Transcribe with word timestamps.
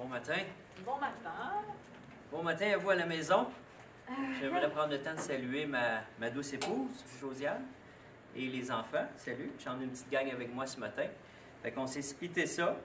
Bon 0.00 0.08
matin. 0.08 0.38
Bon 0.82 0.96
matin. 0.96 1.62
Bon 2.32 2.42
matin 2.42 2.72
à 2.72 2.78
vous 2.78 2.88
à 2.88 2.94
la 2.94 3.04
maison. 3.04 3.48
J'aimerais 4.40 4.70
prendre 4.70 4.92
le 4.92 5.02
temps 5.02 5.12
de 5.12 5.20
saluer 5.20 5.66
ma, 5.66 6.00
ma 6.18 6.30
douce 6.30 6.54
épouse, 6.54 7.04
Josiane, 7.20 7.66
et 8.34 8.46
les 8.46 8.70
enfants. 8.70 9.04
Salut. 9.18 9.52
J'en 9.62 9.78
ai 9.78 9.84
une 9.84 9.90
petite 9.90 10.10
gang 10.10 10.30
avec 10.30 10.54
moi 10.54 10.66
ce 10.66 10.80
matin. 10.80 11.04
Fait 11.62 11.72
qu'on 11.72 11.86
s'est 11.86 12.00
splitté 12.00 12.46
ça. 12.46 12.78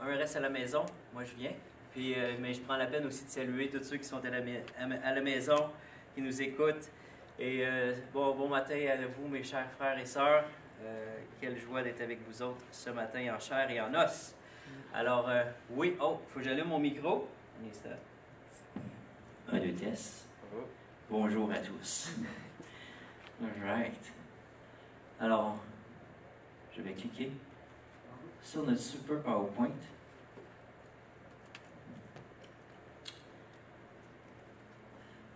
Un 0.00 0.16
reste 0.16 0.34
à 0.36 0.40
la 0.40 0.48
maison, 0.48 0.86
moi 1.12 1.24
je 1.24 1.34
viens. 1.34 1.52
Puis, 1.92 2.14
euh, 2.14 2.32
mais 2.40 2.54
je 2.54 2.62
prends 2.62 2.78
la 2.78 2.86
peine 2.86 3.04
aussi 3.04 3.26
de 3.26 3.30
saluer 3.30 3.68
tous 3.68 3.82
ceux 3.82 3.98
qui 3.98 4.04
sont 4.04 4.24
à 4.24 4.30
la, 4.30 4.38
à 4.38 5.20
maison, 5.20 5.70
qui 6.14 6.22
nous 6.22 6.40
écoutent. 6.40 6.88
Et 7.38 7.66
euh, 7.66 7.92
bon, 8.14 8.34
bon 8.34 8.48
matin 8.48 8.78
à 8.90 9.06
vous, 9.06 9.28
mes 9.28 9.42
chers 9.42 9.70
frères 9.72 9.98
et 9.98 10.06
sœurs. 10.06 10.44
Euh, 10.82 11.16
quelle 11.38 11.58
joie 11.58 11.82
d'être 11.82 12.00
avec 12.00 12.26
vous 12.26 12.40
autres 12.40 12.64
ce 12.72 12.88
matin 12.88 13.34
en 13.36 13.38
chair 13.38 13.70
et 13.70 13.78
en 13.78 13.92
os. 13.92 14.34
Alors, 14.92 15.28
euh, 15.28 15.44
oui, 15.70 15.96
oh, 16.00 16.20
faut 16.28 16.40
que 16.40 16.44
j'allume 16.44 16.68
mon 16.68 16.78
micro. 16.78 17.28
Un. 17.62 19.56
Un, 19.56 19.58
deux, 19.58 19.72
tests. 19.72 20.26
Bonjour 21.08 21.50
à 21.52 21.58
tous. 21.58 22.10
Alright. 23.42 24.12
Alors, 25.20 25.56
je 26.76 26.82
vais 26.82 26.92
cliquer 26.92 27.30
sur 28.42 28.64
notre 28.64 28.80
super 28.80 29.20
PowerPoint. 29.22 29.70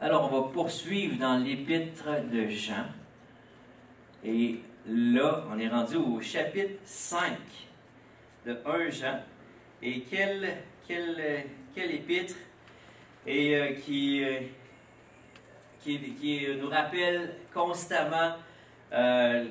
Alors, 0.00 0.32
on 0.32 0.42
va 0.42 0.48
poursuivre 0.48 1.18
dans 1.18 1.38
l'épître 1.38 2.04
de 2.30 2.48
Jean. 2.48 2.86
Et 4.24 4.60
là, 4.86 5.44
on 5.50 5.58
est 5.58 5.68
rendu 5.68 5.96
au 5.96 6.20
chapitre 6.20 6.80
5 6.84 7.38
de 8.46 8.56
1 8.64 8.90
Jean. 8.90 9.20
Et 9.82 10.00
quel, 10.02 10.56
quel, 10.86 11.44
quel 11.74 11.90
épître 11.92 12.34
et 13.26 13.56
euh, 13.56 13.72
qui, 13.74 14.22
euh, 14.22 14.40
qui, 15.80 15.98
qui 16.14 16.46
nous 16.60 16.68
rappelle 16.68 17.36
constamment, 17.52 18.36
euh, 18.92 19.46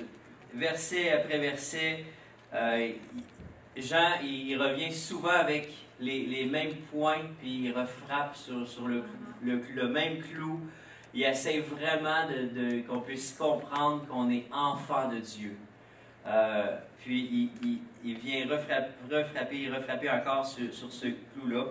verset 0.54 1.12
après 1.12 1.40
verset, 1.40 2.06
Jean, 3.76 4.20
il 4.24 4.56
revient 4.58 4.94
souvent 4.94 5.30
avec 5.30 5.70
les, 6.00 6.26
les 6.28 6.46
mêmes 6.46 6.76
points, 6.92 7.24
puis 7.40 7.66
il 7.66 7.72
refrappe 7.72 8.36
sur, 8.36 8.68
sur 8.68 8.88
le, 8.88 9.04
le, 9.44 9.88
même 9.88 10.20
clou. 10.20 10.60
Il 11.16 11.24
essaie 11.24 11.60
vraiment 11.60 12.28
de- 12.28 12.82
qu'on 12.82 13.00
puisse 13.02 13.34
comprendre 13.34 14.06
qu'on 14.08 14.30
est 14.30 14.46
enfant 14.52 15.10
de 15.10 15.18
Dieu. 15.18 15.56
Euh, 16.26 16.78
puis 17.00 17.52
il, 18.04 18.18
vient 18.18 18.46
refrappe- 18.46 18.94
refrapper, 19.12 19.70
refrapper 19.70 20.10
encore 20.10 20.46
sur, 20.46 20.74
ce 20.74 21.08
clou-là. 21.08 21.66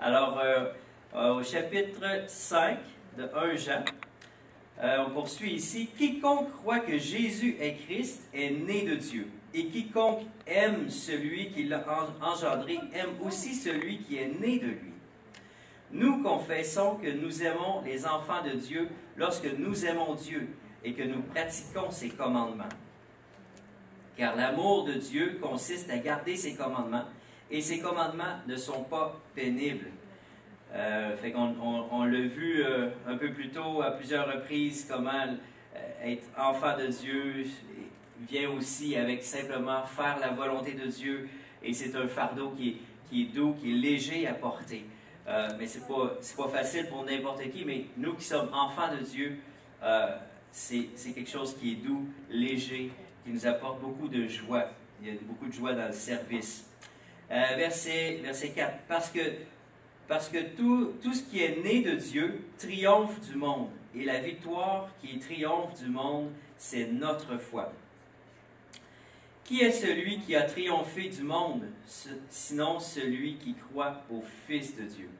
Alors, 0.00 0.38
euh, 0.38 0.66
euh, 1.14 1.34
au 1.34 1.42
chapitre 1.42 2.24
5 2.28 2.78
de 3.18 3.24
1 3.34 3.56
Jean, 3.56 3.84
on 5.06 5.10
poursuit 5.10 5.54
ici. 5.54 5.88
Quiconque 5.96 6.52
croit 6.52 6.80
que 6.80 6.98
Jésus 6.98 7.56
est 7.60 7.74
Christ 7.86 8.28
est 8.34 8.50
né 8.50 8.82
de 8.84 8.94
Dieu. 8.96 9.28
Et 9.54 9.66
quiconque 9.68 10.22
aime 10.46 10.90
celui 10.90 11.50
qui 11.50 11.64
l'a 11.64 11.82
en- 11.88 12.24
engendré 12.26 12.78
aime 12.92 13.14
aussi 13.24 13.54
celui 13.54 13.98
qui 14.00 14.18
est 14.18 14.28
né 14.38 14.58
de 14.58 14.66
lui. 14.66 14.92
Nous 15.92 16.22
confessons 16.22 16.96
que 16.96 17.08
nous 17.08 17.42
aimons 17.42 17.80
les 17.84 18.06
enfants 18.06 18.42
de 18.44 18.50
Dieu 18.50 18.88
lorsque 19.16 19.48
nous 19.58 19.86
aimons 19.86 20.14
Dieu 20.14 20.48
et 20.84 20.92
que 20.92 21.04
nous 21.04 21.22
pratiquons 21.22 21.90
ses 21.90 22.10
commandements. 22.10 22.68
Car 24.16 24.34
l'amour 24.34 24.84
de 24.84 24.94
Dieu 24.94 25.38
consiste 25.42 25.90
à 25.90 25.98
garder 25.98 26.36
ses 26.36 26.54
commandements 26.54 27.04
et 27.50 27.60
ses 27.60 27.80
commandements 27.80 28.40
ne 28.46 28.56
sont 28.56 28.84
pas 28.84 29.20
pénibles. 29.34 29.90
Euh, 30.74 31.16
on, 31.90 32.04
l'a 32.04 32.20
vu 32.20 32.64
euh, 32.64 32.88
un 33.06 33.16
peu 33.16 33.30
plus 33.32 33.50
tôt 33.50 33.82
à 33.82 33.92
plusieurs 33.92 34.26
reprises 34.26 34.86
comment 34.90 35.10
euh, 35.12 35.78
être 36.04 36.26
enfant 36.36 36.76
de 36.76 36.88
Dieu 36.88 37.46
vient 38.28 38.50
aussi 38.50 38.96
avec 38.96 39.22
simplement 39.22 39.84
faire 39.84 40.18
la 40.20 40.30
volonté 40.30 40.72
de 40.72 40.86
Dieu 40.86 41.28
et 41.62 41.72
c'est 41.72 41.94
un 41.94 42.08
fardeau 42.08 42.50
qui 42.56 42.78
est, 43.12 43.24
doux, 43.34 43.54
qui 43.60 43.72
est 43.72 43.76
léger 43.76 44.26
à 44.26 44.34
porter. 44.34 44.84
Mais 45.58 45.66
c'est 45.66 45.86
pas 45.86 46.16
pas 46.36 46.48
facile 46.48 46.86
pour 46.88 47.04
n'importe 47.04 47.50
qui. 47.50 47.64
Mais 47.64 47.86
nous 47.96 48.14
qui 48.14 48.24
sommes 48.24 48.48
enfants 48.52 48.94
de 48.94 49.04
Dieu, 49.04 49.38
c'est 50.52 51.14
quelque 51.14 51.28
chose 51.28 51.56
qui 51.58 51.72
est 51.72 51.74
doux, 51.76 52.06
léger, 52.30 52.90
qui 53.26 53.32
nous 53.32 53.46
apporte 53.46 53.80
beaucoup 53.80 54.08
de 54.08 54.28
joie. 54.28 54.70
Il 55.02 55.08
y 55.08 55.10
a 55.10 55.14
beaucoup 55.22 55.46
de 55.46 55.52
joie 55.52 55.74
dans 55.74 55.88
le 55.88 55.92
service. 55.92 56.64
Euh, 57.30 57.56
verset, 57.56 58.20
verset 58.22 58.50
4. 58.50 58.78
Parce 58.88 59.10
que 59.10 59.20
parce 60.08 60.28
que 60.28 60.38
tout, 60.56 60.94
tout 61.02 61.12
ce 61.12 61.24
qui 61.24 61.42
est 61.42 61.60
né 61.64 61.82
de 61.82 61.96
Dieu 61.96 62.44
triomphe 62.58 63.20
du 63.20 63.36
monde. 63.36 63.70
Et 63.94 64.04
la 64.04 64.20
victoire 64.20 64.88
qui 65.00 65.18
triomphe 65.18 65.74
du 65.82 65.88
monde, 65.88 66.30
c'est 66.56 66.86
notre 66.86 67.38
foi. 67.38 67.72
Qui 69.42 69.62
est 69.62 69.72
celui 69.72 70.20
qui 70.20 70.36
a 70.36 70.42
triomphé 70.42 71.08
du 71.08 71.22
monde, 71.22 71.64
sinon 72.30 72.78
celui 72.78 73.36
qui 73.36 73.54
croit 73.54 74.02
au 74.10 74.22
Fils 74.46 74.76
de 74.76 74.82
Dieu? 74.82 75.10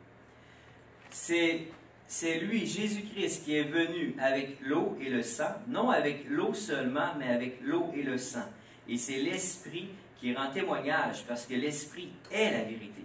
C'est, 1.11 1.63
c'est 2.09 2.39
lui, 2.39 2.67
Jésus-Christ, 2.67 3.45
qui 3.45 3.57
est 3.57 3.65
venu 3.65 4.15
avec 4.21 4.59
l'eau 4.61 4.97
et 5.01 5.11
le 5.11 5.23
sang, 5.23 5.55
non 5.69 5.91
avec 5.91 6.29
l'eau 6.29 6.55
seulement, 6.55 7.15
mais 7.19 7.29
avec 7.29 7.59
l'eau 7.63 7.93
et 7.97 8.03
le 8.03 8.17
sang. 8.17 8.45
Et 8.89 8.97
c'est 8.97 9.19
l'Esprit 9.19 9.89
qui 10.21 10.35
rend 10.35 10.51
témoignage, 10.51 11.25
parce 11.27 11.47
que 11.47 11.55
l'Esprit 11.55 12.11
est 12.31 12.53
la 12.53 12.63
vérité. 12.63 13.05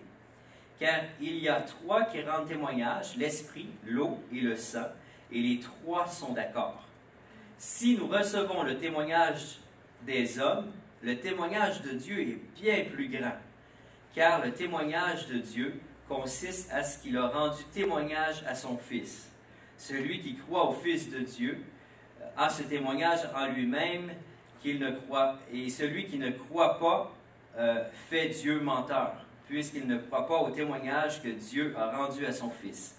Car 0.79 1.01
il 1.19 1.38
y 1.38 1.50
a 1.50 1.62
trois 1.62 2.06
qui 2.06 2.22
rendent 2.22 2.47
témoignage, 2.47 3.17
l'Esprit, 3.17 3.67
l'eau 3.85 4.19
et 4.31 4.41
le 4.41 4.56
sang, 4.56 4.88
et 5.31 5.41
les 5.41 5.59
trois 5.59 6.07
sont 6.07 6.33
d'accord. 6.33 6.88
Si 7.57 7.97
nous 7.97 8.07
recevons 8.07 8.63
le 8.63 8.78
témoignage 8.78 9.59
des 10.06 10.39
hommes, 10.39 10.72
le 11.01 11.19
témoignage 11.19 11.81
de 11.81 11.91
Dieu 11.91 12.22
est 12.22 12.39
bien 12.62 12.85
plus 12.91 13.09
grand, 13.09 13.38
car 14.13 14.44
le 14.44 14.51
témoignage 14.51 15.28
de 15.28 15.39
Dieu 15.39 15.79
consiste 16.11 16.72
à 16.72 16.83
ce 16.83 16.99
qu'il 16.99 17.17
a 17.17 17.27
rendu 17.27 17.63
témoignage 17.73 18.44
à 18.45 18.53
son 18.53 18.77
Fils. 18.77 19.29
Celui 19.77 20.19
qui 20.19 20.35
croit 20.35 20.69
au 20.69 20.73
Fils 20.73 21.09
de 21.09 21.19
Dieu 21.19 21.63
euh, 22.22 22.25
a 22.38 22.49
ce 22.49 22.63
témoignage 22.63 23.22
en 23.33 23.47
lui-même 23.47 24.11
qu'il 24.61 24.79
ne 24.79 24.91
croit, 24.91 25.39
et 25.53 25.69
celui 25.69 26.05
qui 26.05 26.17
ne 26.17 26.31
croit 26.31 26.77
pas 26.79 27.16
euh, 27.57 27.83
fait 28.09 28.29
Dieu 28.29 28.59
menteur, 28.59 29.25
puisqu'il 29.47 29.88
ne 29.88 29.97
croit 29.97 30.27
pas 30.27 30.39
au 30.39 30.51
témoignage 30.51 31.21
que 31.23 31.29
Dieu 31.29 31.73
a 31.77 31.95
rendu 31.95 32.25
à 32.25 32.33
son 32.33 32.50
Fils. 32.50 32.95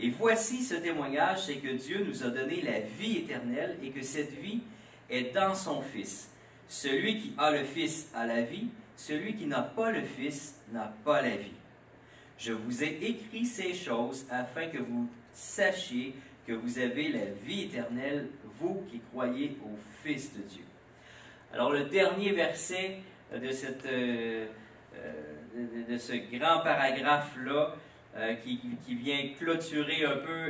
Et 0.00 0.08
voici 0.10 0.64
ce 0.64 0.76
témoignage, 0.76 1.44
c'est 1.44 1.56
que 1.56 1.74
Dieu 1.74 2.04
nous 2.08 2.24
a 2.24 2.30
donné 2.30 2.62
la 2.62 2.80
vie 2.80 3.18
éternelle 3.18 3.76
et 3.82 3.90
que 3.90 4.02
cette 4.02 4.32
vie 4.32 4.62
est 5.10 5.34
dans 5.34 5.54
son 5.54 5.82
Fils. 5.82 6.30
Celui 6.68 7.20
qui 7.20 7.34
a 7.36 7.50
le 7.50 7.64
Fils 7.64 8.10
a 8.14 8.24
la 8.26 8.40
vie, 8.40 8.68
celui 8.96 9.36
qui 9.36 9.46
n'a 9.46 9.60
pas 9.60 9.90
le 9.90 10.02
Fils 10.02 10.56
n'a 10.72 10.92
pas 11.04 11.20
la 11.20 11.36
vie. 11.36 11.59
Je 12.40 12.52
vous 12.52 12.82
ai 12.82 12.98
écrit 13.02 13.44
ces 13.44 13.74
choses 13.74 14.26
afin 14.30 14.66
que 14.68 14.78
vous 14.78 15.06
sachiez 15.34 16.14
que 16.46 16.52
vous 16.54 16.78
avez 16.78 17.08
la 17.08 17.26
vie 17.44 17.64
éternelle, 17.64 18.28
vous 18.58 18.82
qui 18.90 19.00
croyez 19.12 19.58
au 19.62 19.76
Fils 20.02 20.32
de 20.34 20.40
Dieu. 20.42 20.64
Alors 21.52 21.70
le 21.70 21.84
dernier 21.84 22.32
verset 22.32 23.00
de, 23.30 23.50
euh, 23.86 24.46
euh, 24.96 25.98
ce 25.98 26.14
grand 26.34 26.60
paragraphe-là, 26.60 27.74
euh, 28.16 28.34
qui, 28.36 28.58
vient 28.94 29.34
clôturer 29.38 30.04
un 30.04 30.16
peu 30.16 30.48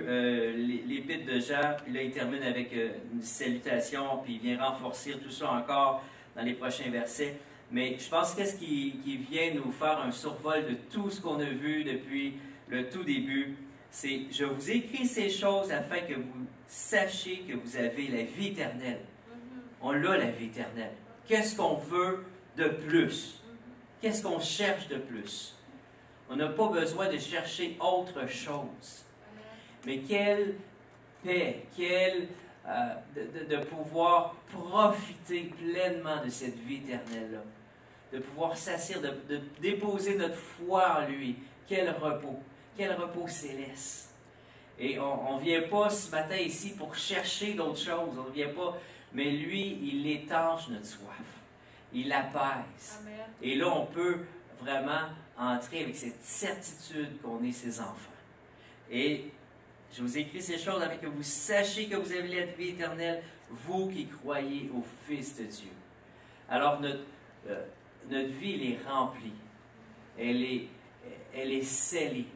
l'é- 0.57 0.85
l'épître 0.87 1.27
de 1.27 1.41
Jean, 1.41 1.77
puis 1.85 1.93
là 1.93 2.03
il 2.03 2.13
termine 2.13 2.43
avec 2.45 2.73
une 2.73 3.21
salutation, 3.21 4.19
puis 4.25 4.35
il 4.35 4.41
vient 4.41 4.65
renforcer 4.65 5.15
tout 5.23 5.31
ça 5.31 5.51
encore 5.51 6.03
dans 6.37 6.43
les 6.43 6.55
prochains 6.55 6.89
versets. 6.91 7.37
Mais 7.73 7.97
je 7.99 8.09
pense 8.09 8.35
qu'est-ce 8.35 8.57
qui, 8.57 8.97
qui 9.05 9.17
vient 9.17 9.55
nous 9.55 9.71
faire 9.73 10.01
un 10.01 10.11
survol 10.11 10.67
de 10.67 10.75
tout 10.91 11.09
ce 11.11 11.21
qu'on 11.21 11.39
a 11.39 11.45
vu 11.45 11.85
depuis 11.85 12.35
le 12.69 12.89
tout 12.89 13.05
début, 13.05 13.57
c'est 13.91 14.23
je 14.31 14.45
vous 14.45 14.71
écris 14.71 15.07
ces 15.07 15.31
choses 15.31 15.71
afin 15.73 16.01
que 16.01 16.15
vous 16.15 16.47
sachiez 16.67 17.41
que 17.41 17.55
vous 17.55 17.77
avez 17.77 18.09
la 18.09 18.23
vie 18.25 18.49
éternelle. 18.49 19.01
On 19.81 19.91
a 19.91 20.17
la 20.17 20.31
vie 20.31 20.47
éternelle. 20.47 20.93
Qu'est-ce 21.27 21.57
qu'on 21.57 21.75
veut 21.77 22.25
de 22.57 22.69
plus? 22.69 23.41
Qu'est-ce 24.01 24.23
qu'on 24.23 24.41
cherche 24.41 24.89
de 24.89 24.97
plus? 24.97 25.55
On 26.29 26.37
n'a 26.37 26.49
pas 26.49 26.69
besoin 26.69 27.09
de 27.13 27.19
chercher 27.19 27.77
autre 27.81 28.29
chose. 28.29 29.05
Mais 29.87 29.99
quelle 29.99 30.55
paix, 31.25 31.65
quelle 31.77 32.29
euh, 32.69 32.95
de, 33.17 33.41
de- 33.47 33.57
de 33.57 33.65
pouvoir 33.65 34.35
profiter 34.53 35.51
pleinement 35.59 36.23
de 36.25 36.29
cette 36.31 36.59
vie 36.59 36.77
éternelle-là. 36.77 37.41
De 38.13 38.19
pouvoir 38.19 38.57
s'asseoir, 38.57 39.01
de, 39.01 39.35
de 39.35 39.41
déposer 39.61 40.17
notre 40.17 40.37
foi 40.37 41.01
en 41.01 41.09
lui. 41.09 41.37
Quel 41.69 41.91
repos, 41.91 42.41
quel 42.77 42.93
repos 42.93 43.29
céleste. 43.29 44.11
Et 44.79 44.99
on 44.99 45.37
ne 45.37 45.43
vient 45.43 45.63
pas 45.63 45.91
ce 45.91 46.11
matin 46.11 46.37
ici 46.37 46.75
pour 46.75 46.95
chercher 46.97 47.53
d'autres 47.53 47.79
choses. 47.79 48.19
On 48.19 48.29
ne 48.29 48.35
vient 48.35 48.49
pas. 48.49 48.79
Mais 49.13 49.31
lui, 49.31 49.79
il 49.83 50.07
étanche 50.07 50.69
notre 50.69 50.87
soif. 50.87 51.23
Il 51.93 52.11
apaise. 52.11 52.99
Amen. 53.01 53.27
Et 53.43 53.57
là, 53.57 53.69
on 53.69 53.87
peut 53.87 54.21
vraiment 54.61 55.09
entrer 55.39 55.85
avec 55.85 55.97
cette 55.97 56.23
certitude 56.23 57.21
qu'on 57.23 57.43
est 57.45 57.53
ses 57.53 57.81
enfants. 57.81 58.11
Et 58.91 59.31
je 59.93 60.03
vous 60.03 60.19
écris 60.19 60.43
ces 60.43 60.59
choses 60.59 60.83
afin 60.83 60.97
que 60.97 61.07
vous 61.07 61.23
sachiez 61.23 61.89
que 61.89 61.97
vous 61.97 62.13
avez 62.13 62.29
la 62.29 62.47
vie 62.47 62.69
éternelle, 62.69 63.23
vous 63.51 63.89
qui 63.89 64.07
croyez 64.07 64.71
au 64.75 64.85
Fils 65.07 65.37
de 65.37 65.45
Dieu. 65.45 65.71
Alors 66.49 66.81
notre, 66.81 67.05
euh, 67.49 67.65
notre 68.09 68.31
vie, 68.31 68.55
elle 68.55 68.73
est 68.73 68.89
remplie. 68.89 69.33
Elle 70.19 70.43
est, 70.43 70.69
elle 71.35 71.53
est 71.53 71.63
scellée. 71.63 72.27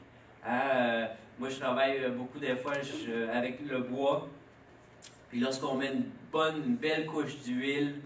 Hein, 0.45 0.61
euh, 0.75 1.07
moi, 1.39 1.49
je 1.49 1.59
travaille 1.59 1.99
euh, 1.99 2.11
beaucoup 2.11 2.39
des 2.39 2.57
fois 2.57 2.75
avec 3.33 3.61
le 3.67 3.81
bois. 3.81 4.29
Puis 5.29 5.41
lorsqu'on 5.41 5.75
met 5.75 5.93
une 5.93 6.05
bonne, 6.31 6.63
une 6.65 6.77
belle 6.77 7.07
couche 7.07 7.37
d'huile, 7.43 8.01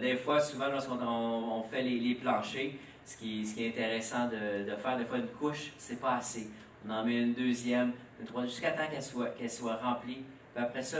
des 0.00 0.16
fois, 0.16 0.40
souvent, 0.40 0.68
lorsqu'on 0.68 1.00
on, 1.00 1.62
fait 1.64 1.82
les, 1.82 2.14
planchers, 2.14 2.72
ce 3.04 3.16
qui, 3.16 3.46
ce 3.46 3.54
qui, 3.54 3.64
est 3.64 3.68
intéressant 3.70 4.28
de, 4.28 4.70
de, 4.70 4.76
faire, 4.76 4.98
des 4.98 5.04
fois, 5.04 5.18
une 5.18 5.28
couche, 5.28 5.72
c'est 5.78 5.98
pas 5.98 6.16
assez. 6.16 6.48
On 6.86 6.90
en 6.90 7.04
met 7.04 7.20
une 7.22 7.34
deuxième, 7.34 7.92
une 8.20 8.26
troisième, 8.26 8.50
jusqu'à 8.50 8.72
temps 8.72 8.86
qu'elle 8.90 9.02
soit, 9.02 9.30
qu'elle 9.30 9.50
soit 9.50 9.76
remplie. 9.76 10.22
Puis 10.54 10.64
après 10.64 10.82
ça, 10.82 10.98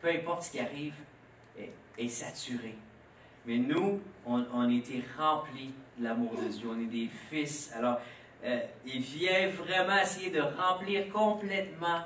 peu 0.00 0.08
importe 0.08 0.44
ce 0.44 0.50
qui 0.52 0.60
arrive, 0.60 0.94
est, 1.58 1.72
est 1.98 2.08
saturé. 2.08 2.74
Mais 3.46 3.58
nous, 3.58 4.00
on, 4.26 4.44
on 4.52 4.68
était 4.70 5.02
remplis 5.16 5.72
de 5.98 6.04
l'amour 6.04 6.32
de 6.36 6.48
Dieu. 6.48 6.68
On 6.70 6.80
est 6.80 6.86
des 6.86 7.08
fils. 7.30 7.72
Alors, 7.74 8.00
euh, 8.44 8.60
il 8.84 9.00
vient 9.00 9.48
vraiment 9.48 10.00
essayer 10.00 10.30
de 10.30 10.40
remplir 10.40 11.08
complètement. 11.12 12.00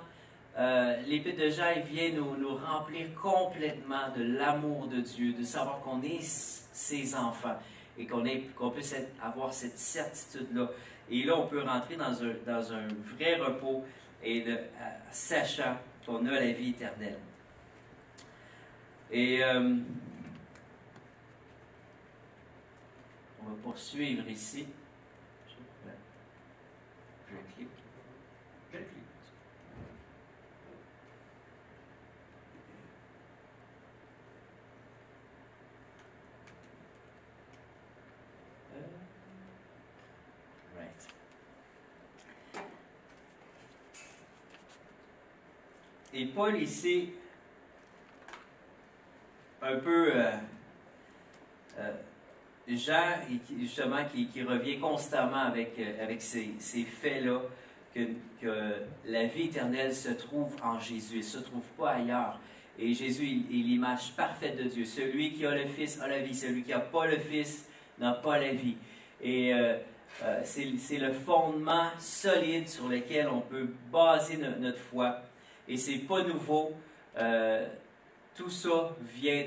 Euh, 0.58 0.96
L'Épître 1.06 1.40
de 1.40 1.48
Jean, 1.48 1.80
vient 1.90 2.10
nous, 2.12 2.56
remplir 2.56 3.14
complètement 3.14 4.10
de 4.16 4.22
l'amour 4.22 4.86
de 4.88 5.00
Dieu, 5.00 5.32
de 5.32 5.44
savoir 5.44 5.80
qu'on 5.80 6.02
est 6.02 6.22
ses 6.22 7.14
enfants 7.14 7.56
et 7.98 8.06
qu'on 8.06 8.24
qu'on 8.56 8.70
puisse 8.70 8.94
avoir 9.22 9.52
cette 9.52 9.78
certitude-là. 9.78 10.70
Et 11.10 11.24
là, 11.24 11.36
on 11.36 11.46
peut 11.46 11.62
rentrer 11.62 11.96
dans 11.96 12.22
un, 12.22 12.34
dans 12.46 12.72
un 12.72 12.88
vrai 13.16 13.36
repos 13.36 13.84
et 14.22 14.42
de, 14.42 14.58
sachant 15.10 15.76
qu'on 16.06 16.24
a 16.26 16.32
la 16.32 16.52
vie 16.52 16.70
éternelle. 16.70 17.18
Et 19.10 19.42
euh, 19.42 19.76
on 23.39 23.39
va 23.50 23.56
poursuivre 23.62 24.28
ici. 24.28 24.66
Je 27.28 27.54
clique. 27.54 27.68
Je 28.72 28.78
clique. 28.78 28.88
Right. 40.76 41.08
Et 46.12 46.26
Paul 46.26 46.60
ici 46.60 47.12
un 49.62 49.78
peu 49.78 50.12
euh, 50.14 50.32
euh, 51.78 51.92
Jean, 52.68 53.16
justement, 53.58 54.04
qui, 54.12 54.42
revient 54.42 54.78
constamment 54.78 55.42
avec, 55.42 55.78
euh, 55.78 56.02
avec 56.02 56.22
ces, 56.22 56.54
ces 56.58 56.84
faits-là, 56.84 57.40
que, 57.94 58.06
la 59.04 59.26
vie 59.26 59.44
éternelle 59.44 59.94
se 59.94 60.10
trouve 60.10 60.54
en 60.62 60.78
Jésus, 60.78 61.14
elle 61.14 61.18
ne 61.18 61.22
se 61.22 61.38
trouve 61.38 61.66
pas 61.76 61.90
ailleurs. 61.90 62.40
Et 62.78 62.94
Jésus 62.94 63.24
est 63.24 63.52
l'image 63.52 64.12
parfaite 64.16 64.56
de 64.56 64.64
Dieu. 64.64 64.84
Celui 64.84 65.32
qui 65.32 65.44
a 65.44 65.54
le 65.54 65.66
Fils 65.66 66.00
a 66.00 66.08
la 66.08 66.20
vie, 66.20 66.34
celui 66.34 66.62
qui 66.62 66.70
n'a 66.70 66.80
pas 66.80 67.06
le 67.06 67.18
Fils 67.18 67.68
n'a 67.98 68.12
pas 68.12 68.38
la 68.38 68.52
vie. 68.52 68.76
Et 69.22 69.52
c'est 70.44 70.98
le 70.98 71.12
fondement 71.12 71.90
solide 71.98 72.68
sur 72.68 72.88
lequel 72.88 73.28
on 73.28 73.40
peut 73.40 73.68
baser 73.92 74.38
notre 74.38 74.78
foi. 74.78 75.20
Et 75.68 75.76
c'est 75.76 75.98
pas 75.98 76.22
nouveau. 76.22 76.72
Tout 78.34 78.50
ça 78.50 78.96
vient 79.14 79.44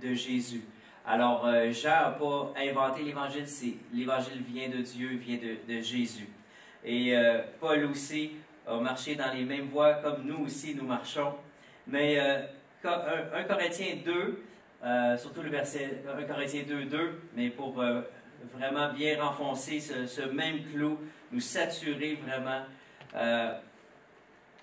de, 0.00 0.14
Jésus. 0.14 0.62
Alors, 1.06 1.46
euh, 1.46 1.70
Jean 1.70 1.90
n'a 1.90 2.10
pas 2.12 2.54
inventé 2.56 3.02
l'Évangile, 3.02 3.44
l'Évangile 3.92 4.42
vient 4.42 4.70
de 4.70 4.78
Dieu, 4.78 5.16
vient 5.16 5.36
de, 5.36 5.80
Jésus. 5.80 6.28
Et 6.82 7.14
euh, 7.14 7.42
Paul 7.60 7.84
aussi 7.84 8.32
a 8.66 8.78
marché 8.78 9.14
dans 9.14 9.30
les 9.32 9.44
mêmes 9.44 9.68
voies 9.68 9.94
comme 9.94 10.24
nous 10.24 10.46
aussi, 10.46 10.74
nous 10.74 10.86
marchons. 10.86 11.34
Mais 11.86 12.18
1, 12.18 12.46
euh, 12.86 13.44
Corinthiens 13.46 13.96
2, 14.02 15.18
surtout 15.18 15.42
le 15.42 15.50
verset 15.50 16.02
1 16.08 16.22
Corinthiens 16.24 16.64
2, 16.66 16.84
2, 16.86 17.20
mais 17.36 17.50
pour 17.50 17.72
vraiment 18.54 18.92
bien 18.94 19.22
renfoncer 19.22 19.80
ce, 19.80 20.06
ce, 20.06 20.22
même 20.22 20.64
clou, 20.72 20.98
nous 21.32 21.40
saturer 21.40 22.18
vraiment 22.26 22.62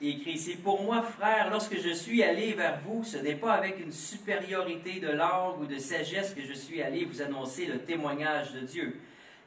il 0.01 0.09
écrit 0.09 0.31
ici, 0.31 0.56
Pour 0.56 0.81
moi, 0.81 1.03
frère, 1.03 1.50
lorsque 1.51 1.80
je 1.80 1.94
suis 1.94 2.24
allé 2.24 2.53
vers 2.53 2.80
vous, 2.80 3.03
ce 3.03 3.18
n'est 3.18 3.36
pas 3.36 3.53
avec 3.53 3.80
une 3.80 3.92
supériorité 3.92 5.00
de 5.00 5.09
langue 5.09 5.62
ou 5.62 5.65
de 5.68 5.77
sagesse 5.77 6.33
que 6.33 6.42
je 6.42 6.53
suis 6.53 6.81
allé 6.81 7.06
vous 7.06 7.21
annoncer 7.21 7.68
le 7.68 7.77
témoignage 7.80 8.51
de 8.53 8.62
Dieu, 8.62 9.00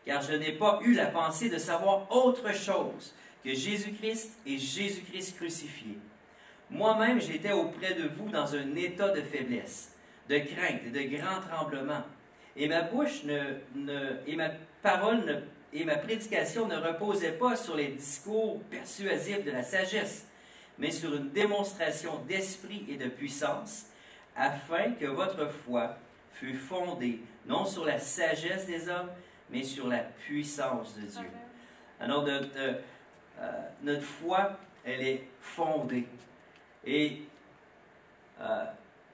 car 0.07 0.23
je 0.23 0.35
n'ai 0.35 0.53
pas 0.53 0.79
eu 0.85 0.95
la 0.95 1.07
pensée 1.07 1.49
de 1.49 1.59
savoir 1.59 2.07
autre 2.15 2.55
chose 2.55 3.15
que 3.43 3.53
Jésus-Christ 3.53 4.39
et 4.47 4.57
Jésus-Christ 4.57 5.37
crucifié. 5.37 5.99
Moi-même, 6.71 7.21
j'étais 7.21 7.53
auprès 7.53 7.95
de 7.95 8.09
vous 8.09 8.31
dans 8.31 8.55
un 8.55 8.77
état 8.77 9.11
de 9.11 9.23
faiblesse, 9.23 9.93
de 10.29 10.39
crainte 10.39 10.83
et 10.87 10.91
de 10.91 11.17
grand 11.17 11.41
tremblement. 11.41 12.03
Et 12.57 12.69
ma 12.69 12.83
bouche 12.83 13.25
ne, 13.25 14.21
et 14.27 14.37
ma 14.37 14.51
parole 14.83 15.43
et 15.73 15.85
ma 15.85 15.97
prédication 15.97 16.69
ne 16.69 16.77
reposaient 16.77 17.33
pas 17.33 17.57
sur 17.57 17.75
les 17.75 17.89
discours 17.89 18.61
persuasifs 18.71 19.45
de 19.45 19.51
la 19.51 19.65
sagesse, 19.65 20.29
mais 20.79 20.91
sur 20.91 21.15
une 21.15 21.31
démonstration 21.31 22.19
d'esprit 22.29 22.85
et 22.89 22.97
de 22.97 23.09
puissance, 23.09 23.87
afin 24.37 24.93
que 24.93 25.07
votre 25.07 25.49
foi 25.49 25.97
fût 26.33 26.55
fondée 26.55 27.21
non 27.47 27.65
sur 27.65 27.85
la 27.85 27.99
sagesse 27.99 28.67
des 28.67 28.89
hommes, 28.89 29.11
mais 29.51 29.63
sur 29.63 29.89
la 29.89 29.99
puissance 29.99 30.97
de 30.97 31.03
Dieu. 31.03 31.31
Alors, 32.01 32.25
notre, 32.25 32.49
euh, 32.59 33.61
notre 33.83 34.03
foi, 34.03 34.59
elle 34.85 35.03
est 35.03 35.29
fondée. 35.41 36.07
Et 36.85 37.23
euh, 38.41 38.65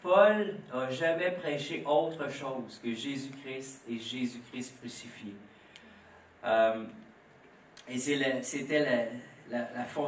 Paul 0.03 0.57
n'a 0.73 0.91
jamais 0.91 1.31
prêché 1.33 1.85
autre 1.87 2.31
chose 2.31 2.81
que 2.83 2.95
Jésus-Christ 2.95 3.83
et 3.89 3.99
Jésus-Christ 3.99 4.79
crucifié. 4.79 5.35
Euh, 6.45 6.85
et 7.89 7.99
c'était 7.99 8.79
la, 8.79 9.11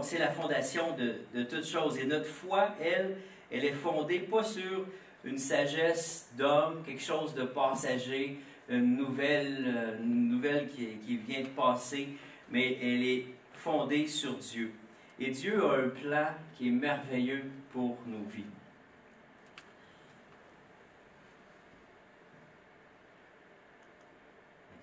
c'est 0.02 0.18
la 0.18 0.30
fondation 0.30 0.96
de, 0.96 1.16
de 1.34 1.42
toutes 1.44 1.66
choses. 1.66 1.98
Et 1.98 2.06
notre 2.06 2.26
foi, 2.26 2.74
elle, 2.80 3.16
elle 3.50 3.64
est 3.64 3.72
fondée 3.72 4.20
pas 4.20 4.44
sur 4.44 4.86
une 5.24 5.38
sagesse 5.38 6.30
d'homme, 6.36 6.82
quelque 6.84 7.02
chose 7.02 7.34
de 7.34 7.44
passager, 7.44 8.38
une 8.68 8.96
nouvelle, 8.96 9.64
euh, 9.66 9.98
une 9.98 10.28
nouvelle 10.28 10.68
qui, 10.68 11.16
vient 11.18 11.42
de 11.42 11.48
passer, 11.48 12.08
mais 12.50 12.78
elle 12.80 13.04
est 13.04 13.26
fondée 13.54 14.06
sur 14.06 14.36
Dieu. 14.38 14.72
Et 15.18 15.30
Dieu 15.30 15.64
a 15.64 15.76
un 15.76 15.88
plan 15.88 16.28
qui 16.56 16.68
est 16.68 16.72
merveilleux 16.72 17.44
pour 17.72 17.98
nos 18.06 18.24
vies. 18.24 18.44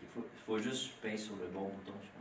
Il 0.01 0.07
faut, 0.13 0.27
il 0.33 0.41
faut 0.45 0.59
juste 0.59 0.91
payer 1.01 1.17
sur 1.17 1.35
le 1.35 1.47
bon 1.47 1.65
bouton, 1.65 1.93
je 2.01 2.09
pense. 2.09 2.18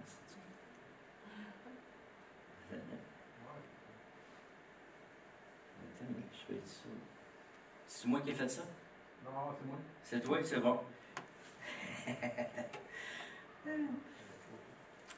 C'est 8.00 8.06
moi 8.06 8.20
qui 8.20 8.30
ai 8.30 8.34
fait 8.34 8.48
ça? 8.48 8.62
Non, 9.24 9.30
c'est 9.58 9.66
moi. 9.66 9.76
C'est 10.04 10.22
toi, 10.22 10.38
c'est 10.44 10.60
bon. 10.60 10.78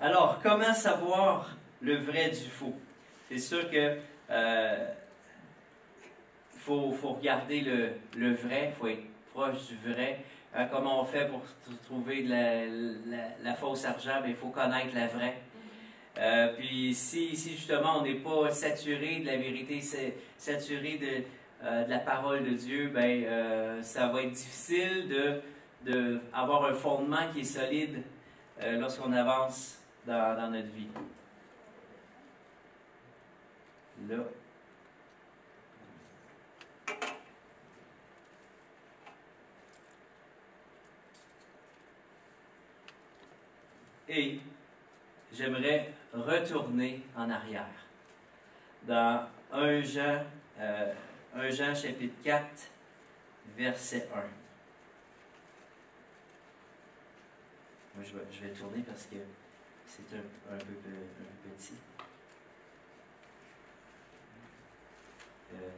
Alors, 0.01 0.41
comment 0.43 0.73
savoir 0.73 1.59
le 1.83 1.99
vrai 1.99 2.31
du 2.31 2.49
faux? 2.49 2.73
C'est 3.29 3.39
sûr 3.39 3.71
que 3.71 3.99
euh, 4.31 4.95
faut, 6.57 6.91
faut, 6.93 7.11
regarder 7.11 7.61
le, 7.61 7.91
le 8.17 8.33
vrai, 8.33 8.73
il 8.75 8.79
faut 8.79 8.89
être 8.89 9.05
proche 9.35 9.67
du 9.67 9.77
vrai. 9.93 10.25
Euh, 10.57 10.65
comment 10.73 11.03
on 11.03 11.05
fait 11.05 11.29
pour 11.29 11.43
trouver 11.85 12.23
la, 12.23 12.65
la, 13.43 13.55
fausse 13.57 13.85
argent? 13.85 14.23
Ben, 14.23 14.31
il 14.31 14.37
faut 14.37 14.49
connaître 14.49 14.95
la 14.95 15.09
vraie. 15.09 15.37
Euh, 16.17 16.55
puis 16.57 16.95
si, 16.95 17.37
si, 17.37 17.51
justement 17.51 17.99
on 17.99 18.05
n'est 18.05 18.15
pas 18.15 18.51
saturé 18.51 19.21
de 19.21 19.27
la 19.27 19.37
vérité, 19.37 19.83
saturé 20.39 20.97
de, 20.97 21.25
euh, 21.63 21.85
de 21.85 21.91
la 21.91 21.99
parole 21.99 22.43
de 22.43 22.55
Dieu, 22.55 22.89
ben, 22.89 23.23
euh, 23.25 23.83
ça 23.83 24.09
va 24.09 24.23
être 24.23 24.33
difficile 24.33 25.09
de, 25.09 25.43
de, 25.85 26.21
avoir 26.33 26.65
un 26.65 26.73
fondement 26.73 27.31
qui 27.33 27.41
est 27.41 27.45
solide 27.45 28.03
euh, 28.63 28.79
lorsqu'on 28.79 29.13
avance 29.13 29.79
dans, 30.07 30.37
dans, 30.37 30.51
notre 30.51 30.69
vie. 30.69 30.89
Là. 34.09 34.17
Et 44.09 44.41
j'aimerais 45.31 45.93
retourner 46.15 47.03
en 47.15 47.29
arrière 47.29 47.67
dans 48.85 49.27
1 49.53 49.83
Jean, 49.83 50.25
1 51.35 51.51
Jean 51.51 51.75
chapitre 51.75 52.15
4, 52.25 52.71
verset 53.57 54.09
1. 54.15 54.19
Moi, 57.95 58.05
je 58.05 58.17
vais, 58.17 58.25
je 58.33 58.41
vais 58.47 58.53
tourner 58.53 58.83
parce 58.83 59.07
que 59.07 59.17
c'est 59.87 60.17
un, 60.17 60.55
un, 60.55 60.59
peu, 60.59 60.65
un 60.65 61.57
petit. 61.57 61.75
Euh, 65.55 65.71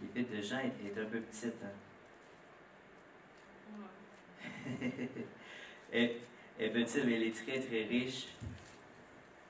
L'épître 0.00 0.36
de 0.36 0.42
Jean 0.42 0.58
est, 0.58 0.74
est, 0.86 1.00
un 1.00 1.06
peu 1.06 1.20
petite. 1.20 1.62
Hein? 1.62 1.72
elle, 5.92 6.16
elle 6.58 6.66
est 6.66 6.70
petite, 6.70 7.04
mais 7.04 7.14
elle 7.14 7.22
est 7.24 7.36
très, 7.36 7.60
très 7.60 7.84
riche. 7.84 8.28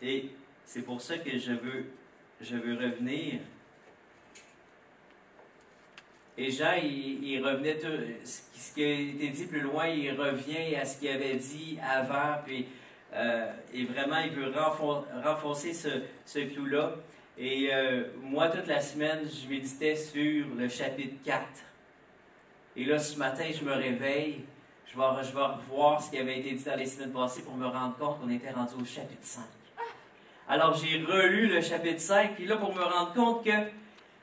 Et 0.03 0.31
c'est 0.65 0.83
pour 0.83 1.01
ça 1.01 1.19
que 1.19 1.39
je 1.39 1.53
veux, 1.53 1.87
je 2.41 2.57
veux 2.57 2.75
revenir. 2.75 3.41
Et 6.39 6.51
Jean, 6.51 6.75
il, 6.83 7.43
revenait, 7.45 7.79
tout, 7.79 7.89
ce 8.25 8.75
qui 8.75 8.85
a 8.85 8.91
été 8.91 9.29
dit 9.29 9.47
plus 9.47 9.61
loin, 9.61 9.87
il 9.87 10.11
revient 10.13 10.75
à 10.77 10.85
ce 10.85 10.99
qu'il 10.99 11.11
avait 11.11 11.37
dit 11.37 11.79
avant, 11.83 12.39
puis 12.45 12.67
euh, 13.15 13.53
et 13.75 13.85
vraiment, 13.85 14.19
il 14.25 14.33
veut 14.33 14.53
renforcer 15.25 15.75
ce, 15.75 15.89
ce 16.25 16.39
clou-là. 16.39 16.95
Et 17.39 17.69
euh, 17.73 18.05
moi, 18.23 18.49
toute 18.49 18.67
la 18.67 18.81
semaine, 18.81 19.21
je 19.29 19.49
méditais 19.49 19.97
sur 19.97 20.47
le 20.57 20.69
chapitre 20.69 21.17
4. 21.25 21.43
Et 22.77 22.85
là, 22.85 22.99
ce 22.99 23.19
matin, 23.19 23.45
je 23.53 23.65
me 23.65 23.73
réveille, 23.73 24.45
je 24.87 24.97
vais, 24.97 25.25
je 25.25 25.35
vais 25.35 25.43
revoir 25.43 26.03
ce 26.03 26.11
qui 26.11 26.19
avait 26.19 26.39
été 26.39 26.53
dit 26.53 26.65
dans 26.65 26.77
les 26.77 26.87
semaines 26.87 27.13
passées 27.13 27.43
pour 27.43 27.55
me 27.55 27.67
rendre 27.67 27.97
compte 27.99 28.21
qu'on 28.21 28.31
était 28.31 28.51
rendu 28.51 28.75
au 28.81 28.85
chapitre 28.85 29.21
5. 29.23 29.43
Alors, 30.49 30.75
j'ai 30.75 31.03
relu 31.03 31.49
le 31.49 31.61
chapitre 31.61 32.01
5, 32.01 32.35
puis 32.35 32.47
là, 32.47 32.57
pour 32.57 32.75
me 32.75 32.83
rendre 32.83 33.13
compte 33.13 33.45
que 33.45 33.51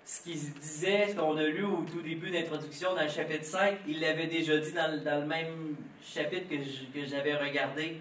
ce 0.10 0.24
qu'il 0.24 0.54
disait, 0.54 1.10
ce 1.10 1.16
qu'on 1.16 1.38
a 1.38 1.44
lu 1.44 1.63
au 1.63 1.84
tout 1.84 2.01
début 2.01 2.32
d'introduction 2.32 2.96
dans 2.96 3.04
le 3.04 3.10
chapitre 3.10 3.46
5, 3.46 3.82
il 3.88 4.01
l'avait 4.01 4.25
déjà 4.25 4.58
dit 4.58 4.74
dans, 4.74 5.22
le 5.22 5.28
même 5.28 5.75
chapitre 6.04 6.50
que, 6.50 7.06
j'avais 7.06 7.36
regardé. 7.36 7.98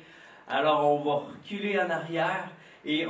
Alors, 0.49 0.91
on 0.91 1.05
va 1.05 1.29
reculer 1.29 1.79
en 1.79 1.91
arrière 1.91 2.49
et 2.83 3.07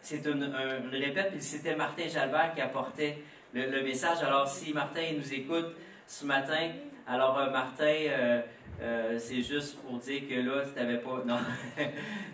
c'est 0.00 0.24
une, 0.24 0.44
un, 0.44 0.90
je 0.90 0.96
répète, 0.96 1.42
c'était 1.42 1.76
Martin 1.76 2.08
Jalbert 2.08 2.54
qui 2.54 2.62
apportait 2.62 3.18
le, 3.52 3.82
message. 3.82 4.22
Alors, 4.22 4.48
si 4.48 4.72
Martin 4.72 5.02
nous 5.14 5.34
écoute 5.34 5.76
ce 6.06 6.24
matin, 6.24 6.70
alors 7.06 7.38
euh, 7.38 7.50
Martin, 7.50 7.84
euh, 7.84 8.40
euh, 8.80 9.18
c'est 9.18 9.42
juste 9.42 9.76
pour 9.82 9.98
dire 9.98 10.22
que 10.26 10.36
là, 10.36 10.64
tu 10.64 10.80
n'avais 10.80 11.00
pas. 11.00 11.22
Non, 11.26 11.36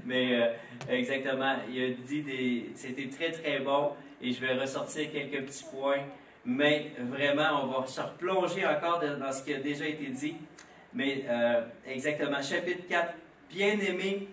mais 0.07 0.49
exactement, 0.89 1.57
il 1.69 1.83
a 1.83 1.91
dit 1.91 2.23
des. 2.23 2.71
C'était 2.77 3.09
très 3.09 3.33
très 3.33 3.59
bon 3.59 3.95
et 4.21 4.33
je 4.33 4.41
vais 4.41 4.55
ressortir 4.55 5.11
quelques 5.13 5.47
petits 5.47 5.65
points. 5.65 6.03
Mais 6.45 6.93
vraiment, 6.99 7.65
on 7.65 7.81
va 7.81 7.87
se 7.87 8.01
replonger 8.01 8.67
encore 8.67 9.01
dans 9.01 9.33
ce 9.33 9.43
qui 9.43 9.55
a 9.55 9.59
déjà 9.59 9.87
été 9.87 10.07
dit. 10.07 10.37
Mais 10.95 11.25
euh, 11.29 11.63
exactement, 11.87 12.41
chapitre 12.43 12.87
4, 12.89 13.15
Bien-aimés, 13.51 14.29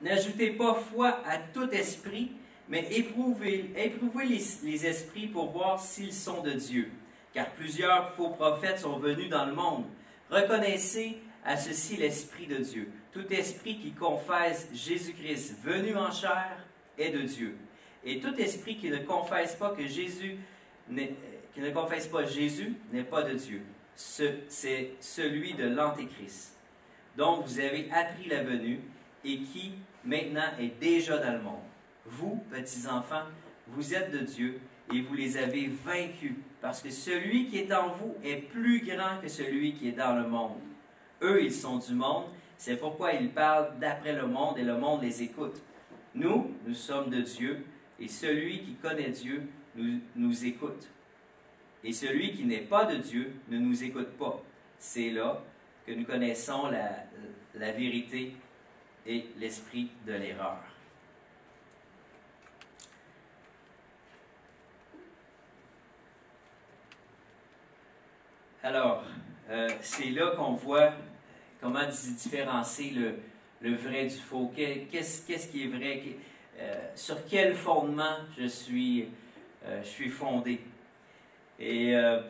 n'ajoutez 0.00 0.50
pas 0.50 0.74
foi 0.74 1.20
à 1.26 1.38
tout 1.38 1.68
esprit, 1.70 2.30
mais 2.68 2.86
éprouvez, 2.92 3.72
éprouvez 3.76 4.24
les, 4.24 4.42
les, 4.62 4.86
esprits 4.86 5.26
pour 5.26 5.50
voir 5.50 5.80
s'ils 5.80 6.12
sont 6.12 6.42
de 6.42 6.52
Dieu. 6.52 6.90
Car 7.34 7.50
plusieurs 7.50 8.12
faux 8.14 8.30
prophètes 8.30 8.78
sont 8.78 8.98
venus 8.98 9.28
dans 9.28 9.46
le 9.46 9.52
monde. 9.52 9.84
Reconnaissez 10.30 11.18
à 11.44 11.56
ceci 11.56 11.96
l'Esprit 11.96 12.46
de 12.46 12.58
Dieu. 12.58 12.88
Tout 13.12 13.26
esprit 13.30 13.78
qui 13.78 13.92
confesse 13.92 14.68
Jésus-Christ 14.72 15.56
venu 15.62 15.96
en 15.96 16.10
chair 16.10 16.56
est 16.98 17.10
de 17.10 17.22
Dieu. 17.22 17.56
Et 18.04 18.20
tout 18.20 18.34
esprit 18.36 18.76
qui 18.76 18.90
ne 18.90 18.98
confesse 18.98 19.54
pas 19.54 19.70
que 19.70 19.86
Jésus 19.86 20.38
qui 21.54 21.60
ne 21.60 21.70
confesse 21.70 22.08
pas 22.08 22.24
Jésus 22.24 22.74
n'est 22.92 23.04
pas 23.04 23.22
de 23.22 23.34
Dieu. 23.34 23.62
C'est 23.94 24.90
celui 25.00 25.54
de 25.54 25.68
l'Antéchrist 25.68 26.56
dont 27.16 27.40
vous 27.40 27.60
avez 27.60 27.90
appris 27.92 28.28
la 28.28 28.42
venue 28.42 28.80
et 29.24 29.38
qui 29.38 29.72
maintenant 30.04 30.48
est 30.58 30.80
déjà 30.80 31.18
dans 31.18 31.32
le 31.32 31.42
monde. 31.42 31.60
Vous, 32.06 32.42
petits 32.50 32.86
enfants, 32.88 33.24
vous 33.68 33.94
êtes 33.94 34.10
de 34.10 34.20
Dieu 34.20 34.60
et 34.92 35.02
vous 35.02 35.14
les 35.14 35.36
avez 35.36 35.68
vaincus, 35.68 36.34
parce 36.60 36.82
que 36.82 36.90
celui 36.90 37.46
qui 37.46 37.58
est 37.58 37.72
en 37.72 37.90
vous 37.90 38.16
est 38.24 38.36
plus 38.36 38.80
grand 38.84 39.20
que 39.22 39.28
celui 39.28 39.74
qui 39.74 39.88
est 39.88 39.92
dans 39.92 40.16
le 40.16 40.26
monde. 40.26 40.58
Eux, 41.22 41.44
ils 41.44 41.52
sont 41.52 41.78
du 41.78 41.94
monde, 41.94 42.24
c'est 42.56 42.76
pourquoi 42.76 43.12
ils 43.12 43.30
parlent 43.30 43.78
d'après 43.78 44.14
le 44.14 44.26
monde 44.26 44.58
et 44.58 44.64
le 44.64 44.76
monde 44.76 45.02
les 45.02 45.22
écoute. 45.22 45.62
Nous, 46.14 46.50
nous 46.66 46.74
sommes 46.74 47.10
de 47.10 47.20
Dieu, 47.20 47.64
et 48.02 48.08
celui 48.08 48.64
qui 48.64 48.74
connaît 48.74 49.10
Dieu 49.10 49.48
nous, 49.76 50.44
écoute. 50.44 50.88
Et 51.84 51.92
celui 51.92 52.34
qui 52.34 52.44
n'est 52.44 52.62
pas 52.62 52.84
de 52.84 52.96
Dieu 52.96 53.32
ne 53.48 53.58
nous 53.58 53.84
écoute 53.84 54.10
pas. 54.18 54.42
C'est 54.78 55.10
là 55.10 55.40
que 55.86 55.92
nous 55.92 56.04
connaissons 56.04 56.68
la, 56.68 57.72
vérité 57.72 58.34
et 59.06 59.26
l'esprit 59.38 59.90
de 60.04 60.14
l'erreur. 60.14 60.58
Alors, 68.64 69.04
euh, 69.48 69.68
c'est 69.80 70.10
là 70.10 70.32
qu'on 70.36 70.54
voit 70.54 70.92
comment 71.60 71.86
différencier 71.86 72.94
le, 73.60 73.74
vrai 73.76 74.06
du 74.06 74.16
faux. 74.16 74.52
Qu'est-ce 74.56 75.48
qui 75.48 75.64
est 75.64 75.68
vrai? 75.68 76.16
Euh, 76.60 76.74
sur 76.94 77.16
quel 77.26 77.54
fondement 77.54 78.18
je 78.38 78.46
suis, 78.46 79.08
euh, 79.64 79.82
je 79.82 79.88
suis 79.88 80.10
fondé? 80.10 80.60
Et 81.58 81.96
euh, 81.96 82.20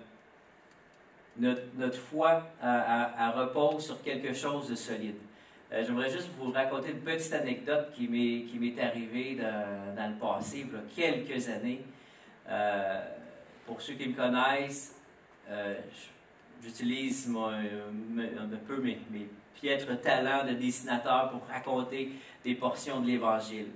notre, 1.39 1.99
foi 1.99 2.45
repose 2.61 3.87
sur 3.87 4.03
quelque 4.03 4.33
chose 4.33 4.69
de 4.69 4.75
solide. 4.75 5.17
J'aimerais 5.71 6.11
juste 6.11 6.29
vous 6.39 6.53
raconter 6.53 6.91
une 6.91 7.01
petite 7.01 7.33
anecdote 7.33 7.93
qui 7.95 8.07
m'est 8.07 8.83
arrivée 8.83 9.37
dans, 9.37 9.95
dans, 9.97 10.11
le 10.11 10.17
passé, 10.17 10.67
il 10.67 11.03
y 11.03 11.07
a 11.07 11.15
quelques 11.15 11.49
années. 11.49 11.81
Pour 13.65 13.81
ceux 13.81 13.95
qui 13.95 14.11
me 14.11 14.15
connaissent, 14.15 14.95
j'utilise 16.63 17.27
un 17.35 18.57
peu 18.67 18.77
mes, 18.83 18.99
mes, 19.11 19.29
piètres 19.55 19.99
talents 20.03 20.45
de 20.45 20.55
dessinateur 20.55 21.31
pour 21.31 21.47
raconter 21.47 22.11
des 22.45 22.55
portions 22.55 23.01
de 23.01 23.07
l'Évangile. 23.07 23.69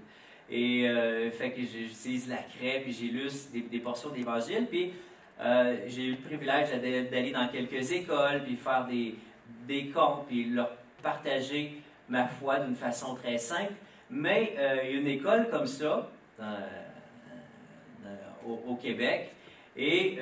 Et 0.50 0.88
euh, 0.88 1.31
fait 1.31 1.50
que 1.50 1.61
j'utilise 1.62 2.29
la 2.29 2.37
craie, 2.37 2.81
puis 2.83 2.93
j'illustre 2.93 3.50
des, 3.53 3.62
des, 3.62 3.79
portions 3.81 4.11
de 4.11 4.17
l'Évangile. 4.17 4.67
Puis 4.71 4.93
euh, 5.41 5.76
j'ai 5.88 6.05
eu 6.05 6.11
le 6.12 6.19
privilège 6.19 6.71
d'aller 7.11 7.33
dans 7.33 7.49
quelques 7.49 7.91
écoles, 7.93 8.45
puis 8.45 8.57
faire 8.57 8.87
des, 8.87 9.17
des 9.67 9.88
contes, 9.88 10.26
puis 10.29 10.45
leur 10.45 10.71
partager 11.03 11.81
ma 12.09 12.29
foi 12.29 12.61
d'une 12.61 12.76
façon 12.76 13.17
très 13.17 13.38
simple. 13.38 13.73
Mais 14.09 14.55
euh, 14.57 14.79
il 14.85 14.91
y 14.91 14.95
a 14.95 15.00
une 15.00 15.09
école 15.09 15.49
comme 15.50 15.67
ça 15.67 16.11
au, 18.47 18.76
Québec 18.76 19.33
et 19.76 20.19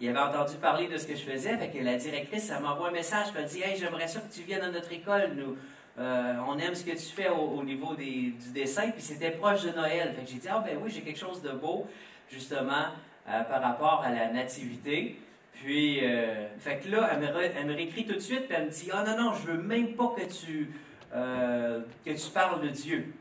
il 0.00 0.08
avait 0.08 0.18
entendu 0.18 0.56
parler 0.56 0.88
de 0.88 0.96
ce 0.96 1.06
que 1.06 1.14
je 1.14 1.22
faisais. 1.22 1.56
Fait 1.56 1.68
que 1.68 1.82
la 1.84 1.96
directrice, 1.96 2.50
elle 2.54 2.62
m'envoie 2.62 2.88
un 2.88 2.92
message, 2.92 3.28
elle 3.36 3.42
me 3.42 3.48
dit 3.48 3.62
Hey, 3.62 3.76
j'aimerais 3.76 4.08
ça 4.08 4.20
que 4.20 4.32
tu 4.32 4.42
viennes 4.42 4.62
à 4.62 4.70
notre 4.70 4.92
école. 4.92 5.32
Nous, 5.36 5.56
euh, 5.98 6.34
on 6.46 6.58
aime 6.58 6.74
ce 6.74 6.84
que 6.84 6.92
tu 6.92 7.12
fais 7.12 7.28
au, 7.28 7.58
au 7.58 7.64
niveau 7.64 7.94
du 7.94 8.32
dessin. 8.54 8.90
Puis 8.90 9.02
c'était 9.02 9.32
proche 9.32 9.64
de 9.64 9.70
Noël. 9.70 10.12
Fait 10.14 10.22
que 10.24 10.30
j'ai 10.30 10.38
dit 10.38 10.48
Ah, 10.48 10.62
ben 10.64 10.78
oui, 10.82 10.90
j'ai 10.94 11.00
quelque 11.00 11.18
chose 11.18 11.42
de 11.42 11.50
beau, 11.50 11.86
justement, 12.30 12.86
euh, 13.28 13.42
par 13.42 13.60
rapport 13.62 14.02
à 14.04 14.10
la 14.10 14.32
nativité. 14.32 15.18
Puis, 15.52 16.04
euh, 16.04 16.46
fait 16.58 16.78
que 16.78 16.88
là, 16.88 17.10
elle 17.12 17.66
me, 17.66 17.74
réécrit 17.74 18.06
tout 18.06 18.14
de 18.14 18.20
suite, 18.20 18.46
puis 18.46 18.56
elle 18.56 18.66
me 18.66 18.70
dit 18.70 18.90
Ah, 18.92 19.02
non, 19.04 19.24
non, 19.24 19.32
je 19.34 19.50
veux 19.50 19.62
même 19.62 19.94
pas 19.94 20.14
que 20.16 20.22
tu 20.22 20.70
que 21.10 22.10
tu 22.10 22.30
parles 22.32 22.60
de 22.60 22.68
Dieu. 22.68 23.14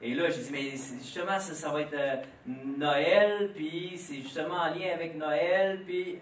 Et 0.00 0.14
là, 0.14 0.30
j'ai 0.30 0.40
dit, 0.40 0.50
mais 0.52 0.70
justement, 0.70 1.40
ça, 1.40 1.52
ça 1.52 1.70
va 1.70 1.80
être 1.80 1.96
Noël, 2.46 3.50
puis 3.56 3.94
c'est 3.96 4.22
justement 4.22 4.54
en 4.54 4.68
lien 4.68 4.92
avec 4.94 5.16
Noël, 5.16 5.80
puis 5.84 6.18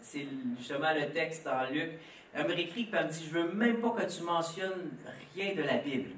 c'est 0.00 0.26
justement 0.56 0.94
le 0.98 1.10
texte 1.10 1.44
dans 1.44 1.70
Luc. 1.70 1.90
Elle 2.34 2.48
me 2.48 2.54
réécrit, 2.54 2.84
puis 2.84 2.98
elle 2.98 3.06
me 3.06 3.10
dit, 3.12 3.24
je 3.26 3.38
veux 3.38 3.52
même 3.52 3.80
pas 3.80 3.90
que 3.90 4.12
tu 4.12 4.22
mentionnes 4.22 4.90
rien 5.34 5.54
de 5.54 5.62
la 5.62 5.78
Bible. 5.78 6.10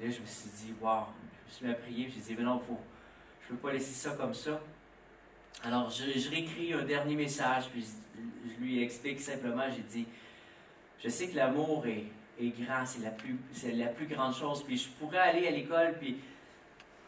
Et 0.00 0.06
là, 0.06 0.10
je 0.10 0.20
me 0.20 0.26
suis 0.26 0.50
dit, 0.50 0.74
waouh, 0.80 1.04
je 1.46 1.50
me 1.50 1.56
suis 1.56 1.66
mis 1.66 1.72
à 1.72 1.74
prier, 1.74 2.12
j'ai 2.14 2.20
dit, 2.20 2.34
mais 2.38 2.44
non, 2.44 2.58
faut, 2.58 2.78
je 3.42 3.52
ne 3.52 3.56
peux 3.56 3.68
pas 3.68 3.72
laisser 3.74 3.92
ça 3.92 4.16
comme 4.16 4.34
ça. 4.34 4.60
Alors, 5.62 5.90
je, 5.90 6.30
réécris 6.30 6.72
un 6.72 6.84
dernier 6.84 7.16
message, 7.16 7.68
puis 7.70 7.82
je, 7.84 8.50
je 8.50 8.60
lui 8.60 8.82
explique 8.82 9.20
simplement, 9.20 9.64
j'ai 9.70 9.82
dit, 9.82 10.06
je 11.02 11.08
sais 11.08 11.28
que 11.28 11.36
l'amour 11.36 11.86
est, 11.86 12.04
est 12.40 12.50
grand, 12.60 12.86
c'est 12.86 13.02
la, 13.02 13.10
plus, 13.10 13.36
c'est 13.52 13.72
la 13.72 13.88
plus 13.88 14.06
grande 14.06 14.34
chose. 14.34 14.62
Puis 14.64 14.78
je 14.78 14.88
pourrais 14.90 15.18
aller 15.18 15.46
à 15.46 15.50
l'école, 15.50 15.96
puis 15.98 16.18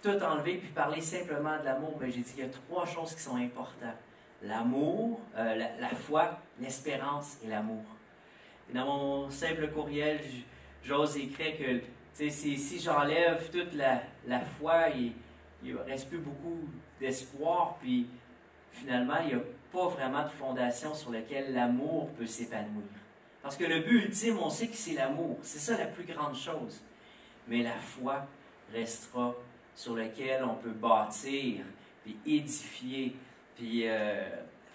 tout 0.02 0.18
enlever, 0.22 0.56
puis 0.56 0.68
parler 0.68 1.00
simplement 1.00 1.58
de 1.58 1.64
l'amour, 1.64 1.96
mais 2.00 2.10
j'ai 2.10 2.20
dit 2.20 2.32
qu'il 2.32 2.44
y 2.44 2.46
a 2.46 2.50
trois 2.50 2.86
choses 2.86 3.14
qui 3.14 3.22
sont 3.22 3.36
importantes. 3.36 3.96
L'amour, 4.42 5.20
euh, 5.36 5.54
la, 5.78 5.88
foi, 5.90 6.38
l'espérance 6.60 7.38
et 7.44 7.48
l'amour. 7.48 7.84
Dans 8.72 8.86
mon 8.86 9.30
simple 9.30 9.68
courriel, 9.68 10.20
j'ose 10.82 11.16
écrire 11.16 11.58
que 11.58 12.30
si 12.30 12.80
j'enlève 12.80 13.50
toute 13.50 13.74
la, 13.74 14.02
la 14.26 14.40
foi, 14.40 14.88
il 14.90 15.12
ne 15.62 15.76
reste 15.76 16.08
plus 16.08 16.18
beaucoup 16.18 16.58
d'espoir, 16.98 17.76
puis 17.80 18.06
finalement, 18.72 19.18
il 19.22 19.28
n'y 19.28 19.34
a 19.34 19.44
pas 19.72 19.88
vraiment 19.88 20.22
de 20.22 20.28
fondation 20.28 20.94
sur 20.94 21.10
laquelle 21.10 21.52
l'amour 21.52 22.08
peut 22.10 22.26
s'épanouir. 22.26 22.84
Parce 23.42 23.56
que 23.56 23.64
le 23.64 23.80
but 23.80 24.04
ultime, 24.04 24.38
on 24.38 24.50
sait 24.50 24.68
que 24.68 24.76
c'est 24.76 24.94
l'amour. 24.94 25.38
C'est 25.42 25.58
ça 25.58 25.78
la 25.78 25.86
plus 25.86 26.04
grande 26.04 26.34
chose. 26.34 26.80
Mais 27.48 27.62
la 27.62 27.78
foi 27.78 28.26
restera 28.72 29.34
sur 29.74 29.96
laquelle 29.96 30.44
on 30.44 30.54
peut 30.54 30.72
bâtir, 30.72 31.64
puis 32.02 32.16
édifier. 32.26 33.16
Puis, 33.60 33.82
euh, 33.86 34.22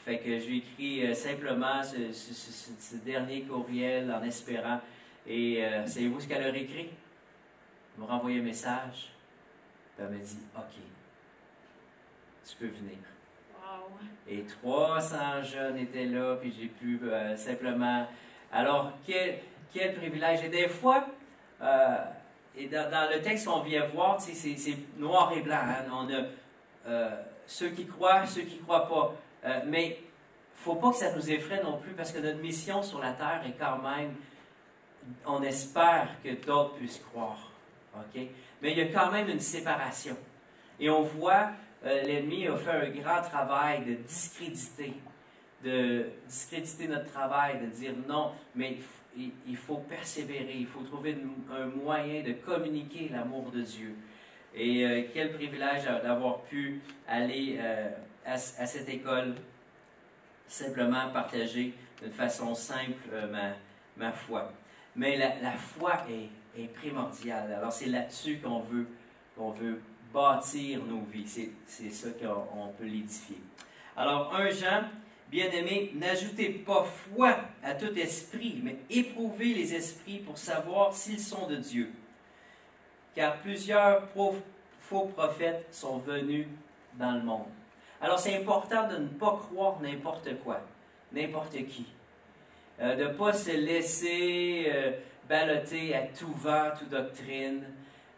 fait 0.05 0.19
que 0.19 0.37
je 0.37 0.45
lui 0.45 0.57
écris 0.59 1.07
euh, 1.07 1.13
simplement 1.15 1.81
ce, 1.81 2.97
dernier 2.97 3.41
courriel 3.41 4.11
en 4.11 4.21
espérant. 4.21 4.79
Et 5.25 5.65
euh, 5.65 5.87
savez-vous 5.87 6.19
ce 6.19 6.27
qu'elle 6.27 6.43
a 6.43 6.55
écrit? 6.55 6.89
Elle 7.95 8.03
m'a 8.03 8.05
renvoyé 8.05 8.41
un 8.41 8.43
message. 8.43 9.11
Elle 9.97 10.09
m'a 10.09 10.17
dit 10.17 10.37
OK, 10.55 10.75
tu 12.47 12.55
peux 12.57 12.67
venir. 12.67 12.97
Et 14.27 14.43
300 14.43 15.41
jeunes 15.41 15.77
étaient 15.77 16.05
là, 16.05 16.35
puis 16.35 16.53
j'ai 16.55 16.67
pu 16.67 16.99
euh, 17.05 17.35
simplement. 17.35 18.05
Alors, 18.51 18.91
quel, 19.07 19.39
quel, 19.73 19.95
privilège. 19.95 20.43
Et 20.43 20.49
des 20.49 20.67
fois, 20.67 21.07
euh, 21.59 21.97
et 22.55 22.67
dans, 22.67 23.09
le 23.11 23.19
texte 23.19 23.47
qu'on 23.47 23.61
vient 23.61 23.87
voir, 23.87 24.21
c'est 24.21 24.77
noir 24.99 25.33
et 25.35 25.41
blanc. 25.41 25.57
Hein. 25.63 25.85
On 25.91 26.07
a 26.13 26.21
euh, 26.87 27.09
ceux 27.47 27.69
qui 27.69 27.85
croient, 27.85 28.25
ceux 28.25 28.41
qui 28.41 28.57
ne 28.57 28.61
croient 28.61 28.87
pas. 28.87 29.13
mais 29.65 29.85
il 29.87 30.69
ne 30.69 30.73
faut 30.73 30.75
pas 30.75 30.91
que 30.91 30.97
ça 30.97 31.15
nous 31.15 31.29
effraie 31.29 31.61
non 31.63 31.77
plus, 31.77 31.91
parce 31.93 32.11
que 32.11 32.19
notre 32.19 32.39
mission 32.39 32.81
sur 32.81 32.99
la 32.99 33.13
terre 33.13 33.43
est 33.45 33.57
quand 33.59 33.77
même. 33.77 34.15
On 35.25 35.43
espère 35.43 36.09
que 36.23 36.33
d'autres 36.45 36.75
puissent 36.75 37.03
croire. 37.11 37.51
OK? 37.95 38.21
Mais 38.61 38.71
il 38.71 38.77
y 38.77 38.81
a 38.81 38.87
quand 38.87 39.11
même 39.11 39.29
une 39.29 39.39
séparation. 39.39 40.17
Et 40.79 40.89
on 40.89 41.03
voit 41.03 41.51
euh, 41.85 42.01
l'ennemi 42.01 42.47
a 42.47 42.57
fait 42.57 42.71
un 42.71 42.89
grand 42.89 43.21
travail 43.21 43.85
de 43.85 43.93
discréditer, 43.93 44.93
de 45.63 46.07
discréditer 46.27 46.87
notre 46.87 47.11
travail, 47.11 47.59
de 47.61 47.67
dire 47.67 47.93
non, 48.07 48.31
mais 48.55 48.77
il, 49.15 49.57
faut 49.57 49.77
persévérer, 49.77 50.55
il 50.57 50.65
faut 50.65 50.81
trouver 50.81 51.15
un 51.51 51.67
moyen 51.67 52.23
de 52.23 52.33
communiquer 52.33 53.09
l'amour 53.09 53.51
de 53.51 53.61
Dieu. 53.61 53.95
Et 54.55 54.85
euh, 54.85 55.03
quel 55.13 55.33
privilège 55.33 55.83
d'avoir 55.83 56.41
pu 56.43 56.81
aller 57.07 57.57
euh, 57.59 57.89
à, 58.25 58.37
cette 58.37 58.87
école, 58.87 59.35
simplement 60.47 61.09
partager 61.11 61.73
d'une 62.01 62.13
façon 62.13 62.55
simple 62.55 63.09
ma, 63.31 63.53
ma, 63.97 64.11
foi. 64.13 64.51
Mais 64.95 65.17
la, 65.17 65.51
foi 65.51 66.05
est, 66.09 66.67
primordiale. 66.73 67.53
Alors 67.53 67.71
c'est 67.71 67.87
là-dessus 67.87 68.39
qu'on 68.39 68.59
veut, 68.59 68.87
qu'on 69.35 69.51
veut 69.51 69.81
bâtir 70.13 70.79
nos 70.85 71.01
vies. 71.11 71.51
C'est 71.65 71.91
ça 71.91 72.09
qu'on 72.11 72.69
peut 72.77 72.85
l'édifier. 72.85 73.41
Alors, 73.97 74.33
un 74.35 74.49
Jean, 74.49 74.83
bien-aimé, 75.29 75.91
n'ajoutez 75.95 76.49
pas 76.49 76.83
foi 76.83 77.37
à 77.63 77.73
tout 77.73 77.93
esprit, 77.97 78.61
mais 78.63 78.77
éprouvez 78.89 79.53
les 79.53 79.73
esprits 79.73 80.19
pour 80.19 80.37
savoir 80.37 80.93
s'ils 80.93 81.19
sont 81.19 81.47
de 81.47 81.55
Dieu. 81.55 81.91
Car 83.15 83.37
plusieurs 83.37 84.09
faux 84.09 85.05
prophètes 85.15 85.67
sont 85.71 85.99
venus 85.99 86.47
dans 86.95 87.11
le 87.11 87.21
monde. 87.21 87.47
Alors, 88.01 88.19
c'est 88.19 88.35
important 88.35 88.87
de 88.87 88.97
ne 88.97 89.07
pas 89.07 89.39
croire 89.49 89.79
n'importe 89.81 90.29
quoi, 90.43 90.59
n'importe 91.11 91.55
qui. 91.65 91.85
Euh, 92.81 92.95
de 92.95 93.03
ne 93.05 93.13
pas 93.13 93.31
se 93.31 93.51
laisser 93.51 94.65
euh, 94.67 94.91
à 95.29 96.01
tout 96.17 96.33
vent, 96.33 96.71
toute 96.77 96.89
doctrine. 96.89 97.63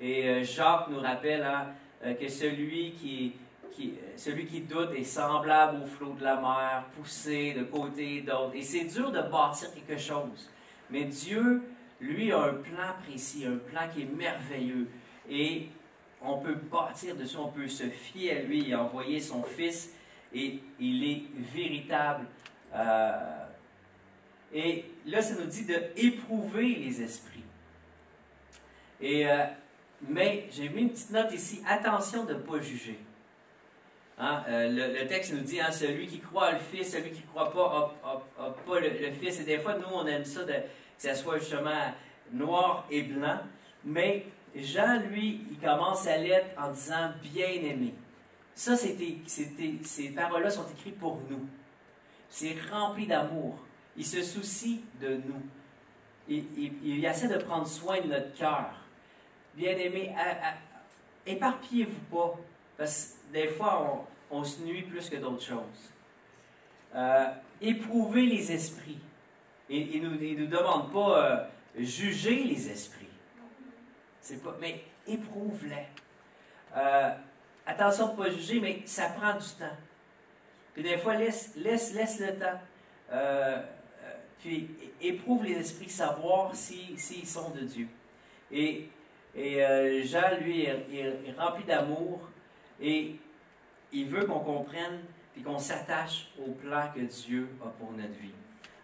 Et 0.01 0.27
euh, 0.27 0.43
Jacques 0.43 0.89
nous 0.89 0.99
rappelle, 0.99 1.43
hein, 1.43 1.67
euh, 2.05 2.13
que 2.13 2.27
celui 2.27 2.93
qui, 2.93 3.33
qui, 3.71 3.93
celui 4.15 4.45
qui 4.45 4.61
doute 4.61 4.91
est 4.95 5.03
semblable 5.03 5.83
au 5.83 5.87
flot 5.87 6.13
de 6.13 6.23
la 6.23 6.35
mer, 6.35 6.85
poussé 6.95 7.53
de 7.53 7.63
côté 7.63 8.17
et 8.17 8.21
d'autre. 8.21 8.51
Et 8.55 8.61
c'est 8.61 8.85
dur 8.85 9.11
de 9.11 9.21
bâtir 9.21 9.69
quelque 9.73 9.99
chose. 9.99 10.49
Mais 10.89 11.05
Dieu, 11.05 11.61
lui, 11.99 12.31
a 12.31 12.41
un 12.41 12.53
plan 12.53 12.93
précis, 13.03 13.45
un 13.45 13.57
plan 13.57 13.87
qui 13.93 14.03
est 14.03 14.15
merveilleux. 14.15 14.87
Et 15.29 15.69
on 16.21 16.39
peut 16.39 16.55
bâtir 16.55 17.15
dessus, 17.15 17.37
on 17.37 17.49
peut 17.49 17.67
se 17.67 17.89
fier 17.89 18.37
à 18.37 18.41
lui. 18.41 18.59
Il 18.59 18.73
a 18.73 18.83
envoyé 18.83 19.19
son 19.19 19.43
Fils 19.43 19.93
et 20.33 20.59
il 20.79 21.03
est 21.03 21.23
véritable. 21.53 22.25
Euh, 22.73 23.45
et 24.53 24.85
là, 25.05 25.21
ça 25.21 25.35
nous 25.35 25.47
dit 25.47 25.65
de 25.65 25.75
éprouver 25.95 26.75
les 26.75 27.01
esprits. 27.01 27.43
Euh, 29.03 29.45
mais 30.07 30.47
j'ai 30.51 30.69
mis 30.69 30.83
une 30.83 30.89
petite 30.89 31.11
note 31.11 31.31
ici, 31.33 31.61
attention 31.67 32.25
de 32.25 32.33
ne 32.33 32.39
pas 32.39 32.59
juger. 32.61 32.99
Hein, 34.19 34.43
euh, 34.47 34.99
le, 35.01 35.07
texte 35.07 35.33
nous 35.33 35.41
dit, 35.41 35.59
hein, 35.59 35.71
celui 35.71 36.07
qui 36.07 36.19
croit 36.19 36.51
le 36.53 36.57
Fils, 36.57 36.91
celui 36.91 37.11
qui 37.11 37.21
ne 37.21 37.27
croit 37.27 37.51
pas, 37.51 37.93
n'a 38.39 38.49
pas 38.49 38.79
le, 38.79 39.11
Fils. 39.11 39.41
Et 39.41 39.43
des 39.43 39.59
fois, 39.59 39.75
nous, 39.75 39.93
on 39.93 40.05
aime 40.07 40.25
ça 40.25 40.43
de, 40.43 40.53
que 40.97 41.03
ça 41.03 41.15
soit 41.15 41.39
justement 41.39 41.93
noir 42.31 42.85
et 42.89 43.03
blanc. 43.03 43.39
Mais 43.85 44.25
Jean, 44.55 44.99
lui, 45.09 45.45
il 45.51 45.57
commence 45.59 46.03
sa 46.03 46.17
lettre 46.17 46.49
en 46.57 46.71
disant 46.71 47.11
bien-aimé. 47.21 47.93
Ça, 48.55 48.75
c'était, 48.75 49.17
ces 49.83 50.09
paroles-là 50.09 50.49
sont 50.49 50.65
écrites 50.69 50.97
pour 50.97 51.19
nous. 51.29 51.45
C'est 52.29 52.55
rempli 52.71 53.05
d'amour. 53.05 53.59
Il 53.95 54.05
se 54.05 54.23
soucie 54.23 54.83
de 54.99 55.15
nous. 55.15 55.41
Il, 56.27 57.05
essaie 57.05 57.27
de 57.27 57.37
prendre 57.37 57.67
soin 57.67 58.01
de 58.01 58.07
notre 58.07 58.33
cœur 58.33 58.73
bien-aimés, 59.55 60.13
éparpillez-vous 61.25 62.15
pas, 62.15 62.37
parce 62.77 63.15
que 63.31 63.33
des 63.33 63.47
fois, 63.47 64.05
on, 64.29 64.43
se 64.43 64.61
nuit 64.61 64.83
plus 64.83 65.09
que 65.09 65.15
d'autres 65.17 65.43
choses. 65.43 65.91
Euh, 66.95 67.27
éprouvez 67.61 68.25
les 68.25 68.51
esprits. 68.51 68.99
Il, 69.69 69.95
il, 69.95 70.03
nous, 70.03 70.47
demande 70.47 70.91
pas 70.91 71.25
euh, 71.25 71.45
juger 71.77 72.43
les 72.43 72.69
esprits. 72.69 73.07
C'est 74.21 74.41
pas, 74.43 74.55
mais 74.59 74.83
éprouve-les. 75.07 75.87
Euh, 76.75 77.11
attention 77.65 78.07
de 78.07 78.11
ne 78.11 78.17
pas 78.17 78.29
juger, 78.29 78.59
mais 78.59 78.81
ça 78.85 79.09
prend 79.09 79.33
du 79.33 79.45
temps. 79.59 79.77
Puis 80.73 80.83
des 80.83 80.97
fois, 80.97 81.15
laisse, 81.15 81.53
laisse, 81.55 81.93
laisse 81.93 82.19
le 82.19 82.37
temps. 82.37 82.59
puis 84.39 84.69
éprouve 85.01 85.43
les 85.45 85.55
esprits, 85.55 85.89
savoir 85.89 86.55
s'ils 86.55 86.99
si, 86.99 87.25
sont 87.25 87.49
de 87.49 87.61
Dieu. 87.61 87.87
Et 88.51 88.89
et 89.37 89.63
euh, 89.63 90.03
Jean, 90.03 90.35
lui, 90.41 90.63
est, 90.63 91.35
rempli 91.37 91.63
d'amour 91.63 92.21
et 92.81 93.15
il 93.93 94.07
veut 94.07 94.25
qu'on 94.25 94.39
comprenne 94.39 95.01
et 95.37 95.41
qu'on 95.41 95.59
s'attache 95.59 96.31
au 96.39 96.53
plan 96.53 96.89
que 96.93 97.01
Dieu 97.01 97.47
a 97.63 97.69
pour 97.69 97.91
notre 97.91 98.19
vie. 98.19 98.33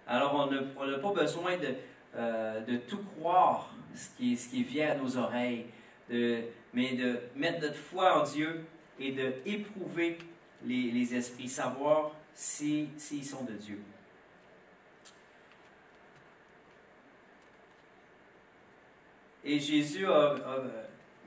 Alors, 0.07 0.49
on 0.77 0.85
n'a 0.85 0.97
pas 0.97 1.13
besoin 1.13 1.57
de, 1.57 1.75
euh, 2.15 2.77
tout 2.87 2.99
croire, 3.17 3.73
ce 3.95 4.09
qui, 4.17 4.63
vient 4.63 4.91
à 4.91 4.95
nos 4.95 5.17
oreilles, 5.17 5.65
mais 6.09 6.95
de 6.95 7.19
mettre 7.35 7.61
notre 7.61 7.77
foi 7.77 8.21
en 8.21 8.23
Dieu 8.23 8.65
et 8.99 9.11
de 9.11 9.33
éprouver 9.45 10.17
les, 10.65 11.15
esprits, 11.15 11.49
savoir 11.49 12.11
s'ils 12.33 12.89
si, 12.97 13.23
sont 13.23 13.43
de 13.43 13.53
Dieu. 13.53 13.79
Et 19.45 19.59
Jésus 19.59 20.05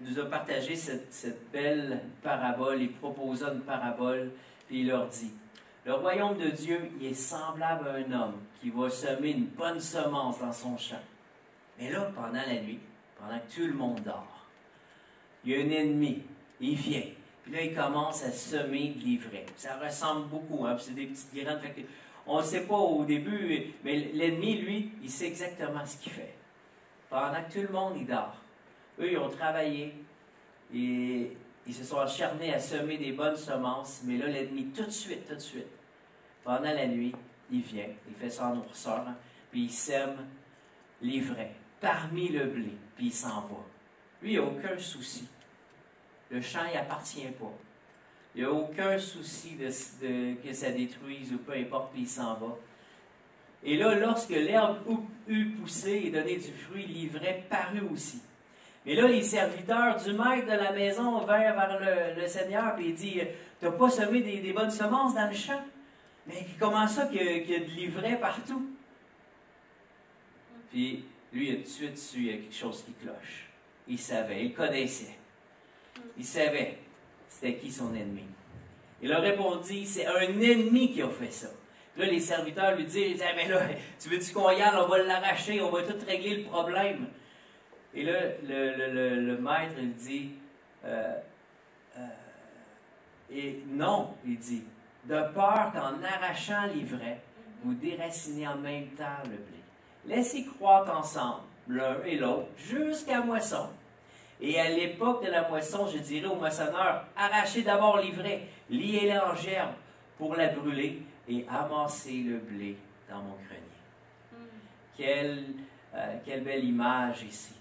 nous 0.00 0.18
a 0.18 0.24
partagé 0.26 0.74
cette, 0.74 1.50
belle 1.52 2.02
parabole, 2.22 2.80
il 2.80 2.92
proposa 2.92 3.52
une 3.52 3.60
parabole, 3.60 4.30
puis 4.66 4.80
il 4.80 4.88
leur 4.88 5.08
dit, 5.08 5.32
le 5.86 5.94
royaume 5.94 6.36
de 6.36 6.50
Dieu 6.50 6.90
il 7.00 7.06
est 7.06 7.14
semblable 7.14 7.88
à 7.88 7.92
un 7.92 8.12
homme 8.12 8.34
qui 8.60 8.70
va 8.70 8.90
semer 8.90 9.30
une 9.30 9.46
bonne 9.46 9.80
semence 9.80 10.40
dans 10.40 10.52
son 10.52 10.76
champ. 10.76 11.00
Mais 11.78 11.90
là, 11.90 12.10
pendant 12.14 12.32
la 12.32 12.60
nuit, 12.60 12.80
pendant 13.18 13.38
que 13.38 13.54
tout 13.54 13.66
le 13.66 13.72
monde 13.72 14.00
dort, 14.00 14.46
il 15.44 15.52
y 15.52 15.54
a 15.54 15.58
un 15.60 15.70
ennemi, 15.70 16.22
il 16.60 16.74
vient, 16.74 17.04
puis 17.44 17.52
là, 17.52 17.62
il 17.62 17.74
commence 17.74 18.24
à 18.24 18.32
semer 18.32 18.88
de 18.96 19.00
l'ivraie. 19.00 19.46
Ça 19.56 19.76
ressemble 19.76 20.26
beaucoup, 20.26 20.66
hein, 20.66 20.76
c'est 20.80 20.94
des 20.94 21.06
petites 21.06 21.32
graines. 21.32 21.60
on 22.26 22.38
ne 22.38 22.44
sait 22.44 22.66
pas 22.66 22.74
au 22.76 23.04
début, 23.04 23.72
mais 23.84 24.10
l'ennemi, 24.12 24.56
lui, 24.60 24.92
il 25.02 25.10
sait 25.10 25.28
exactement 25.28 25.86
ce 25.86 25.98
qu'il 25.98 26.12
fait 26.12 26.34
pendant 27.08 27.42
que 27.44 27.52
tout 27.52 27.62
le 27.62 27.72
monde 27.72 27.96
y 27.96 28.04
dort. 28.04 28.34
Eux, 28.98 29.12
ils 29.12 29.18
ont 29.18 29.30
travaillé 29.30 29.94
et 30.74 31.30
ils 31.66 31.74
se 31.74 31.84
sont 31.84 31.98
acharnés 31.98 32.54
à 32.54 32.60
semer 32.60 32.96
des 32.96 33.12
bonnes 33.12 33.36
semences, 33.36 34.02
mais 34.04 34.18
là, 34.18 34.26
l'ennemi, 34.26 34.66
tout 34.66 34.84
de 34.84 34.90
suite, 34.90 35.26
tout 35.28 35.34
de 35.34 35.40
suite, 35.40 35.66
pendant 36.44 36.72
la 36.72 36.86
nuit, 36.86 37.14
il 37.50 37.60
vient, 37.60 37.88
il 38.08 38.14
fait 38.14 38.30
son 38.30 38.58
ourseur, 38.58 39.04
puis 39.50 39.64
il 39.64 39.72
sème 39.72 40.16
l'ivraie 41.02 41.54
parmi 41.80 42.28
le 42.28 42.46
blé, 42.46 42.72
puis 42.96 43.06
il 43.06 43.12
s'en 43.12 43.40
va. 43.42 43.64
Lui, 44.22 44.34
il 44.34 44.40
n'a 44.40 44.46
aucun 44.46 44.78
souci. 44.78 45.28
Le 46.30 46.40
champ, 46.40 46.64
il 46.72 46.76
appartient 46.76 47.26
pas. 47.38 47.52
Il 48.34 48.42
n'a 48.42 48.52
aucun 48.52 48.98
souci 48.98 49.56
de, 49.56 50.34
que 50.42 50.52
ça 50.52 50.70
détruise 50.70 51.32
ou 51.32 51.38
peu 51.38 51.52
importe, 51.52 51.92
puis 51.92 52.02
il 52.02 52.08
s'en 52.08 52.34
va. 52.34 52.56
Et 53.62 53.76
là, 53.76 53.94
lorsque 53.94 54.30
l'herbe 54.30 54.78
eut 55.26 55.46
poussé 55.50 56.02
et 56.04 56.10
donné 56.10 56.36
du 56.36 56.52
fruit, 56.52 56.86
l'ivraie 56.86 57.44
parut 57.48 57.88
aussi. 57.92 58.22
Mais 58.86 58.94
là, 58.94 59.08
les 59.08 59.22
serviteurs 59.22 59.96
du 59.96 60.12
maître 60.12 60.46
de 60.46 60.56
la 60.56 60.70
maison 60.72 61.18
vinrent 61.18 61.56
vers 61.56 62.14
le, 62.16 62.26
Seigneur 62.28 62.78
et 62.78 62.84
il 62.84 62.94
dit 62.94 63.20
T'as 63.60 63.72
pas 63.72 63.90
semé 63.90 64.20
des, 64.20 64.52
bonnes 64.52 64.70
semences 64.70 65.14
dans 65.14 65.28
le 65.28 65.34
champ 65.34 65.60
Mais 66.26 66.46
comment 66.58 66.86
ça 66.86 67.06
qu'il 67.06 67.20
y, 67.20 67.54
a 67.54 67.58
de 67.58 67.64
l'ivraie 67.64 68.16
partout? 68.20 68.64
Puis 70.70 71.04
lui, 71.32 71.50
a 71.50 71.54
tout 71.56 71.62
de 71.62 71.66
suite 71.66 71.98
su 71.98 72.18
il 72.18 72.26
y 72.26 72.30
a 72.30 72.36
quelque 72.36 72.54
chose 72.54 72.84
qui 72.84 72.92
cloche. 72.92 73.48
Il 73.88 73.98
savait, 73.98 74.44
il 74.44 74.54
connaissait. 74.54 75.16
Il 76.16 76.24
savait 76.24 76.78
c'était 77.28 77.56
qui 77.56 77.72
son 77.72 77.94
ennemi. 77.94 78.24
Il 79.02 79.12
a 79.12 79.18
répondu 79.18 79.84
C'est 79.84 80.06
un 80.06 80.20
ennemi 80.20 80.92
qui 80.92 81.02
a 81.02 81.08
fait 81.08 81.32
ça. 81.32 81.48
Là, 81.96 82.06
les 82.06 82.20
serviteurs 82.20 82.76
lui 82.76 82.84
disent 82.84 83.22
Mais 83.34 83.48
là, 83.48 83.62
tu 84.00 84.08
veux-tu 84.08 84.32
qu'on 84.32 84.50
y 84.50 84.62
On 84.62 84.86
va 84.86 84.98
l'arracher, 85.02 85.60
on 85.60 85.70
va 85.70 85.82
tout 85.82 85.96
régler 86.06 86.36
le 86.36 86.44
problème. 86.44 87.08
Et 87.96 88.02
là, 88.02 88.12
le, 88.46 89.38
maître, 89.38 89.74
il 89.78 89.94
dit, 89.94 90.32
euh, 90.84 91.14
euh, 91.96 92.00
et 93.30 93.62
non, 93.68 94.14
il 94.26 94.38
dit, 94.38 94.64
de 95.06 95.22
peur 95.32 95.72
qu'en 95.72 96.02
arrachant 96.04 96.66
l'ivraie, 96.74 97.20
vous 97.64 97.72
déracinez 97.72 98.46
en 98.46 98.58
même 98.58 98.88
temps 98.88 99.22
le 99.24 99.30
blé. 99.30 99.60
Laissez 100.04 100.44
croître 100.44 100.94
ensemble, 100.94 101.40
l'un 101.68 101.96
et 102.04 102.16
l'autre, 102.16 102.48
jusqu'à 102.58 103.22
moisson. 103.22 103.66
Et 104.42 104.60
à 104.60 104.68
l'époque 104.68 105.24
de 105.24 105.30
la 105.30 105.48
moisson, 105.48 105.86
je 105.86 105.96
dirais 105.96 106.26
au 106.26 106.36
moissonneur, 106.36 107.06
arrachez 107.16 107.62
d'abord 107.62 107.98
l'ivraie, 107.98 108.42
liez-la 108.68 109.32
en 109.32 109.34
gerbe 109.34 109.72
pour 110.18 110.36
la 110.36 110.48
brûler 110.48 111.02
et 111.26 111.46
amassez 111.48 112.18
le 112.18 112.36
blé 112.36 112.76
dans 113.08 113.22
mon 113.22 113.36
grenier. 113.36 113.62
Hmm. 114.32 114.36
Quelle, 114.98 115.44
euh, 115.94 116.16
quelle 116.26 116.44
belle 116.44 116.64
image 116.64 117.22
ici. 117.22 117.55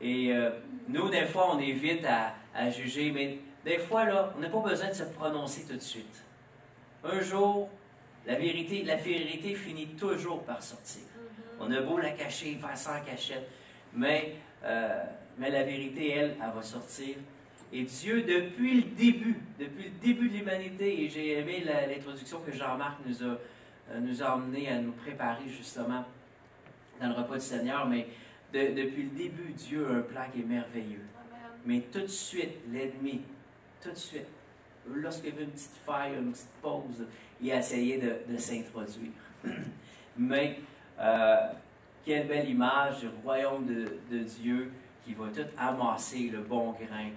Et 0.00 0.32
euh, 0.32 0.50
nous, 0.88 1.08
des 1.08 1.26
fois, 1.26 1.54
on 1.54 1.58
est 1.58 1.72
vite 1.72 2.04
à, 2.04 2.70
juger, 2.70 3.10
mais 3.12 3.38
des 3.64 3.78
fois, 3.78 4.04
là, 4.04 4.32
on 4.36 4.40
n'a 4.40 4.48
pas 4.48 4.60
besoin 4.60 4.88
de 4.88 4.94
se 4.94 5.04
prononcer 5.04 5.66
tout 5.68 5.76
de 5.76 5.82
suite. 5.82 6.24
Un 7.04 7.20
jour, 7.20 7.68
la 8.26 8.36
vérité, 8.36 8.82
la 8.82 8.96
vérité 8.96 9.54
finit 9.54 9.88
toujours 9.88 10.42
par 10.42 10.62
sortir. 10.62 11.02
Mm-hmm. 11.02 11.60
On 11.60 11.72
a 11.72 11.80
beau 11.80 11.98
la 11.98 12.10
cacher, 12.10 12.58
faire 12.60 12.76
sans 12.76 13.00
cachette, 13.02 13.48
mais, 13.94 14.34
euh, 14.64 15.02
mais 15.38 15.50
la 15.50 15.62
vérité, 15.62 16.10
elle, 16.10 16.36
elle 16.42 16.54
va 16.54 16.62
sortir. 16.62 17.16
Et 17.72 17.84
Dieu, 17.84 18.22
depuis 18.22 18.80
le 18.80 18.82
début, 18.82 19.36
depuis 19.58 19.84
le 19.84 19.90
début 20.00 20.28
de 20.28 20.38
l'humanité, 20.38 21.04
et 21.04 21.08
j'ai 21.08 21.38
aimé 21.38 21.64
l'introduction 21.64 22.40
que 22.40 22.52
Jean-Marc 22.52 22.98
nous 23.06 23.22
a, 23.22 23.26
euh, 23.26 24.00
nous 24.00 24.22
a 24.22 24.34
emmené 24.34 24.68
à 24.68 24.78
nous 24.78 24.92
préparer 24.92 25.48
justement 25.48 26.04
dans 27.00 27.08
le 27.08 27.14
repas 27.14 27.34
du 27.34 27.44
Seigneur, 27.44 27.86
mais 27.86 28.08
depuis 28.52 29.04
le 29.04 29.16
début, 29.16 29.52
Dieu 29.52 29.86
a 29.86 29.94
un 29.94 30.00
plan 30.00 30.22
qui 30.32 30.40
est 30.40 30.44
merveilleux. 30.44 31.04
Mais 31.64 31.80
tout 31.92 32.00
de 32.00 32.06
suite, 32.06 32.58
l'ennemi, 32.72 33.22
tout 33.82 33.90
de 33.90 33.96
suite, 33.96 34.26
lorsqu'il 34.88 35.32
veut 35.34 35.42
une 35.42 35.50
petite 35.50 35.76
faille, 35.84 36.14
une 36.14 36.32
petite 36.32 36.48
pause, 36.62 37.06
il 37.40 37.52
a 37.52 37.58
essayé 37.58 37.98
de, 37.98 38.36
s'introduire. 38.36 39.12
Mais 40.16 40.58
euh, 40.98 41.36
quelle 42.04 42.26
belle 42.26 42.48
image 42.48 43.00
du 43.00 43.08
royaume 43.22 43.66
de, 43.66 44.18
Dieu 44.18 44.72
qui 45.04 45.14
va 45.14 45.28
tout 45.28 45.48
amasser 45.56 46.28
le 46.30 46.40
bon 46.40 46.72
grain, 46.72 47.10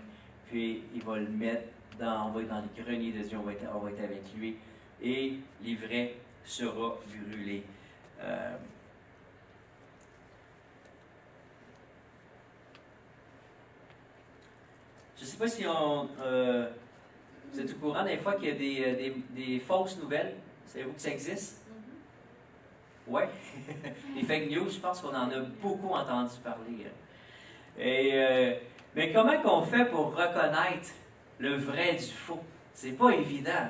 puis 0.48 0.84
il 0.96 1.04
va 1.04 1.18
le 1.18 1.28
mettre 1.28 1.68
dans, 2.00 2.28
on 2.28 2.32
va 2.32 2.42
être 2.42 2.50
dans 2.50 2.62
le 2.62 2.84
grenier 2.84 3.12
de 3.12 3.24
Dieu, 3.24 3.38
on 3.38 3.44
va 3.44 3.52
être, 3.52 3.66
on 3.76 3.80
va 3.80 3.90
être 3.92 4.04
avec 4.04 4.24
lui, 4.38 4.56
et 5.02 5.34
l'ivraie 5.62 6.16
sera 6.46 6.98
brûlé. 7.30 7.64
Euh, 8.22 8.56
Je 15.24 15.28
ne 15.28 15.32
sais 15.32 15.38
pas 15.38 15.48
si 15.48 15.66
on, 15.66 16.10
euh, 16.22 16.68
vous 17.54 17.62
êtes 17.62 17.72
au 17.72 17.76
courant 17.76 18.04
des 18.04 18.18
fois 18.18 18.34
qu'il 18.34 18.50
y 18.50 18.52
a 18.52 18.56
des, 18.56 18.84
euh, 18.84 18.96
des, 18.98 19.16
des 19.30 19.60
fausses 19.62 19.98
nouvelles. 19.98 20.36
Savez-vous 20.66 20.92
que 20.92 21.02
ça 21.02 21.12
existe? 21.12 21.62
Mm-hmm. 21.66 23.08
Oui. 23.08 23.22
les 24.18 24.24
fake 24.28 24.50
news, 24.50 24.70
je 24.70 24.80
pense 24.80 25.00
qu'on 25.00 25.16
en 25.16 25.32
a 25.32 25.40
beaucoup 25.62 25.94
entendu 25.94 26.34
parler. 26.44 26.86
Hein. 26.86 27.80
Et, 27.80 28.10
euh, 28.12 28.56
mais 28.96 29.14
comment 29.14 29.42
qu'on 29.42 29.62
fait 29.62 29.86
pour 29.86 30.14
reconnaître 30.14 30.90
le 31.40 31.56
vrai 31.56 31.94
du 31.94 32.04
faux? 32.04 32.44
C'est 32.74 32.98
pas 32.98 33.12
évident. 33.12 33.70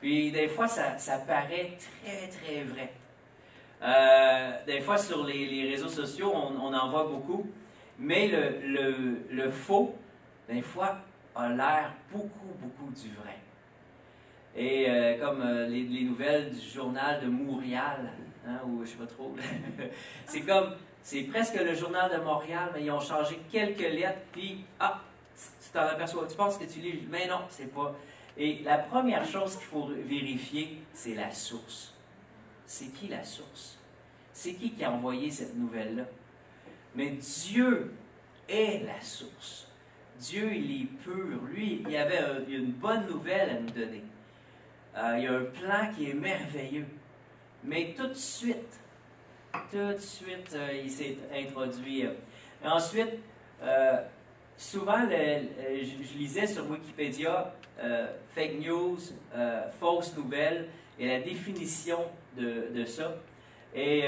Puis 0.00 0.32
des 0.32 0.48
fois, 0.48 0.66
ça, 0.66 0.98
ça 0.98 1.18
paraît 1.18 1.78
très, 1.78 2.26
très 2.26 2.64
vrai. 2.64 2.92
des 4.66 4.80
fois, 4.80 4.98
sur 4.98 5.24
les, 5.24 5.46
les 5.46 5.70
réseaux 5.70 5.88
sociaux, 5.88 6.32
on, 6.34 6.60
on, 6.60 6.74
en 6.74 6.88
voit 6.88 7.04
beaucoup. 7.04 7.46
Mais 8.00 8.26
le, 8.26 8.66
le, 8.66 9.18
le 9.30 9.50
faux, 9.52 9.94
des 10.52 10.62
fois, 10.62 10.98
a 11.34 11.48
l'air 11.48 11.92
beaucoup, 12.10 12.52
beaucoup 12.60 12.90
du 12.92 13.10
vrai. 13.10 13.38
Et 14.54 14.88
euh, 14.88 15.18
comme 15.18 15.40
euh, 15.40 15.66
les, 15.66 16.04
nouvelles 16.04 16.52
du 16.52 16.60
journal 16.60 17.22
de 17.22 17.28
Montréal, 17.28 18.12
hein, 18.46 18.60
ou 18.66 18.84
je 18.84 18.90
sais 18.90 18.96
pas 18.96 19.06
trop, 19.06 19.34
c'est 20.26 20.42
comme, 20.42 20.74
c'est 21.02 21.22
presque 21.22 21.54
le 21.54 21.74
journal 21.74 22.10
de 22.12 22.22
Montréal, 22.22 22.70
mais 22.74 22.84
ils 22.84 22.90
ont 22.90 23.00
changé 23.00 23.40
quelques 23.50 23.78
lettres, 23.80 24.20
puis, 24.30 24.64
ah, 24.78 25.00
tu 25.34 25.70
t'en 25.72 25.80
aperçois, 25.80 26.26
tu 26.28 26.36
penses 26.36 26.58
que 26.58 26.64
tu 26.64 26.80
lis, 26.80 27.06
mais 27.10 27.26
non, 27.26 27.40
c'est 27.48 27.72
pas. 27.72 27.94
Et 28.36 28.62
la 28.62 28.78
première 28.78 29.24
chose 29.24 29.56
qu'il 29.56 29.66
faut 29.66 29.88
vérifier, 30.06 30.82
c'est 30.92 31.14
la 31.14 31.30
source. 31.30 31.94
C'est 32.66 32.92
qui 32.92 33.08
la 33.08 33.24
source? 33.24 33.78
C'est 34.32 34.54
qui 34.54 34.72
qui 34.72 34.84
a 34.84 34.90
envoyé 34.90 35.30
cette 35.30 35.54
nouvelle-là? 35.56 36.04
Mais 36.94 37.10
Dieu 37.10 37.92
est 38.48 38.84
la 38.86 39.00
source. 39.00 39.71
Dieu, 40.20 40.52
il 40.54 40.82
est 40.82 40.86
pur. 41.02 41.40
Lui, 41.52 41.84
il 41.88 41.96
avait 41.96 42.20
une 42.48 42.72
bonne 42.72 43.06
nouvelle 43.06 43.50
à 43.50 43.60
nous 43.60 43.70
donner. 43.70 44.02
Euh, 44.96 45.14
il 45.18 45.24
y 45.24 45.26
a 45.26 45.32
un 45.32 45.44
plan 45.44 45.92
qui 45.94 46.10
est 46.10 46.14
merveilleux. 46.14 46.86
Mais 47.64 47.94
tout 47.96 48.08
de 48.08 48.14
suite, 48.14 48.80
tout 49.70 49.76
de 49.76 49.98
suite, 49.98 50.54
euh, 50.54 50.80
il 50.84 50.90
s'est 50.90 51.16
introduit. 51.34 52.04
ensuite, 52.64 53.18
euh, 53.62 54.00
souvent, 54.56 55.08
je, 55.08 56.18
lisais 56.18 56.46
sur 56.46 56.68
Wikipédia 56.70 57.54
fake 58.34 58.60
news, 58.60 58.98
fausse 59.80 60.16
nouvelle 60.16 60.68
et 60.98 61.08
la 61.08 61.20
définition 61.20 61.98
de, 62.36 62.68
de 62.74 62.84
ça. 62.84 63.16
Et 63.74 64.04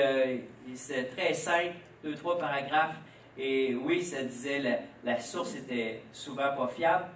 c'est 0.74 1.04
très 1.16 1.32
simple, 1.34 1.74
deux, 2.04 2.14
trois 2.14 2.38
paragraphes. 2.38 2.96
Et 3.36 3.74
oui, 3.74 4.02
ça 4.02 4.22
disait 4.22 4.60
la, 4.60 4.78
la 5.04 5.20
source 5.20 5.56
était 5.56 6.02
souvent 6.12 6.54
pas 6.56 6.68
fiable. 6.68 7.06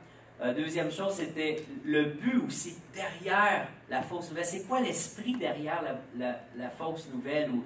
Euh, 0.41 0.55
deuxième 0.55 0.91
chose, 0.93 1.15
c'était 1.15 1.65
le 1.85 2.05
but 2.05 2.41
aussi, 2.47 2.77
derrière 2.95 3.67
la 3.91 4.03
fausse 4.03 4.29
nouvelle. 4.29 4.45
C'est 4.45 4.69
quoi 4.69 4.81
l'esprit 4.81 5.37
derrière 5.37 5.83
la, 6.17 6.71
fausse 6.71 7.09
nouvelle 7.13 7.51
ou 7.51 7.65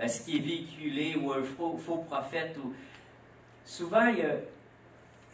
euh, 0.00 0.08
ce 0.08 0.22
qui 0.22 0.38
est 0.38 0.40
véhiculé 0.40 1.16
ou 1.16 1.32
un 1.32 1.42
faux, 1.42 2.04
prophète? 2.08 2.56
Ou... 2.64 2.72
Souvent, 3.64 4.06
il 4.06 4.18
y 4.18 4.22
a, 4.22 4.36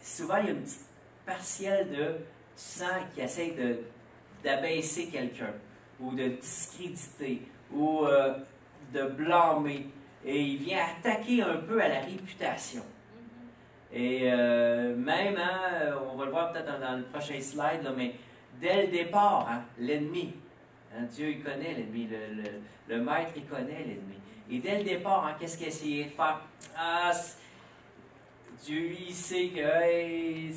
souvent, 0.01 0.37
il 0.37 0.45
y 0.45 0.49
a 0.49 0.51
une 0.51 0.63
petite 0.63 0.85
partielle 1.25 1.89
de 1.91 2.15
sang 2.57 2.85
qui 3.13 3.21
essaie 3.21 3.55
d'abaisser 4.43 5.07
quelqu'un 5.07 5.53
ou 5.97 6.13
de 6.13 6.27
discréditer 6.27 7.43
ou 7.71 8.05
euh, 8.05 8.33
de 8.93 9.03
blâmer 9.03 9.87
et 10.25 10.41
il 10.41 10.57
vient 10.57 10.79
attaquer 10.97 11.41
un 11.41 11.57
peu 11.57 11.81
à 11.81 11.87
la 11.87 11.99
réputation. 12.01 12.83
Et 13.93 14.31
euh, 14.31 14.95
même, 14.95 15.37
hein, 15.37 15.95
on 16.11 16.15
va 16.15 16.25
le 16.25 16.31
voir 16.31 16.53
peut-être 16.53 16.79
dans, 16.79 16.97
le 16.97 17.03
prochain 17.03 17.39
slide, 17.41 17.91
mais 17.97 18.15
dès 18.59 18.85
le 18.85 18.91
départ, 18.91 19.47
hein, 19.49 19.63
l'ennemi, 19.77 20.33
hein, 20.95 21.03
Dieu 21.11 21.31
il 21.31 21.43
connaît 21.43 21.73
l'ennemi, 21.73 22.07
le, 22.87 23.01
maître 23.01 23.31
il 23.35 23.45
connaît 23.45 23.83
l'ennemi. 23.85 24.15
Et 24.49 24.59
dès 24.59 24.77
le 24.79 24.83
départ, 24.83 25.35
qu'est-ce 25.39 25.57
qu'il 25.57 25.65
a 25.65 25.69
essayé 25.69 26.05
de 26.05 26.09
faire? 26.09 26.41
Ah, 26.77 27.11
Dieu 28.63 28.91
il 28.91 29.13
sait 29.13 29.47
que 29.47 30.53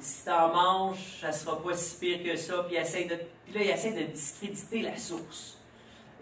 si 0.00 0.24
tu 0.24 0.30
en 0.30 0.48
manges, 0.48 1.18
ça 1.20 1.28
ne 1.28 1.32
sera 1.32 1.62
pas 1.62 1.74
si 1.74 1.98
pire 1.98 2.24
que 2.24 2.36
ça. 2.36 2.64
Puis, 2.64 2.76
il 2.76 3.08
de, 3.08 3.16
puis 3.44 3.54
là, 3.54 3.62
il 3.62 3.70
essaie 3.70 3.92
de 3.92 4.10
discréditer 4.10 4.82
la 4.82 4.96
source. 4.96 5.59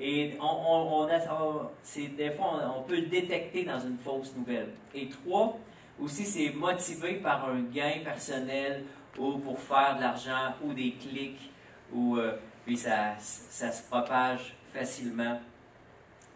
Et 0.00 0.36
on, 0.40 0.44
on, 0.44 1.06
des 1.06 2.30
fois, 2.30 2.74
on, 2.76 2.82
peut 2.82 2.96
le 2.96 3.06
détecter 3.06 3.64
dans 3.64 3.80
une 3.80 3.98
fausse 3.98 4.32
nouvelle. 4.36 4.68
Et 4.94 5.08
trois, 5.08 5.58
aussi, 6.00 6.24
c'est 6.24 6.50
motivé 6.50 7.14
par 7.14 7.48
un 7.48 7.62
gain 7.62 8.00
personnel 8.04 8.84
ou 9.18 9.38
pour 9.38 9.58
faire 9.58 9.96
de 9.96 10.02
l'argent 10.02 10.54
ou 10.62 10.72
des 10.72 10.92
clics, 10.92 11.50
ou 11.92 12.16
euh, 12.16 12.36
puis 12.64 12.76
ça, 12.76 13.16
ça 13.18 13.72
se 13.72 13.82
propage 13.88 14.54
facilement, 14.72 15.40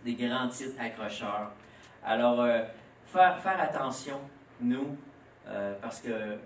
des 0.04 0.14
grands 0.14 0.48
titres 0.48 0.80
accrocheurs. 0.80 1.52
Alors, 2.04 2.40
euh, 2.40 2.62
faire, 3.06 3.38
faire 3.38 3.60
attention, 3.60 4.18
nous, 4.60 4.96
euh, 5.46 5.74
parce 5.80 6.00
que 6.00 6.38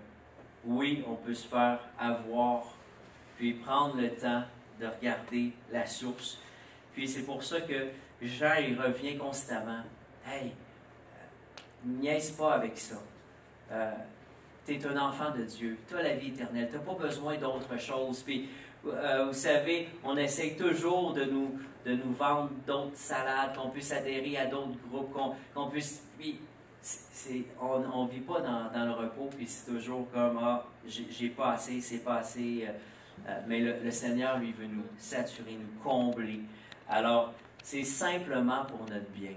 oui, 0.65 1.03
on 1.07 1.15
peut 1.15 1.33
se 1.33 1.47
faire 1.47 1.79
avoir, 1.97 2.65
puis 3.37 3.53
prendre 3.53 3.97
le 3.97 4.09
temps 4.11 4.43
de 4.79 4.85
regarder 4.85 5.53
la 5.71 5.87
source 5.87 6.39
Puis 6.97 7.07
c'est 7.07 7.21
pour 7.21 7.43
ça 7.43 7.61
que 7.61 7.89
Jean, 8.23 8.55
il 8.59 8.75
revient 8.75 9.15
constamment. 9.17 9.83
Hey, 10.27 10.51
niaise 11.85 12.31
pas 12.31 12.55
avec 12.55 12.75
ça. 12.75 12.95
Euh, 13.71 13.91
tu 14.65 14.73
es 14.73 14.83
un 14.87 14.97
enfant 14.97 15.29
de 15.29 15.43
Dieu. 15.43 15.77
Tu 15.87 15.95
as 15.95 16.01
la 16.01 16.15
vie 16.15 16.29
éternelle. 16.29 16.69
Tu 16.71 16.75
n'as 16.75 16.81
pas 16.81 16.95
besoin 16.95 17.37
d'autre 17.37 17.79
chose. 17.79 18.23
Puis, 18.23 18.49
euh, 18.87 19.25
vous 19.27 19.33
savez, 19.33 19.89
on 20.03 20.17
essaye 20.17 20.57
toujours 20.57 21.13
de 21.13 21.25
nous, 21.25 21.59
de 21.85 21.93
nous 21.93 22.13
vendre 22.13 22.49
d'autres 22.65 22.97
salades, 22.97 23.55
qu'on 23.55 23.69
puisse 23.69 23.91
adhérer 23.91 24.37
à 24.37 24.47
d'autres 24.47 24.79
groupes, 24.89 25.15
qu'on 25.53 25.69
puisse. 25.69 26.03
Puis, 26.17 26.39
on 27.61 28.05
ne 28.05 28.09
vit 28.09 28.21
pas 28.21 28.41
dans, 28.41 28.85
le 28.85 28.91
repos, 28.91 29.29
puis 29.37 29.45
c'est 29.45 29.71
toujours 29.71 30.09
comme 30.11 30.39
Ah, 30.41 30.65
j'ai 30.87 31.29
pas 31.29 31.51
assez, 31.51 31.79
c'est 31.79 32.03
pas 32.03 32.15
assez. 32.15 32.65
Euh, 32.67 32.71
euh, 33.27 33.39
mais 33.47 33.59
le, 33.59 33.91
Seigneur, 33.91 34.39
lui, 34.39 34.51
veut 34.51 34.65
nous 34.65 34.83
saturer, 34.97 35.53
nous 35.53 35.83
combler. 35.83 36.41
Alors, 36.89 37.33
c'est 37.63 37.83
simplement 37.83 38.65
pour 38.65 38.79
notre 38.89 39.09
bien. 39.09 39.33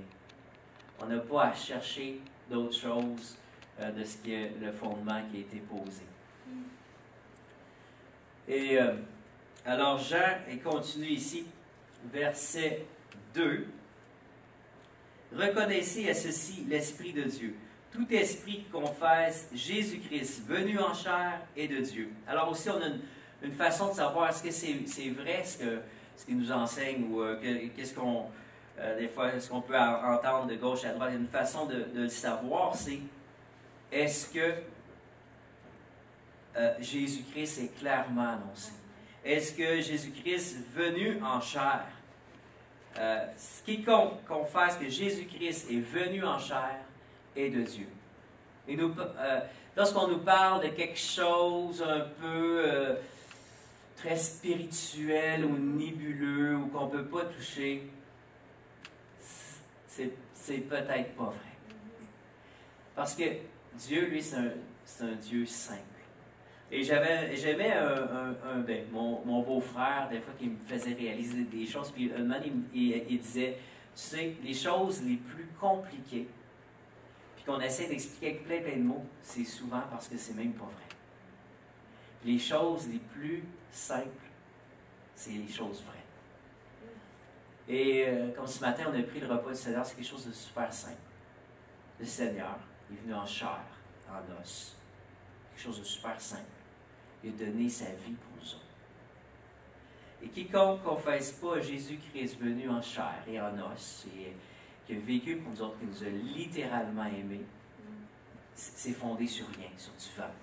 On 1.01 1.07
n'a 1.07 1.19
pas 1.19 1.47
à 1.47 1.55
chercher 1.55 2.21
d'autres 2.49 2.79
choses 2.79 3.37
euh, 3.81 3.91
de 3.91 4.05
ce 4.05 4.19
qui 4.19 4.35
est 4.35 4.53
le 4.61 4.71
fondement 4.73 5.21
qui 5.31 5.39
a 5.39 5.41
été 5.41 5.59
posé. 5.59 6.03
Et 8.47 8.79
euh, 8.79 8.95
alors 9.65 9.99
Jean 9.99 10.39
il 10.51 10.61
continue 10.61 11.09
ici, 11.09 11.47
verset 12.13 12.85
2. 13.35 13.67
Reconnaissez 15.37 16.11
à 16.11 16.15
ceci 16.15 16.67
l'Esprit 16.69 17.13
de 17.13 17.23
Dieu. 17.23 17.57
Tout 17.93 18.07
esprit 18.11 18.65
qui 18.65 18.71
confesse 18.71 19.49
Jésus-Christ, 19.53 20.45
venu 20.47 20.79
en 20.79 20.95
chair, 20.95 21.41
est 21.57 21.69
de 21.69 21.81
Dieu. 21.81 22.11
Alors 22.27 22.51
aussi, 22.51 22.69
on 22.71 22.81
a 22.81 22.87
une, 23.43 23.53
façon 23.53 23.89
de 23.89 23.95
savoir 23.95 24.31
est-ce 24.31 24.43
que 24.43 24.51
c'est 24.51 25.09
vrai 25.11 25.45
ce 25.45 25.59
que 25.59 25.81
ce 26.21 26.27
qu'il 26.27 26.37
nous 26.37 26.53
enseigne 26.53 27.11
ou 27.11 27.23
euh, 27.23 27.41
qu'est-ce 27.75 27.95
qu'on, 27.95 28.27
des 28.99 29.09
fois, 29.09 29.39
ce 29.41 29.49
qu'on 29.49 29.63
peut 29.63 29.77
entendre 29.77 30.47
de 30.47 30.57
gauche 30.57 30.85
à 30.85 30.93
droite? 30.93 31.13
Une 31.15 31.27
façon 31.27 31.65
de, 31.65 31.87
le 31.95 32.09
savoir, 32.09 32.75
c'est 32.75 33.01
est-ce 33.91 34.29
que 34.29 34.55
euh, 36.57 36.75
Jésus-Christ 36.79 37.59
est 37.63 37.79
clairement 37.79 38.35
annoncé? 38.35 38.73
Est-ce 39.25 39.55
que 39.55 39.81
Jésus-Christ 39.81 40.59
venu 40.75 41.23
en 41.23 41.41
chair? 41.41 41.87
Euh, 42.99 43.25
quiconque 43.65 44.25
confesse 44.27 44.77
que 44.77 44.91
Jésus-Christ 44.91 45.71
est 45.71 45.81
venu 45.81 46.25
en 46.25 46.39
chair 46.39 46.77
est 47.35 47.49
de 47.49 47.63
Dieu. 47.63 47.87
Et 48.69 48.79
euh, 48.79 49.41
lorsqu'on 49.77 50.09
nous 50.09 50.19
parle 50.19 50.63
de 50.63 50.69
quelque 50.69 50.99
chose 50.99 51.83
un 51.83 52.01
peu 52.01 52.63
euh, 52.67 52.95
très 54.01 54.17
spirituel 54.17 55.45
ou 55.45 55.57
nébuleux 55.59 56.57
ou 56.57 56.67
qu'on 56.69 56.87
ne 56.87 56.91
peut 56.91 57.05
pas 57.05 57.25
toucher, 57.27 57.83
c'est 59.87 60.61
peut-être 60.69 61.15
pas 61.15 61.25
vrai. 61.25 61.51
Parce 62.95 63.15
que 63.15 63.25
Dieu, 63.77 64.07
lui, 64.07 64.23
c'est 64.23 64.37
un, 64.37 65.15
Dieu 65.21 65.45
simple. 65.45 65.81
Et 66.73 66.83
j'avais, 66.83 67.37
j'aimais 67.37 67.73
un, 67.73 68.61
ben, 68.61 68.85
mon, 68.93 69.43
beau-frère, 69.43 70.09
des 70.11 70.21
fois, 70.21 70.33
qui 70.39 70.49
me 70.49 70.57
faisait 70.67 70.95
réaliser 70.95 71.45
des 71.45 71.67
choses. 71.67 71.91
Puis 71.91 72.11
un 72.15 72.21
moment, 72.21 72.37
il, 72.73 73.21
disait 73.21 73.57
Tu 73.95 74.03
sais, 74.03 74.33
les 74.43 74.55
choses 74.55 75.03
les 75.03 75.17
plus 75.17 75.49
compliquées, 75.61 76.29
puis 77.37 77.45
qu'on 77.45 77.61
essaie 77.61 77.89
d'expliquer 77.89 78.29
avec 78.29 78.45
plein, 78.45 78.61
plein 78.61 78.77
de 78.77 78.85
mots, 78.85 79.05
c'est 79.23 79.45
souvent 79.45 79.83
parce 79.91 80.09
que 80.09 80.17
c'est 80.17 80.35
même 80.35 80.53
pas 80.53 80.65
vrai. 80.65 81.00
Les 82.25 82.39
choses 82.39 82.89
les 82.89 82.99
plus 82.99 83.45
simples, 83.71 84.29
c'est 85.15 85.31
les 85.31 85.49
choses 85.49 85.83
vraies. 85.83 85.97
Et 87.69 88.05
euh, 88.09 88.33
comme 88.33 88.47
ce 88.47 88.61
matin, 88.61 88.85
on 88.93 88.99
a 88.99 89.03
pris 89.03 89.21
le 89.21 89.27
repas 89.27 89.51
du 89.51 89.57
Seigneur, 89.57 89.87
c'est 89.87 89.95
quelque 89.95 90.09
chose 90.09 90.27
de 90.27 90.33
super 90.33 90.73
simple. 90.73 90.97
Le 91.99 92.05
Seigneur, 92.07 92.59
est 92.93 93.03
venu 93.03 93.15
en 93.15 93.27
chair, 93.27 93.63
en 94.09 94.41
os. 94.41 94.77
Quelque 95.51 95.63
chose 95.63 95.79
de 95.79 95.85
super 95.85 96.21
simple. 96.21 96.43
Il 97.23 97.31
a 97.31 97.47
donné 97.47 97.69
sa 97.69 97.87
vie 97.87 98.15
pour 98.15 98.33
nous 98.41 98.49
autres. 98.55 98.65
Et 100.23 100.29
quiconque 100.29 100.81
ne 100.81 100.85
confesse 100.85 101.33
pas 101.33 101.61
Jésus-Christ 101.61 102.39
venu 102.39 102.69
en 102.69 102.83
chair 102.83 103.23
et 103.27 103.41
en 103.41 103.57
os, 103.73 104.07
et 104.19 104.35
qui 104.87 104.97
a 104.97 104.99
vécu 104.99 105.37
pour 105.37 105.53
nous 105.53 105.63
autres, 105.63 105.79
qui 105.79 105.87
nous 105.87 106.05
a 106.05 106.11
littéralement 106.11 107.07
aimés, 107.07 107.45
c'est 108.55 108.93
fondé 108.93 109.27
sur 109.27 109.47
rien, 109.49 109.71
sur 109.77 109.93
du 109.93 110.21
vent, 110.21 110.35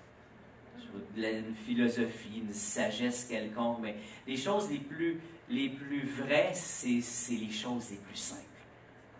une 1.16 1.54
philosophie, 1.66 2.42
une 2.46 2.52
sagesse 2.52 3.24
quelconque. 3.24 3.78
Mais 3.82 3.96
les 4.26 4.36
choses 4.36 4.70
les 4.70 4.78
plus, 4.78 5.20
les 5.48 5.70
plus 5.70 6.06
vraies, 6.06 6.52
c'est 6.54 7.34
les 7.34 7.50
choses 7.50 7.90
les 7.90 7.96
plus 7.96 8.16
simples 8.16 8.44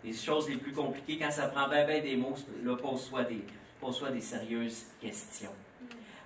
les 0.03 0.13
choses 0.13 0.49
les 0.49 0.57
plus 0.57 0.71
compliquées, 0.71 1.17
quand 1.19 1.31
ça 1.31 1.47
prend 1.47 1.67
bien, 1.67 1.85
des 1.85 2.15
mots, 2.15 2.35
là, 2.63 2.75
pose-toi 2.75 3.23
des, 3.23 3.43
pose 3.79 4.03
des 4.11 4.21
sérieuses 4.21 4.85
questions. 5.01 5.53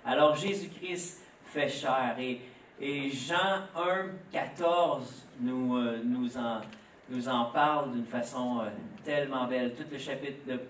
Alors, 0.04 0.36
Jésus-Christ 0.36 1.22
fait 1.46 1.68
chair. 1.68 2.16
Et, 2.18 2.40
et 2.80 3.10
Jean 3.10 3.66
1, 3.76 4.06
14 4.32 5.26
nous, 5.40 5.76
euh, 5.76 6.00
nous, 6.04 6.36
en, 6.36 6.60
nous 7.08 7.28
en 7.28 7.46
parle 7.46 7.92
d'une 7.92 8.04
façon 8.04 8.60
euh, 8.60 8.68
tellement 9.04 9.46
belle. 9.46 9.74
Tout 9.74 9.84
le 9.90 9.98
chapitre 9.98 10.46
de 10.46 10.60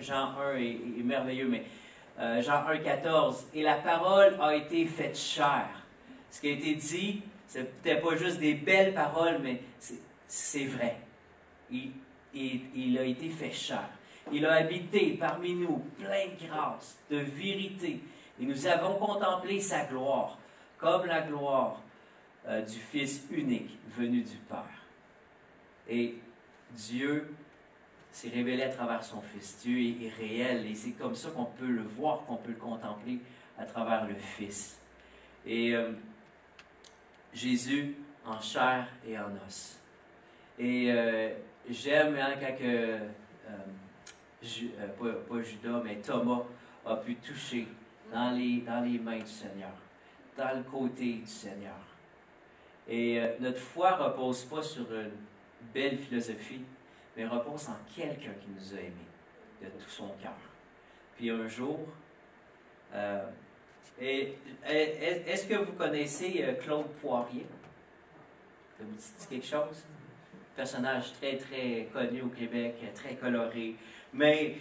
Jean 0.00 0.32
1 0.38 0.56
est, 0.56 1.02
merveilleux, 1.04 1.48
mais 1.48 1.64
euh, 2.18 2.42
Jean 2.42 2.66
1, 2.66 2.78
14. 2.78 3.48
Et 3.54 3.62
la 3.62 3.76
parole 3.76 4.36
a 4.40 4.54
été 4.54 4.86
faite 4.86 5.16
chair. 5.16 5.68
Ce 6.30 6.40
qui 6.40 6.48
a 6.48 6.52
été 6.52 6.74
dit, 6.74 7.22
ce 7.46 7.58
n'était 7.60 8.00
pas 8.00 8.16
juste 8.16 8.38
des 8.38 8.54
belles 8.54 8.94
paroles, 8.94 9.38
mais 9.42 9.62
c'est 10.26 10.64
vrai. 10.64 10.98
Il 11.70 12.98
a 12.98 13.04
été 13.04 13.30
fait 13.30 13.52
chair. 13.52 13.88
Il 14.30 14.44
a 14.44 14.54
habité 14.54 15.16
parmi 15.18 15.54
nous, 15.54 15.82
plein 15.98 16.26
de 16.26 16.46
grâce, 16.46 16.98
de 17.10 17.18
vérité, 17.18 18.00
et 18.40 18.44
nous 18.44 18.66
avons 18.66 18.94
contemplé 18.98 19.60
sa 19.60 19.84
gloire, 19.84 20.38
comme 20.76 21.06
la 21.06 21.22
gloire 21.22 21.80
euh, 22.46 22.62
du 22.62 22.78
Fils 22.78 23.26
unique 23.30 23.78
venu 23.96 24.22
du 24.22 24.36
Père. 24.36 24.64
Et 25.88 26.16
Dieu 26.72 27.34
s'est 28.18 28.30
révélé 28.30 28.64
à 28.64 28.68
travers 28.68 29.04
son 29.04 29.20
Fils. 29.20 29.60
Dieu 29.62 29.78
est, 29.78 30.08
réel, 30.08 30.66
et 30.66 30.74
c'est 30.74 30.90
comme 30.90 31.14
ça 31.14 31.30
qu'on 31.30 31.44
peut 31.44 31.68
le 31.68 31.82
voir, 31.82 32.24
qu'on 32.26 32.34
peut 32.34 32.50
le 32.50 32.56
contempler 32.56 33.20
à 33.56 33.64
travers 33.64 34.08
le 34.08 34.14
Fils. 34.16 34.80
Et 35.46 35.72
euh, 35.72 35.92
Jésus 37.32 37.94
en 38.26 38.40
chair 38.40 38.88
et 39.06 39.16
en 39.16 39.30
os. 39.46 39.78
Et 40.58 40.90
euh, 40.90 41.30
j'aime 41.70 42.16
hein, 42.16 42.34
quand 42.40 42.56
euh, 42.60 43.08
pas, 44.98 45.42
Judas, 45.42 45.80
mais 45.84 45.96
Thomas 45.96 46.42
a 46.84 46.96
pu 46.96 47.14
toucher 47.16 47.68
dans 48.12 48.32
les, 48.32 48.62
dans 48.62 48.80
les 48.80 48.98
mains 48.98 49.20
du 49.20 49.30
Seigneur, 49.30 49.70
dans 50.36 50.56
le 50.56 50.64
côté 50.64 51.12
du 51.14 51.26
Seigneur. 51.26 51.78
Et 52.88 53.22
notre 53.38 53.60
foi 53.60 53.96
ne 53.96 54.04
repose 54.04 54.44
pas 54.44 54.62
sur 54.62 54.90
une 54.92 55.12
belle 55.72 55.98
philosophie, 55.98 56.62
mais 57.18 57.26
repose 57.26 57.68
en 57.68 57.76
quelqu'un 57.94 58.32
qui 58.40 58.48
nous 58.48 58.74
a 58.74 58.80
aimés 58.80 59.10
de 59.60 59.66
tout 59.66 59.90
son 59.90 60.08
cœur. 60.22 60.32
Puis 61.16 61.28
un 61.28 61.46
jour, 61.46 61.80
est-ce 64.00 65.46
que 65.46 65.54
vous 65.56 65.72
connaissez 65.72 66.56
Claude 66.62 66.88
Poirier? 67.02 67.46
Ça 68.78 68.84
vous 68.84 68.94
dit 68.94 69.26
quelque 69.28 69.46
chose? 69.46 69.84
personnage 70.58 71.12
très, 71.12 71.36
très 71.36 71.88
connu 71.92 72.22
au 72.22 72.28
Québec, 72.28 72.74
très 72.92 73.14
coloré, 73.14 73.76
mais 74.12 74.56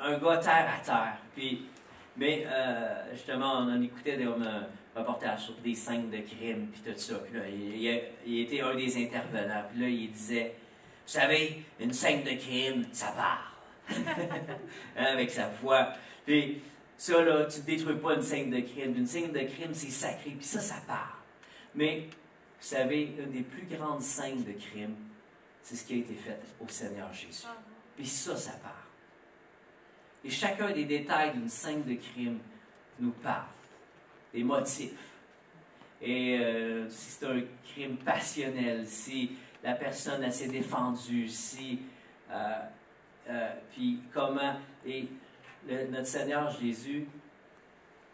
un 0.00 0.18
gars 0.18 0.38
terre 0.38 0.68
à 0.74 0.82
terre. 0.82 1.18
Puis, 1.36 1.66
mais 2.16 2.46
euh, 2.46 3.12
justement, 3.12 3.58
on 3.58 3.70
en 3.70 3.82
écoutait 3.82 4.16
des, 4.16 4.24
un 4.24 4.66
reportage 4.96 5.40
sur 5.40 5.54
des 5.56 5.74
scènes 5.74 6.08
de 6.08 6.18
crime, 6.18 6.68
puis 6.72 6.80
tout 6.80 6.98
ça. 6.98 7.16
Puis 7.18 7.38
là, 7.38 7.42
il, 8.26 8.40
était 8.40 8.62
un 8.62 8.74
des 8.74 9.04
intervenants. 9.04 9.64
Puis 9.70 9.82
là, 9.82 9.88
il 9.88 10.10
disait 10.10 10.54
Vous 11.06 11.12
savez, 11.12 11.62
une 11.80 11.92
scène 11.92 12.22
de 12.22 12.30
crime, 12.30 12.86
ça 12.92 13.08
parle. 13.08 14.00
Avec 14.96 15.30
sa 15.30 15.48
voix. 15.48 15.92
Puis, 16.24 16.62
ça, 16.96 17.22
là, 17.22 17.44
tu 17.44 17.60
ne 17.60 17.64
détruis 17.64 17.96
pas 17.96 18.14
une 18.14 18.22
scène 18.22 18.50
de 18.50 18.60
crime. 18.60 18.96
Une 18.96 19.06
scène 19.06 19.32
de 19.32 19.40
crime, 19.40 19.74
c'est 19.74 19.90
sacré. 19.90 20.30
Puis 20.30 20.46
ça, 20.46 20.60
ça 20.60 20.76
parle. 20.86 21.18
Mais, 21.74 22.08
vous 22.08 22.66
savez, 22.66 23.14
une 23.18 23.30
des 23.30 23.42
plus 23.42 23.66
grandes 23.66 24.00
scènes 24.00 24.42
de 24.42 24.52
crime, 24.52 24.94
c'est 25.62 25.76
ce 25.76 25.84
qui 25.84 25.94
a 25.94 25.96
été 25.96 26.14
fait 26.14 26.40
au 26.60 26.68
Seigneur 26.68 27.12
Jésus. 27.12 27.46
Puis 27.96 28.06
ça, 28.06 28.36
ça 28.36 28.52
part. 28.52 28.86
Et 30.24 30.30
chacun 30.30 30.70
des 30.70 30.84
détails 30.84 31.32
d'une 31.32 31.48
scène 31.48 31.82
de 31.84 31.94
crime 31.94 32.38
nous 32.98 33.10
parle. 33.10 33.44
Des 34.32 34.42
motifs. 34.42 34.92
Et 36.00 36.38
euh, 36.38 36.88
si 36.88 37.10
c'est 37.10 37.26
un 37.26 37.42
crime 37.64 37.96
passionnel, 37.98 38.86
si 38.86 39.32
la 39.64 39.74
personne 39.74 40.30
s'est 40.30 40.48
défendue, 40.48 41.26
si. 41.26 41.80
Euh, 42.30 42.60
euh, 43.28 43.54
puis 43.72 44.00
comment. 44.12 44.56
Et 44.84 45.08
notre 45.66 46.06
Seigneur 46.06 46.50
Jésus, 46.50 47.08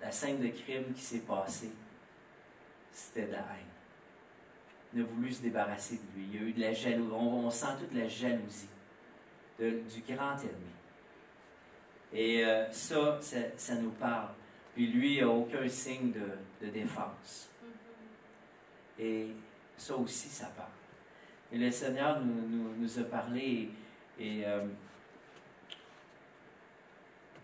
la 0.01 0.13
scène 0.13 0.39
de 0.39 0.49
crime 0.49 0.95
qui 0.95 1.03
s'est 1.03 1.19
passée, 1.21 1.73
c'était 2.93 3.27
de 3.27 3.33
la 3.33 3.39
haine. 3.39 5.03
a 5.03 5.05
voulu 5.05 5.33
se 5.33 5.43
débarrasser 5.43 5.97
de 5.97 6.19
lui. 6.19 6.29
Il 6.33 6.35
y 6.35 6.39
a 6.39 6.43
eu 6.43 6.53
de 6.53 6.61
la 6.61 6.73
jalousie. 6.73 7.13
On, 7.13 7.51
sent 7.51 7.75
toute 7.81 7.95
la 7.95 8.07
jalousie 8.07 8.69
du 9.59 10.15
grand 10.15 10.37
ennemi. 10.37 10.71
Et 12.13 12.45
euh, 12.45 12.71
ça, 12.71 13.19
ça, 13.57 13.75
nous 13.75 13.91
parle. 13.91 14.31
Puis 14.75 14.87
lui, 14.87 15.17
il 15.17 15.21
n'a 15.21 15.29
aucun 15.29 15.69
signe 15.69 16.13
de, 16.13 16.69
défense. 16.69 17.51
Mm-hmm. 17.63 19.03
Et 19.03 19.29
ça 19.77 19.97
aussi, 19.97 20.29
ça 20.29 20.47
parle. 20.57 20.80
Et 21.53 21.59
le 21.59 21.71
Seigneur 21.71 22.21
nous, 22.21 22.99
a 22.99 23.03
parlé 23.05 23.71
et, 24.19 24.47
euh, 24.47 24.67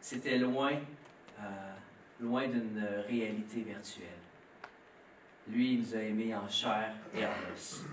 c'était 0.00 0.38
loin, 0.38 0.74
euh, 1.40 1.72
loin 2.20 2.46
d'une 2.46 2.86
réalité 3.08 3.62
virtuelle. 3.62 4.06
Lui, 5.48 5.74
il 5.74 5.80
nous 5.80 5.96
a 5.96 5.98
aimés 5.98 6.34
en 6.34 6.48
chair 6.48 6.94
et 7.12 7.24
en 7.24 7.52
os. 7.52 7.84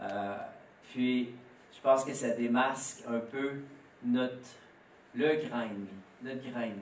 Euh, 0.00 0.36
puis, 0.90 1.34
je 1.74 1.80
pense 1.82 2.04
que 2.04 2.14
ça 2.14 2.30
démasque 2.30 3.04
un 3.06 3.20
peu 3.20 3.60
notre, 4.02 4.56
le 5.14 5.36
grand 5.46 5.62
ennemi, 5.62 5.88
notre 6.22 6.50
grand 6.50 6.62
ennemi. 6.62 6.80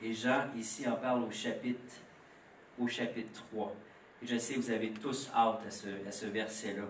Et 0.00 0.12
Jean, 0.12 0.48
ici, 0.56 0.86
en 0.88 0.96
parle 0.96 1.24
au 1.24 1.30
chapitre, 1.30 1.94
au 2.78 2.88
chapitre 2.88 3.42
3. 3.50 3.74
Je 4.26 4.38
sais 4.38 4.54
vous 4.54 4.70
avez 4.70 4.90
tous 4.90 5.30
hâte 5.34 5.60
à 5.66 5.70
ce, 5.70 5.88
à 6.08 6.12
ce 6.12 6.26
verset-là. 6.26 6.84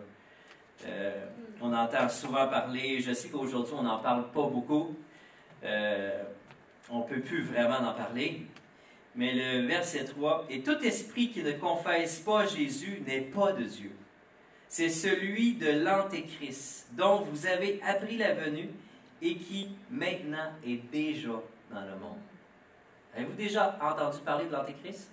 Euh, 0.86 1.26
on 1.60 1.72
entend 1.72 2.08
souvent 2.08 2.46
parler, 2.48 3.00
je 3.00 3.12
sais 3.12 3.28
qu'aujourd'hui, 3.28 3.74
on 3.76 3.82
n'en 3.82 3.98
parle 3.98 4.30
pas 4.30 4.46
beaucoup. 4.46 4.94
Euh, 5.64 6.22
on 6.90 7.00
ne 7.00 7.04
peut 7.04 7.20
plus 7.20 7.42
vraiment 7.42 7.78
en 7.78 7.94
parler. 7.94 8.46
Mais 9.16 9.32
le 9.32 9.66
verset 9.66 10.04
3, 10.04 10.46
Et 10.50 10.62
tout 10.62 10.78
esprit 10.80 11.30
qui 11.30 11.42
ne 11.42 11.52
confesse 11.52 12.20
pas 12.20 12.46
Jésus 12.46 13.02
n'est 13.06 13.22
pas 13.22 13.52
de 13.52 13.64
Dieu. 13.64 13.92
C'est 14.68 14.88
celui 14.88 15.54
de 15.54 15.70
l'Antéchrist, 15.70 16.88
dont 16.92 17.20
vous 17.20 17.46
avez 17.46 17.80
appris 17.82 18.16
la 18.16 18.34
venue 18.34 18.70
et 19.22 19.36
qui 19.36 19.68
maintenant 19.90 20.50
est 20.66 20.82
déjà 20.90 21.40
dans 21.70 21.80
le 21.80 21.96
monde. 22.00 22.18
Avez-vous 23.14 23.34
déjà 23.34 23.78
entendu 23.80 24.18
parler 24.24 24.46
de 24.46 24.52
l'Antéchrist? 24.52 25.10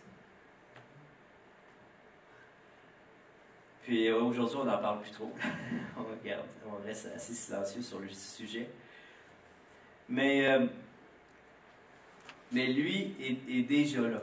Puis 3.84 4.08
euh, 4.08 4.22
aujourd'hui, 4.22 4.58
on 4.62 4.66
n'en 4.66 4.78
parle 4.78 5.02
plus 5.02 5.12
trop. 5.12 5.32
on 5.98 6.04
regarde, 6.04 6.46
on 6.68 6.86
reste 6.86 7.10
assez 7.16 7.34
silencieux 7.34 7.82
sur 7.82 8.00
le 8.00 8.10
sujet. 8.10 8.70
Mais 10.08 10.48
euh, 10.48 10.68
mais 12.52 12.68
lui 12.68 13.16
est, 13.20 13.62
déjà 13.64 14.02
là. 14.02 14.22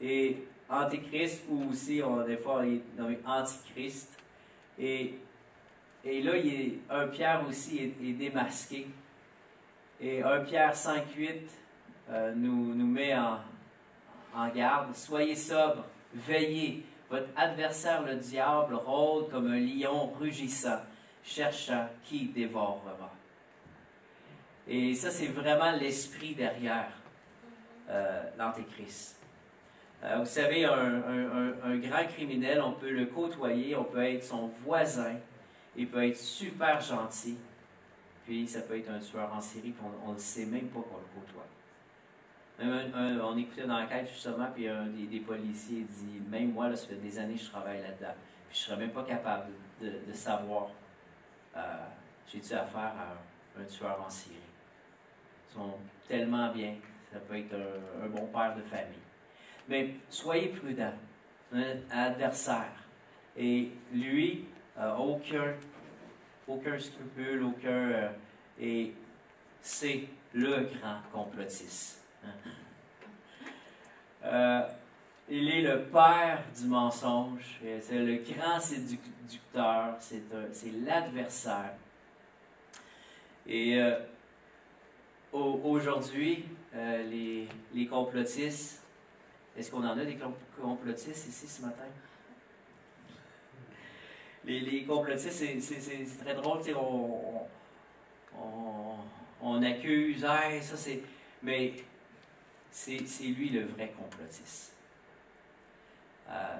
Et 0.00 0.44
Antichrist, 0.68 1.44
ou 1.48 1.70
aussi, 1.70 2.00
on, 2.04 2.24
des 2.24 2.36
fois, 2.36 2.64
il 2.64 2.76
est 2.76 2.82
nommé 2.96 3.18
Antichrist. 3.26 4.16
Et, 4.78 5.14
et 6.04 6.22
là, 6.22 6.36
il 6.36 6.54
est, 6.54 6.78
un 6.88 7.08
Pierre 7.08 7.44
aussi 7.48 7.78
est, 7.78 8.12
démasqué. 8.12 8.86
Et 10.00 10.22
un 10.22 10.40
Pierre 10.40 10.74
5.8 10.74 11.40
euh, 12.10 12.32
nous, 12.36 12.74
nous 12.74 12.86
met 12.86 13.16
en, 13.16 13.38
en 14.34 14.48
garde. 14.50 14.94
Soyez 14.94 15.34
sobre, 15.34 15.84
veillez. 16.14 16.84
Votre 17.10 17.28
adversaire, 17.36 18.02
le 18.02 18.16
diable, 18.16 18.74
rôde 18.74 19.30
comme 19.30 19.50
un 19.50 19.58
lion 19.58 20.12
rugissant, 20.18 20.80
cherchant 21.22 21.88
qui 22.04 22.26
dévorera. 22.26 23.12
Et 24.66 24.94
ça, 24.94 25.10
c'est 25.10 25.28
vraiment 25.28 25.72
l'esprit 25.72 26.34
derrière 26.34 26.92
euh, 27.88 28.22
l'Antéchrist. 28.36 29.18
Euh, 30.04 30.18
vous 30.18 30.26
savez, 30.26 30.66
un, 30.66 31.76
grand 31.78 32.04
criminel, 32.06 32.60
on 32.60 32.72
peut 32.72 32.90
le 32.90 33.06
côtoyer, 33.06 33.74
on 33.74 33.84
peut 33.84 34.04
être 34.04 34.24
son 34.24 34.48
voisin, 34.64 35.16
il 35.74 35.88
peut 35.88 36.06
être 36.06 36.18
super 36.18 36.80
gentil, 36.80 37.38
puis 38.24 38.46
ça 38.46 38.60
peut 38.60 38.78
être 38.78 38.90
un 38.90 39.00
tueur 39.00 39.32
en 39.32 39.40
série, 39.40 39.70
puis 39.70 39.86
on 40.06 40.12
ne 40.12 40.18
sait 40.18 40.44
même 40.44 40.68
pas 40.68 40.80
qu'on 40.80 40.98
le 40.98 41.20
côtoie. 41.20 41.46
On 42.60 43.36
écoutait 43.36 43.66
dans 43.66 43.78
l'enquête 43.78 44.08
justement, 44.08 44.48
puis 44.52 44.68
un 44.68 44.86
des, 44.86 45.20
policiers 45.20 45.82
dit 45.82 46.20
Même 46.28 46.52
moi, 46.52 46.68
là, 46.68 46.76
ça 46.76 46.88
fait 46.88 46.96
des 46.96 47.18
années 47.18 47.34
que 47.34 47.42
je 47.42 47.50
travaille 47.50 47.80
là-dedans, 47.80 48.14
puis 48.48 48.58
je 48.58 48.64
ne 48.64 48.64
serais 48.66 48.76
même 48.76 48.90
pas 48.90 49.04
capable 49.04 49.50
de, 49.80 50.12
savoir 50.12 50.70
euh, 51.56 51.60
j'ai-tu 52.26 52.52
affaire 52.54 52.94
à 52.98 53.60
un 53.60 53.64
tueur 53.64 54.02
en 54.04 54.10
série. 54.10 54.36
Ils 55.50 55.54
sont 55.54 55.74
tellement 56.08 56.52
bien, 56.52 56.74
ça 57.12 57.20
peut 57.20 57.36
être 57.36 57.54
un, 58.02 58.08
bon 58.08 58.26
père 58.26 58.54
de 58.56 58.62
famille. 58.62 58.98
Mais 59.68 59.94
soyez 60.08 60.48
prudent, 60.48 60.92
un 61.52 61.76
adversaire. 61.90 62.72
Et 63.36 63.70
lui, 63.92 64.46
aucun, 64.98 65.54
aucun 66.48 66.78
scrupule, 66.78 67.44
aucun. 67.44 67.68
Euh, 67.68 68.08
et 68.60 68.94
c'est 69.60 70.08
le 70.34 70.68
grand 70.74 71.00
complotiste. 71.12 72.07
Euh, 74.24 74.62
il 75.28 75.50
est 75.50 75.62
le 75.62 75.84
père 75.84 76.42
du 76.58 76.66
mensonge, 76.66 77.60
c'est 77.80 77.98
le 77.98 78.16
grand 78.16 78.60
séducteur, 78.60 79.96
c'est 80.00 80.72
l'adversaire. 80.84 81.74
Et 83.46 83.80
euh, 83.80 83.98
aujourd'hui, 85.32 86.44
euh, 86.74 87.02
les, 87.04 87.48
les, 87.74 87.86
complotistes. 87.86 88.82
Est-ce 89.56 89.70
qu'on 89.70 89.84
en 89.84 89.98
a 89.98 90.04
des 90.04 90.18
complotistes 90.60 91.28
ici 91.28 91.48
ce 91.48 91.62
matin? 91.62 91.84
Les, 94.44 94.60
les 94.60 94.84
complotistes, 94.84 95.44
c'est 95.60 96.24
très 96.24 96.34
drôle, 96.34 96.60
on, 99.40 99.62
accuse, 99.62 100.20
ça 100.20 100.76
c'est. 100.76 101.02
Mais 101.42 101.72
c'est 102.70 103.24
lui 103.24 103.50
le 103.50 103.66
vrai 103.66 103.92
complotiste. 103.98 104.74
Euh, 106.30 106.58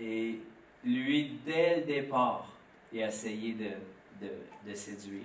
et 0.00 0.40
lui, 0.84 1.38
dès 1.44 1.76
le 1.76 1.82
départ, 1.82 2.52
il 2.92 3.02
a 3.02 3.08
essayé 3.08 3.54
de, 3.54 4.26
de, 4.66 4.74
séduire 4.74 5.22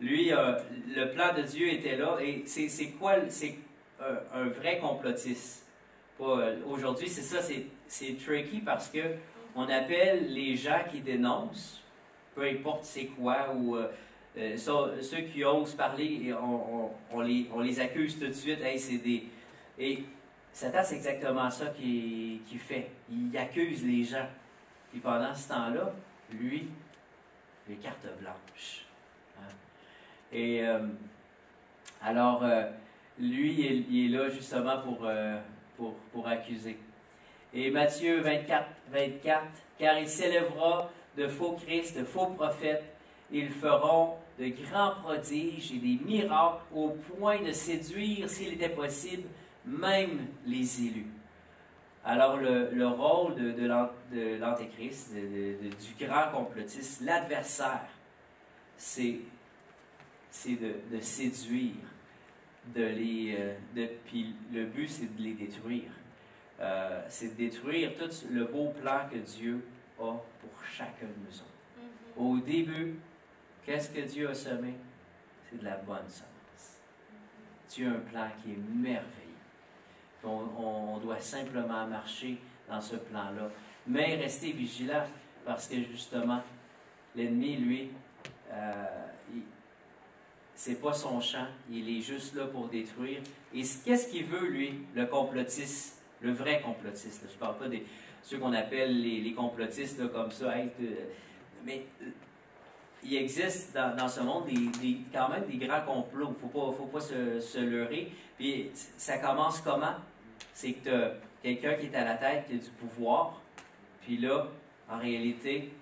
lui, 0.00 0.32
euh, 0.32 0.58
le 0.94 1.10
plan 1.12 1.32
de 1.34 1.42
Dieu 1.42 1.72
était 1.72 1.96
là. 1.96 2.18
Et 2.20 2.44
c'est 2.46 2.88
quoi? 2.90 3.14
C'est 3.28 3.56
un, 4.00 4.48
vrai 4.48 4.78
complotiste? 4.78 5.66
Euh, 6.20 6.56
aujourd'hui, 6.68 7.08
c'est 7.08 7.22
ça, 7.22 7.38
c'est 7.88 8.24
tricky 8.24 8.60
parce 8.60 8.88
que 8.88 9.16
on 9.56 9.68
appelle 9.68 10.32
les 10.32 10.56
gens 10.56 10.80
qui 10.90 11.00
dénoncent, 11.00 11.80
peu 12.34 12.42
importe 12.42 12.84
c'est 12.84 13.06
quoi, 13.06 13.52
ou 13.54 13.76
euh, 14.36 14.56
ceux 14.56 15.20
qui 15.20 15.44
osent 15.44 15.74
parler, 15.74 16.34
on, 17.12 17.20
les, 17.20 17.80
accuse 17.80 18.18
tout 18.18 18.26
de 18.26 18.32
suite. 18.32 18.60
Hey, 18.62 18.78
c'est 18.78 18.98
des. 18.98 19.28
Et 19.78 20.04
Satan, 20.52 20.80
c'est 20.82 20.96
exactement 20.96 21.48
ça 21.50 21.66
qu'il 21.66 22.58
fait. 22.58 22.90
Il 23.10 23.36
accuse 23.36 23.84
les 23.84 24.04
gens. 24.04 24.26
Et 24.94 24.98
pendant 24.98 25.34
ce 25.34 25.48
temps-là, 25.48 25.92
lui, 26.32 26.68
les 27.68 27.76
cartes 27.76 28.06
blanches. 28.20 28.84
Et 30.32 30.64
euh, 30.64 30.80
alors, 32.02 32.44
euh, 32.44 32.64
lui, 33.18 33.84
il, 33.88 34.06
est 34.06 34.18
là 34.18 34.28
justement 34.30 34.78
pour, 34.78 35.08
pour, 35.76 35.94
pour, 36.12 36.26
accuser. 36.26 36.76
Et 37.52 37.70
Matthieu 37.70 38.20
24, 38.20 38.66
24, 38.90 39.44
car 39.78 39.98
il 39.98 40.08
s'élèvera 40.08 40.90
de 41.16 41.28
faux 41.28 41.52
Christ, 41.52 41.96
de 41.96 42.04
faux 42.04 42.26
prophètes, 42.26 42.84
ils 43.30 43.50
feront 43.50 44.16
de 44.38 44.48
grands 44.48 44.96
prodiges 45.02 45.72
et 45.72 45.78
des 45.78 45.98
miracles 46.04 46.62
au 46.74 46.90
point 46.90 47.40
de 47.42 47.52
séduire, 47.52 48.28
s'il 48.28 48.54
était 48.54 48.68
possible, 48.68 49.28
même 49.64 50.26
les 50.46 50.86
élus. 50.86 51.06
Alors 52.04 52.36
le, 52.36 52.70
le 52.70 52.86
rôle 52.86 53.34
de, 53.34 53.52
de 53.52 54.36
l'Antéchrist, 54.36 55.14
du 55.14 56.04
grand 56.04 56.30
complotiste, 56.32 57.00
l'adversaire, 57.00 57.88
c'est 58.76 59.20
c'est 60.34 60.56
de, 60.56 61.00
séduire, 61.00 61.76
de 62.74 62.82
les, 62.82 63.36
euh, 63.38 63.54
de, 63.76 63.88
puis 64.04 64.34
le 64.52 64.64
but 64.64 64.88
c'est 64.88 65.16
de 65.16 65.22
les 65.22 65.34
détruire. 65.34 65.92
Euh, 66.60 67.02
c'est 67.08 67.28
de 67.28 67.34
détruire 67.34 67.94
tout 67.94 68.10
le 68.30 68.44
beau 68.44 68.70
plan 68.70 69.08
que 69.10 69.18
Dieu 69.18 69.64
a 69.98 70.02
pour 70.02 70.64
chacun 70.68 71.06
de 71.06 71.24
nous 71.24 71.36
mm-hmm. 71.36 72.20
Au 72.20 72.38
début, 72.38 72.96
qu'est-ce 73.64 73.90
que 73.90 74.00
Dieu 74.00 74.28
a 74.30 74.34
semé? 74.34 74.74
C'est 75.50 75.58
de 75.58 75.64
la 75.64 75.76
bonne 75.76 76.08
semence. 76.08 76.80
Dieu 77.68 77.88
a 77.88 77.90
un 77.90 78.00
plan 78.00 78.28
qui 78.42 78.52
est 78.52 78.58
merveilleux. 78.74 79.10
On, 80.24 80.98
doit 80.98 81.20
simplement 81.20 81.86
marcher 81.86 82.38
dans 82.68 82.80
ce 82.80 82.96
plan-là. 82.96 83.50
Mais 83.86 84.16
rester 84.16 84.52
vigilant 84.52 85.04
parce 85.44 85.68
que 85.68 85.76
justement, 85.76 86.40
l'ennemi, 87.14 87.56
lui, 87.56 87.90
euh, 88.50 89.04
c'est 90.54 90.80
pas 90.80 90.94
son 90.94 91.20
champ, 91.20 91.46
il 91.70 91.98
est 91.98 92.00
juste 92.00 92.34
là 92.36 92.46
pour 92.46 92.68
détruire. 92.68 93.20
Et 93.52 93.62
qu'est-ce 93.84 94.08
qu'il 94.08 94.24
veut, 94.24 94.48
lui, 94.48 94.80
le 94.94 95.04
complotiste, 95.06 96.00
le 96.22 96.32
vrai 96.32 96.62
complotiste. 96.62 97.26
Je 97.28 97.34
ne 97.34 97.38
parle 97.38 97.58
pas 97.58 97.68
des 97.68 97.84
ceux 98.24 98.38
qu'on 98.38 98.54
appelle 98.54 99.02
les, 99.02 99.32
complotistes 99.34 100.10
comme 100.10 100.30
ça. 100.30 100.54
mais 101.64 101.84
il 103.04 103.16
existe 103.16 103.74
dans, 103.74 104.08
ce 104.08 104.20
monde 104.20 104.46
des, 104.46 104.98
quand 105.12 105.28
même 105.28 105.44
des 105.46 105.66
grands 105.66 105.82
complots. 105.82 106.28
Il 106.28 106.46
ne 106.46 106.50
faut 106.50 106.58
pas, 106.58 106.76
faut 106.76 106.86
pas 106.86 107.00
se, 107.00 107.40
se, 107.40 107.58
leurrer. 107.58 108.10
Puis 108.38 108.70
ça 108.96 109.18
commence 109.18 109.60
comment? 109.60 109.94
C'est 110.52 110.72
que 110.72 110.84
tu 110.84 110.90
as 110.90 111.12
quelqu'un 111.42 111.74
qui 111.74 111.86
est 111.86 111.94
à 111.94 112.04
la 112.04 112.14
tête, 112.14 112.46
qui 112.46 112.54
a 112.54 112.56
du 112.56 112.70
pouvoir. 112.70 113.40
Puis 114.02 114.16
là, 114.16 114.46
en 114.90 114.98
réalité, 114.98 115.72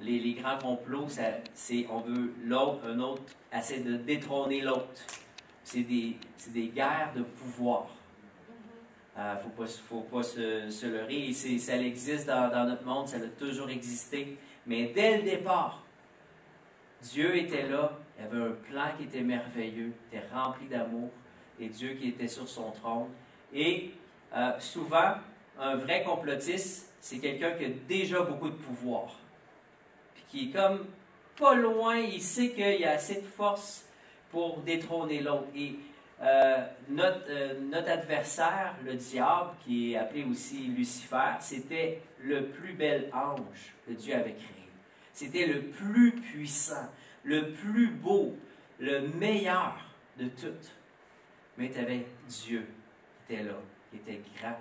les, 0.00 0.18
les 0.18 0.34
grands 0.34 0.58
complots, 0.58 1.06
c'est 1.54 1.86
on 1.90 2.00
veut 2.00 2.32
l'autre, 2.44 2.80
un 2.86 2.98
autre, 2.98 3.22
essaie 3.52 3.80
de 3.80 3.96
détrôner 3.96 4.62
l'autre. 4.62 4.88
C'est 5.62 5.82
des, 5.82 6.16
des, 6.48 6.68
guerres 6.68 7.12
de 7.14 7.22
pouvoir. 7.22 7.86
Il 9.16 9.20
mm-hmm. 9.20 9.34
ne 9.34 9.36
euh, 9.36 9.38
faut 9.38 9.50
pas, 9.50 9.66
faut 9.66 10.00
pas 10.00 10.22
se, 10.24 10.70
se 10.70 10.86
leurrer. 10.86 11.28
Et 11.28 11.32
ça 11.32 11.76
existe 11.76 12.26
dans, 12.26 12.50
dans 12.50 12.64
notre 12.64 12.84
monde, 12.84 13.06
ça 13.06 13.18
a 13.18 13.28
toujours 13.38 13.70
existé. 13.70 14.36
Mais 14.66 14.92
dès 14.94 15.18
le 15.18 15.22
départ, 15.22 15.82
Dieu 17.02 17.36
était 17.36 17.68
là, 17.68 17.92
il 18.18 18.24
avait 18.24 18.50
un 18.50 18.52
plan 18.70 18.84
qui 18.96 19.04
était 19.04 19.22
merveilleux, 19.22 19.92
était 20.10 20.24
rempli 20.32 20.66
d'amour, 20.66 21.10
et 21.58 21.68
Dieu 21.68 21.94
qui 21.94 22.08
était 22.08 22.28
sur 22.28 22.48
son 22.48 22.70
trône. 22.70 23.08
Et 23.52 23.90
euh, 24.34 24.52
souvent, 24.58 25.14
un 25.58 25.76
vrai 25.76 26.04
complotiste, 26.04 26.92
c'est 27.00 27.18
quelqu'un 27.18 27.52
qui 27.52 27.64
a 27.64 27.68
déjà 27.88 28.22
beaucoup 28.22 28.48
de 28.48 28.54
pouvoir, 28.54 29.16
puis 30.14 30.24
qui 30.28 30.48
est 30.48 30.52
comme 30.52 30.86
pas 31.38 31.54
loin, 31.54 31.96
il 31.96 32.22
sait 32.22 32.50
qu'il 32.50 32.80
y 32.80 32.84
a 32.84 32.92
assez 32.92 33.20
de 33.20 33.26
force 33.26 33.84
pour 34.30 34.58
détrôner 34.58 35.20
l'autre. 35.20 35.48
Et 35.56 35.74
euh, 36.22 36.64
notre, 36.88 37.24
euh, 37.30 37.54
notre, 37.60 37.90
adversaire, 37.90 38.76
le 38.84 38.94
diable, 38.94 39.50
qui 39.64 39.92
est 39.92 39.96
appelé 39.96 40.24
aussi 40.24 40.68
Lucifer, 40.68 41.36
c'était 41.40 42.00
le 42.22 42.46
plus 42.46 42.74
bel 42.74 43.10
ange 43.12 43.74
que 43.86 43.92
Dieu 43.92 44.14
avait 44.14 44.34
créé. 44.34 44.61
C'était 45.12 45.46
le 45.46 45.62
plus 45.62 46.12
puissant, 46.12 46.88
le 47.24 47.52
plus 47.52 47.88
beau, 47.88 48.36
le 48.78 49.08
meilleur 49.08 49.76
de 50.18 50.28
toutes. 50.28 50.72
Mais 51.58 51.70
tu 51.70 51.78
avais 51.78 52.06
Dieu 52.28 52.66
qui 53.26 53.34
était 53.34 53.44
là, 53.44 53.58
qui 53.90 53.96
était 53.96 54.22
grand. 54.38 54.58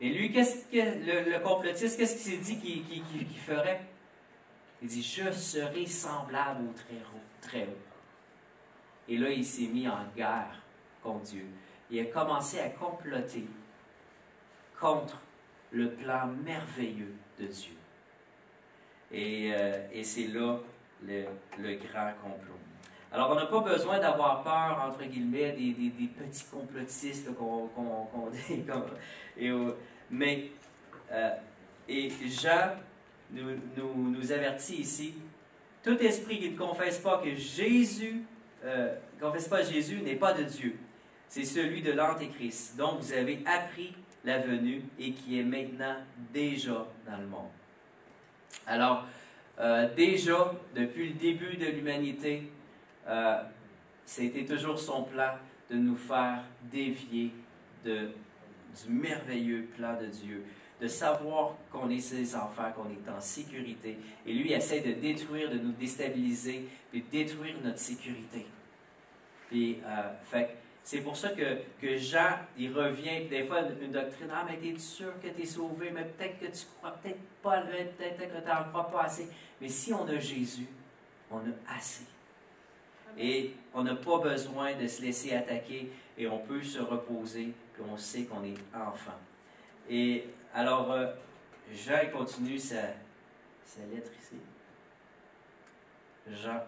Et 0.00 0.10
lui, 0.10 0.30
qu'est-ce 0.30 0.66
que 0.66 1.30
le, 1.30 1.38
complotiste, 1.42 1.98
qu'est-ce 1.98 2.22
qu'il 2.22 2.32
s'est 2.32 2.54
dit 2.54 2.58
qu'il 2.58 3.38
ferait? 3.38 3.86
Il 4.82 4.88
dit 4.88 5.02
Je 5.02 5.30
serai 5.32 5.86
semblable 5.86 6.68
au 6.68 6.72
très 6.72 6.96
haut, 6.96 7.22
très 7.40 7.62
haut. 7.62 7.78
Et 9.08 9.16
là, 9.16 9.30
il 9.30 9.44
s'est 9.44 9.68
mis 9.68 9.88
en 9.88 10.04
guerre 10.14 10.60
contre 11.02 11.22
Dieu. 11.24 11.46
Il 11.90 12.00
a 12.00 12.04
commencé 12.06 12.58
à 12.60 12.68
comploter 12.68 13.46
contre 14.78 15.22
le 15.70 15.92
plan 15.92 16.26
merveilleux 16.44 17.14
de 17.38 17.46
Dieu. 17.46 17.75
Et, 19.12 19.52
euh, 19.54 19.86
et 19.92 20.04
c'est 20.04 20.26
là 20.28 20.58
le, 21.06 21.24
grand 21.58 22.12
complot. 22.22 22.54
Alors, 23.12 23.30
on 23.30 23.34
n'a 23.34 23.46
pas 23.46 23.60
besoin 23.60 23.98
d'avoir 23.98 24.42
peur, 24.42 24.84
entre 24.88 25.04
guillemets, 25.04 25.52
des, 25.52 26.08
petits 26.08 26.44
complotistes 26.50 27.34
qu'on 27.34 28.30
dit. 28.30 28.64
mais, 30.10 30.50
euh, 31.12 31.30
et 31.88 32.10
Jean 32.28 32.72
nous, 33.32 34.32
avertit 34.32 34.76
ici, 34.76 35.14
tout 35.82 35.98
esprit 35.98 36.40
qui 36.40 36.50
ne 36.50 36.58
confesse 36.58 36.98
pas 36.98 37.18
que 37.18 37.34
Jésus, 37.34 38.22
euh, 38.64 38.94
confesse 39.20 39.48
pas 39.48 39.62
Jésus, 39.62 40.00
n'est 40.02 40.16
pas 40.16 40.32
de 40.32 40.42
Dieu. 40.42 40.76
C'est 41.28 41.44
celui 41.44 41.82
de 41.82 41.92
l'Antéchrist, 41.92 42.76
dont 42.76 42.96
vous 42.96 43.12
avez 43.12 43.42
appris 43.46 43.94
la 44.24 44.38
venue 44.38 44.82
et 44.98 45.12
qui 45.12 45.38
est 45.38 45.44
maintenant 45.44 45.96
déjà 46.32 46.86
dans 47.06 47.18
le 47.18 47.26
monde. 47.26 47.55
Alors, 48.66 49.06
euh, 49.58 49.92
déjà, 49.94 50.52
depuis 50.74 51.08
le 51.08 51.14
début 51.14 51.56
de 51.56 51.66
l'humanité, 51.66 52.50
euh, 53.08 53.42
c'était 54.04 54.44
toujours 54.44 54.78
son 54.78 55.04
plan 55.04 55.32
de 55.70 55.76
nous 55.76 55.96
faire 55.96 56.42
dévier 56.62 57.32
du 57.84 58.08
merveilleux 58.88 59.68
plan 59.76 59.98
de 60.00 60.06
Dieu, 60.06 60.44
de 60.80 60.88
savoir 60.88 61.54
qu'on 61.72 61.88
est 61.88 62.00
ses 62.00 62.34
enfants, 62.34 62.70
qu'on 62.74 62.90
est 62.90 63.10
en 63.10 63.20
sécurité. 63.20 63.98
Et 64.26 64.32
lui 64.34 64.52
essaie 64.52 64.80
de 64.80 64.92
détruire, 64.92 65.50
de 65.50 65.58
nous 65.58 65.72
déstabiliser, 65.72 66.68
puis 66.90 67.02
de 67.02 67.10
détruire 67.10 67.54
notre 67.64 67.78
sécurité. 67.78 68.46
Puis, 69.48 69.78
euh, 69.84 70.12
fait 70.30 70.56
c'est 70.86 71.00
pour 71.00 71.16
ça 71.16 71.30
que, 71.30 71.62
que 71.82 71.96
Jean, 71.96 72.38
il 72.56 72.72
revient, 72.72 73.26
des 73.28 73.42
fois, 73.42 73.62
une 73.82 73.90
doctrine, 73.90 74.28
ah, 74.32 74.46
mais 74.48 74.56
t'es 74.56 74.78
sûr 74.78 75.20
que 75.20 75.26
tu 75.26 75.42
es 75.42 75.44
sauvé, 75.44 75.90
mais 75.90 76.04
peut-être 76.04 76.38
que 76.38 76.46
tu 76.46 76.64
crois, 76.78 76.92
peut-être 76.92 77.18
pas, 77.42 77.60
peut-être 77.62 78.18
que 78.18 78.40
tu 78.40 78.48
n'en 78.48 78.68
crois 78.70 78.88
pas 78.88 79.02
assez. 79.02 79.28
Mais 79.60 79.68
si 79.68 79.92
on 79.92 80.06
a 80.06 80.16
Jésus, 80.20 80.68
on 81.28 81.38
a 81.38 81.76
assez. 81.76 82.04
Et 83.18 83.54
on 83.74 83.82
n'a 83.82 83.96
pas 83.96 84.18
besoin 84.18 84.76
de 84.76 84.86
se 84.86 85.02
laisser 85.02 85.34
attaquer 85.34 85.90
et 86.16 86.28
on 86.28 86.38
peut 86.38 86.62
se 86.62 86.78
reposer, 86.78 87.52
puis 87.72 87.82
on 87.90 87.96
sait 87.96 88.22
qu'on 88.22 88.44
est 88.44 88.54
enfant. 88.72 89.18
Et 89.90 90.26
alors, 90.54 90.92
euh, 90.92 91.08
Jean 91.72 92.08
continue 92.12 92.60
sa, 92.60 92.82
sa 93.64 93.80
lettre 93.92 94.12
ici. 94.22 94.36
Jean 96.30 96.60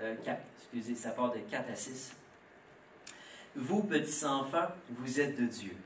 4, 0.00 0.28
euh, 0.28 0.34
excusez, 0.58 0.94
ça 0.94 1.10
part 1.10 1.32
de 1.32 1.38
4 1.38 1.70
à 1.70 1.74
6. 1.74 2.16
Vous, 3.56 3.82
petits 3.82 4.24
enfants, 4.24 4.68
vous 4.90 5.20
êtes 5.20 5.40
de 5.40 5.46
Dieu. 5.46 5.76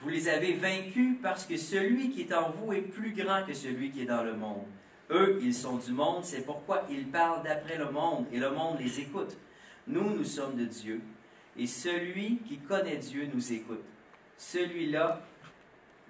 Vous 0.00 0.08
les 0.08 0.28
avez 0.28 0.54
vaincus 0.54 1.16
parce 1.22 1.44
que 1.46 1.56
celui 1.56 2.10
qui 2.10 2.22
est 2.22 2.34
en 2.34 2.50
vous 2.50 2.72
est 2.72 2.80
plus 2.80 3.12
grand 3.12 3.44
que 3.46 3.54
celui 3.54 3.90
qui 3.90 4.02
est 4.02 4.06
dans 4.06 4.22
le 4.22 4.34
monde. 4.34 4.66
Eux, 5.10 5.38
ils 5.42 5.54
sont 5.54 5.76
du 5.76 5.92
monde, 5.92 6.24
c'est 6.24 6.44
pourquoi 6.44 6.86
ils 6.90 7.06
parlent 7.06 7.42
d'après 7.42 7.76
le 7.76 7.90
monde 7.90 8.26
et 8.32 8.38
le 8.38 8.50
monde 8.50 8.78
les 8.78 9.00
écoute. 9.00 9.36
Nous, 9.86 10.14
nous 10.14 10.24
sommes 10.24 10.56
de 10.56 10.64
Dieu 10.64 11.00
et 11.56 11.66
celui 11.66 12.38
qui 12.38 12.58
connaît 12.58 12.96
Dieu 12.96 13.28
nous 13.32 13.52
écoute. 13.52 13.84
Celui-là 14.36 15.20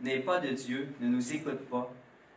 n'est 0.02 0.20
pas 0.20 0.38
de 0.38 0.50
Dieu, 0.50 0.88
ne 1.00 1.08
nous 1.08 1.32
écoute 1.32 1.68
pas. 1.68 1.92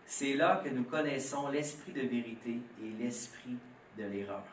C'est 0.06 0.34
là 0.34 0.62
que 0.64 0.70
nous 0.70 0.84
connaissons 0.84 1.50
l'esprit 1.50 1.92
de 1.92 2.02
vérité 2.02 2.60
et 2.82 3.04
l'esprit 3.04 3.58
de 3.98 4.04
l'erreur. 4.06 4.44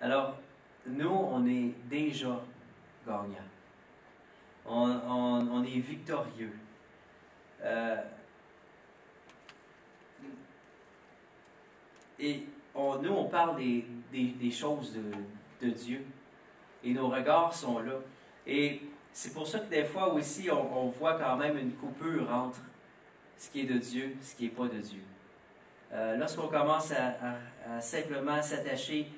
Alors, 0.00 0.36
nous, 0.86 1.08
on 1.08 1.46
est 1.46 1.72
déjà 1.88 2.40
gagnants. 3.06 3.50
On, 4.66 5.62
est 5.64 5.78
victorieux. 5.78 6.52
Euh, 7.62 8.02
et 12.18 12.46
nous, 12.74 13.12
on 13.12 13.28
parle 13.28 13.56
des, 13.56 14.50
choses 14.50 14.94
de, 15.60 15.70
Dieu. 15.70 16.04
Et 16.82 16.92
nos 16.92 17.08
regards 17.08 17.54
sont 17.54 17.78
là. 17.80 17.94
Et 18.46 18.82
c'est 19.12 19.32
pour 19.32 19.46
ça 19.46 19.60
que 19.60 19.70
des 19.70 19.84
fois 19.84 20.12
aussi, 20.12 20.50
on, 20.50 20.88
voit 20.90 21.18
quand 21.18 21.36
même 21.36 21.56
une 21.56 21.72
coupure 21.72 22.30
entre 22.30 22.60
ce 23.36 23.50
qui 23.50 23.60
est 23.60 23.64
de 23.64 23.78
Dieu 23.78 24.16
ce 24.20 24.34
qui 24.34 24.44
n'est 24.44 24.50
pas 24.50 24.68
de 24.68 24.78
Dieu. 24.78 25.02
Euh, 25.92 26.16
lorsqu'on 26.16 26.48
commence 26.48 26.92
à 26.92 27.80
simplement 27.80 28.42
s'attacher 28.42 29.08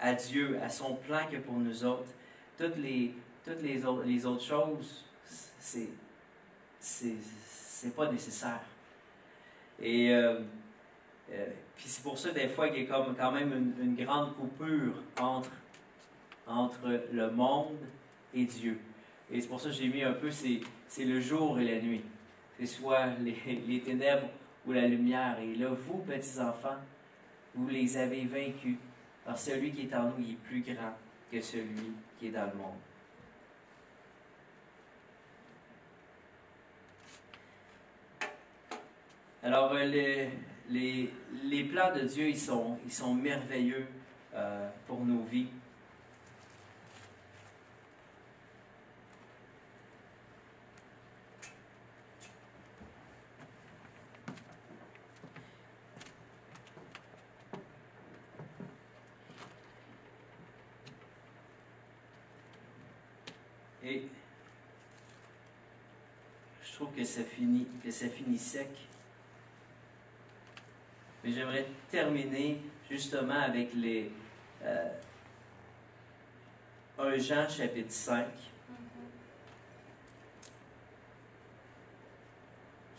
à, 0.00 0.12
Dieu, 0.14 0.58
à 0.62 0.68
son 0.68 0.94
plan 0.94 1.20
que 1.30 1.36
pour 1.38 1.54
nous 1.54 1.84
autres. 1.84 2.08
Toutes 2.56 2.76
les, 2.76 3.14
toutes 3.44 3.62
les, 3.62 3.84
autres, 3.84 4.42
choses, 4.42 5.04
c'est, 5.58 5.88
c'est, 6.80 7.94
pas 7.94 8.10
nécessaire. 8.10 8.60
Et 9.80 10.12
euh, 10.12 10.40
euh, 11.32 11.46
puis 11.76 11.86
c'est 11.88 12.02
pour 12.02 12.18
ça, 12.18 12.30
des 12.30 12.48
fois, 12.48 12.68
qu'il 12.68 12.82
y 12.82 12.86
a 12.86 12.88
comme, 12.88 13.14
quand 13.14 13.32
même 13.32 13.74
une, 13.80 13.94
grande 13.94 14.34
coupure 14.36 14.94
entre, 15.20 15.52
entre 16.46 17.00
le 17.12 17.30
monde 17.30 17.78
et 18.34 18.44
Dieu. 18.44 18.78
Et 19.30 19.40
c'est 19.40 19.48
pour 19.48 19.60
ça 19.60 19.68
que 19.68 19.74
j'ai 19.74 19.88
mis 19.88 20.02
un 20.02 20.12
peu, 20.12 20.30
c'est, 20.30 20.60
le 21.04 21.20
jour 21.20 21.60
et 21.60 21.64
la 21.64 21.80
nuit. 21.80 22.02
C'est 22.58 22.66
soit 22.66 23.06
les, 23.68 23.80
ténèbres 23.80 24.28
ou 24.66 24.72
la 24.72 24.86
lumière. 24.88 25.38
Et 25.40 25.54
là, 25.54 25.68
vous, 25.68 25.98
petits-enfants, 25.98 26.78
vous 27.54 27.68
les 27.68 27.96
avez 27.96 28.24
vaincus 28.24 28.76
alors 29.28 29.38
celui 29.38 29.72
qui 29.72 29.82
est 29.82 29.94
en 29.94 30.04
nous 30.04 30.24
est 30.24 30.36
plus 30.36 30.62
grand 30.62 30.96
que 31.30 31.38
celui 31.42 31.92
qui 32.18 32.28
est 32.28 32.30
dans 32.30 32.46
le 32.46 32.54
monde. 32.56 32.78
Alors, 39.42 39.74
euh, 39.74 39.84
les, 39.84 41.64
plans 41.64 41.94
de 41.94 42.06
Dieu, 42.06 42.30
ils 42.30 42.38
sont, 42.38 42.78
ils 42.86 42.92
sont 42.92 43.14
merveilleux 43.14 43.86
euh, 44.34 44.70
pour 44.86 45.04
nos 45.04 45.22
vies. 45.24 45.48
Et 63.88 64.02
je 66.62 66.72
trouve 66.74 66.94
que 66.94 67.04
ça 67.04 67.24
finit, 67.24 67.66
que 67.82 67.90
ça 67.90 68.06
finit 68.08 68.36
sec. 68.36 68.68
Mais 71.24 71.32
j'aimerais 71.32 71.66
terminer 71.90 72.60
justement 72.90 73.40
avec 73.40 73.72
les 73.72 74.12
euh, 74.62 74.90
1 76.98 77.18
Jean 77.18 77.48
chapitre 77.48 77.90
5 77.90 78.26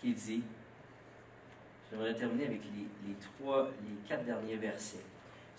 qui 0.01 0.13
dit, 0.13 0.43
j'aimerais 1.91 2.15
terminer 2.15 2.47
avec 2.47 2.61
les, 2.63 2.87
les 3.07 3.15
trois, 3.15 3.69
les 3.83 4.07
quatre 4.07 4.25
derniers 4.25 4.55
versets. 4.55 5.05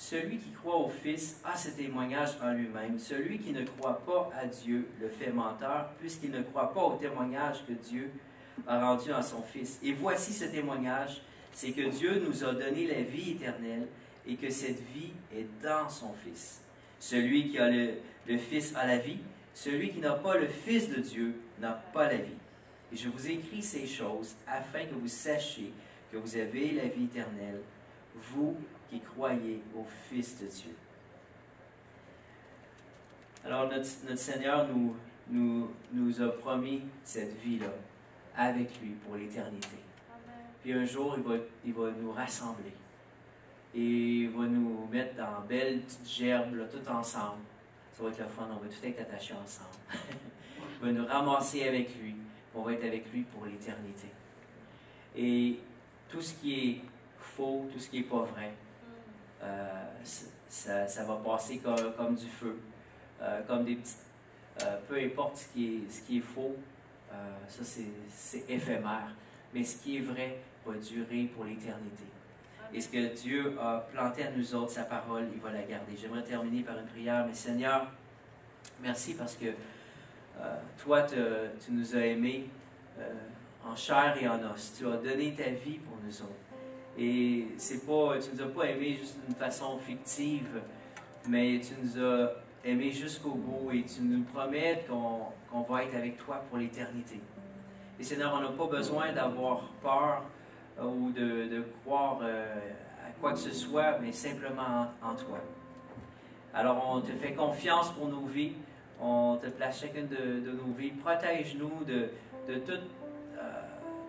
Celui 0.01 0.38
qui 0.38 0.51
croit 0.53 0.78
au 0.78 0.88
Fils 0.88 1.38
a 1.44 1.55
ce 1.55 1.68
témoignage 1.68 2.30
en 2.42 2.55
lui-même. 2.55 2.98
Celui 2.98 3.38
qui 3.38 3.53
ne 3.53 3.66
croit 3.66 4.01
pas 4.07 4.30
à 4.34 4.46
Dieu 4.46 4.88
le 4.98 5.11
fait 5.11 5.30
menteur, 5.30 5.90
puisqu'il 5.98 6.30
ne 6.30 6.40
croit 6.40 6.72
pas 6.72 6.82
au 6.82 6.96
témoignage 6.96 7.66
que 7.66 7.74
Dieu 7.74 8.11
a 8.66 8.80
rendu 8.80 9.12
à 9.12 9.20
son 9.20 9.42
Fils. 9.42 9.78
Et 9.82 9.92
voici 9.92 10.32
ce 10.32 10.46
témoignage, 10.46 11.20
c'est 11.53 11.72
que 11.72 11.90
Dieu 11.90 12.24
nous 12.26 12.42
a 12.42 12.55
donné 12.55 12.86
la 12.86 13.03
vie 13.03 13.32
éternelle 13.32 13.88
et 14.26 14.36
que 14.36 14.48
cette 14.48 14.80
vie 14.94 15.12
est 15.36 15.46
dans 15.62 15.90
son 15.90 16.14
Fils. 16.24 16.62
Celui 16.98 17.51
qui 17.51 17.59
a 17.59 17.68
le, 17.68 17.90
le 18.26 18.38
Fils 18.38 18.74
a 18.76 18.86
la 18.86 18.96
vie, 18.96 19.18
celui 19.53 19.90
qui 19.90 19.98
n'a 19.98 20.14
pas 20.14 20.38
le 20.38 20.48
Fils 20.48 20.88
de 20.88 21.03
Dieu 21.03 21.34
n'a 21.61 21.72
pas 21.92 22.07
la 22.07 22.16
vie. 22.16 22.40
Et 22.90 22.96
je 22.96 23.11
vous 23.11 23.30
écris 23.30 23.62
ces 23.62 23.86
choses 23.86 24.34
afin 24.48 24.86
que 24.86 24.94
vous 24.94 25.09
sachiez 25.09 25.74
que 26.11 26.16
vous 26.16 26.36
avez 26.36 26.70
la 26.70 26.86
vie 26.86 27.05
éternelle, 27.05 27.61
vous 28.32 28.57
qui 28.91 29.01
croyez 29.01 29.62
au 29.76 29.86
Fils 30.09 30.41
de 30.41 30.47
Dieu. 30.47 30.76
Alors 33.45 33.70
notre, 33.70 33.88
notre 34.07 34.18
Seigneur 34.18 34.68
nous, 34.68 34.97
nous, 35.30 35.70
nous 35.93 36.22
a 36.22 36.28
promis 36.28 36.82
cette 37.05 37.41
vie-là 37.41 37.72
avec 38.36 38.80
lui 38.80 38.91
pour 39.07 39.16
l'éternité. 39.16 39.76
Puis 40.62 40.72
un 40.72 40.84
jour, 40.84 41.14
il 41.16 41.22
va, 41.22 41.34
il 41.64 41.72
va 41.72 41.91
nous 41.91 42.12
rassembler. 42.12 42.72
Et 43.74 43.80
il 43.80 44.30
va 44.30 44.47
nous 44.47 44.86
mettre 44.91 45.16
dans 45.16 45.47
belles 45.49 45.80
petites 45.80 46.09
gerbes, 46.09 46.55
là, 46.57 46.64
tout 46.64 46.86
ensemble. 46.91 47.43
Ça 47.93 48.03
va 48.03 48.11
être 48.11 48.18
le 48.18 48.26
fun, 48.26 48.49
on 48.51 48.57
va 48.57 48.68
tout 48.68 48.86
être 48.86 49.01
attachés 49.01 49.34
ensemble. 49.34 49.70
il 50.82 50.86
va 50.86 50.93
nous 50.93 51.07
ramasser 51.07 51.66
avec 51.66 51.97
lui. 52.01 52.16
On 52.55 52.62
va 52.62 52.72
être 52.72 52.84
avec 52.84 53.11
lui 53.12 53.22
pour 53.22 53.47
l'éternité. 53.47 54.09
Et 55.16 55.61
tout 56.09 56.20
ce 56.20 56.34
qui 56.34 56.55
est 56.55 56.80
faux, 57.18 57.68
tout 57.72 57.78
ce 57.78 57.88
qui 57.88 57.99
n'est 57.99 58.07
pas 58.07 58.22
vrai, 58.22 58.53
ça, 60.49 60.86
ça, 60.86 61.05
va 61.05 61.16
passer 61.16 61.59
comme, 61.59 62.14
du 62.14 62.26
feu, 62.26 62.59
euh, 63.22 63.43
comme 63.47 63.64
des 63.64 63.76
petites... 63.76 64.07
Euh, 64.62 64.76
peu 64.88 64.97
importe 64.97 65.36
ce 65.36 65.49
qui 65.55 66.18
est, 66.18 66.20
faux, 66.20 66.57
euh, 67.12 67.14
ça 67.49 67.62
c'est 67.64 68.45
éphémère, 68.49 69.14
mais 69.55 69.64
ce 69.64 69.82
qui 69.82 69.97
est 69.97 70.01
vrai 70.01 70.38
va 70.66 70.74
durer 70.74 71.30
pour 71.34 71.45
l'éternité. 71.45 72.05
Et 72.72 72.80
ce 72.80 72.88
que 72.88 73.14
Dieu 73.14 73.57
a 73.61 73.86
planté 73.93 74.24
à 74.24 74.30
nous 74.30 74.55
autres, 74.55 74.70
sa 74.70 74.84
parole, 74.84 75.28
il 75.32 75.41
va 75.41 75.51
la 75.51 75.62
garder. 75.62 75.97
J'aimerais 76.01 76.22
terminer 76.22 76.62
par 76.62 76.78
une 76.78 76.86
prière, 76.86 77.26
mais 77.26 77.34
Seigneur, 77.34 77.86
merci 78.82 79.14
parce 79.14 79.34
que 79.34 79.47
euh, 79.47 80.57
toi, 80.82 81.03
tu 81.03 81.72
nous 81.72 81.97
as 81.97 82.07
aimés 82.07 82.49
euh, 82.99 83.12
en 83.64 83.74
chair 83.74 84.16
et 84.20 84.28
en 84.28 84.38
os. 84.53 84.74
Tu 84.78 84.86
as 84.86 84.97
donné 84.97 85.34
ta 85.34 85.51
vie 85.51 85.78
pour 85.78 85.97
nous 86.05 86.22
autres. 86.22 86.49
Et 87.01 87.46
c'est 87.57 87.86
pas, 87.86 88.18
tu 88.18 88.28
nous 88.34 88.42
as 88.42 88.48
pas 88.48 88.64
aimés 88.66 88.94
juste 88.94 89.16
d'une 89.24 89.34
façon 89.34 89.78
fictive, 89.78 90.61
mais 91.26 91.59
tu 91.61 91.72
nous 91.82 92.05
as 92.05 92.30
aimés 92.62 92.92
jusqu'au 92.92 93.30
bout 93.30 93.70
et 93.72 93.84
tu 93.84 94.03
nous 94.03 94.22
promets 94.24 94.84
qu'on 94.86 95.32
qu'on 95.51 95.62
va 95.62 95.84
être 95.84 95.96
avec 95.96 96.16
toi 96.18 96.42
pour 96.48 96.59
l'éternité. 96.59 97.20
Et 97.98 98.03
Seigneur, 98.03 98.32
on 98.34 98.40
n'a 98.40 98.57
pas 98.57 98.66
besoin 98.66 99.12
d'avoir 99.12 99.62
peur 99.82 100.22
euh, 100.78 100.84
ou 100.84 101.11
de, 101.11 101.64
croire 101.84 102.18
euh, 102.22 102.46
à 103.07 103.11
quoi 103.20 103.32
que 103.32 103.38
ce 103.38 103.53
soit, 103.53 103.98
mais 104.01 104.12
simplement 104.12 104.86
en, 105.03 105.14
toi. 105.14 105.38
Alors 106.55 106.94
on 106.94 107.01
te 107.01 107.12
fait 107.12 107.34
confiance 107.34 107.90
pour 107.92 108.09
nos 108.09 108.26
vies. 108.26 108.53
On 109.01 109.38
te 109.40 109.48
place 109.48 109.80
chacune 109.80 110.09
de, 110.09 110.40
de 110.40 110.53
nos 110.53 110.72
vies. 110.76 110.90
Protège-nous 110.90 111.84
de, 111.84 112.11
de 112.48 112.59
tout, 112.61 112.72
euh, 112.72 112.99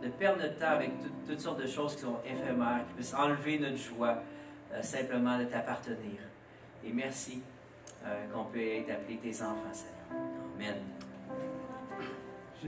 de 0.01 0.09
perdre 0.09 0.41
notre 0.41 0.57
temps 0.57 0.71
avec 0.71 0.89
tout- 1.01 1.09
toutes 1.27 1.39
sortes 1.39 1.61
de 1.61 1.67
choses 1.67 1.95
qui 1.95 2.01
sont 2.01 2.17
éphémères, 2.25 2.85
qui 2.87 2.93
puissent 2.95 3.13
enlever 3.13 3.59
notre 3.59 3.77
joie 3.77 4.17
euh, 4.73 4.81
simplement 4.81 5.37
de 5.37 5.45
t'appartenir. 5.45 6.19
Et 6.83 6.91
merci 6.91 7.41
euh, 8.05 8.25
qu'on 8.33 8.45
peut 8.45 8.59
être 8.61 8.89
appelé 8.91 9.17
tes 9.17 9.41
enfants, 9.41 9.71
Seigneur. 9.73 10.23
Amen. 10.55 10.75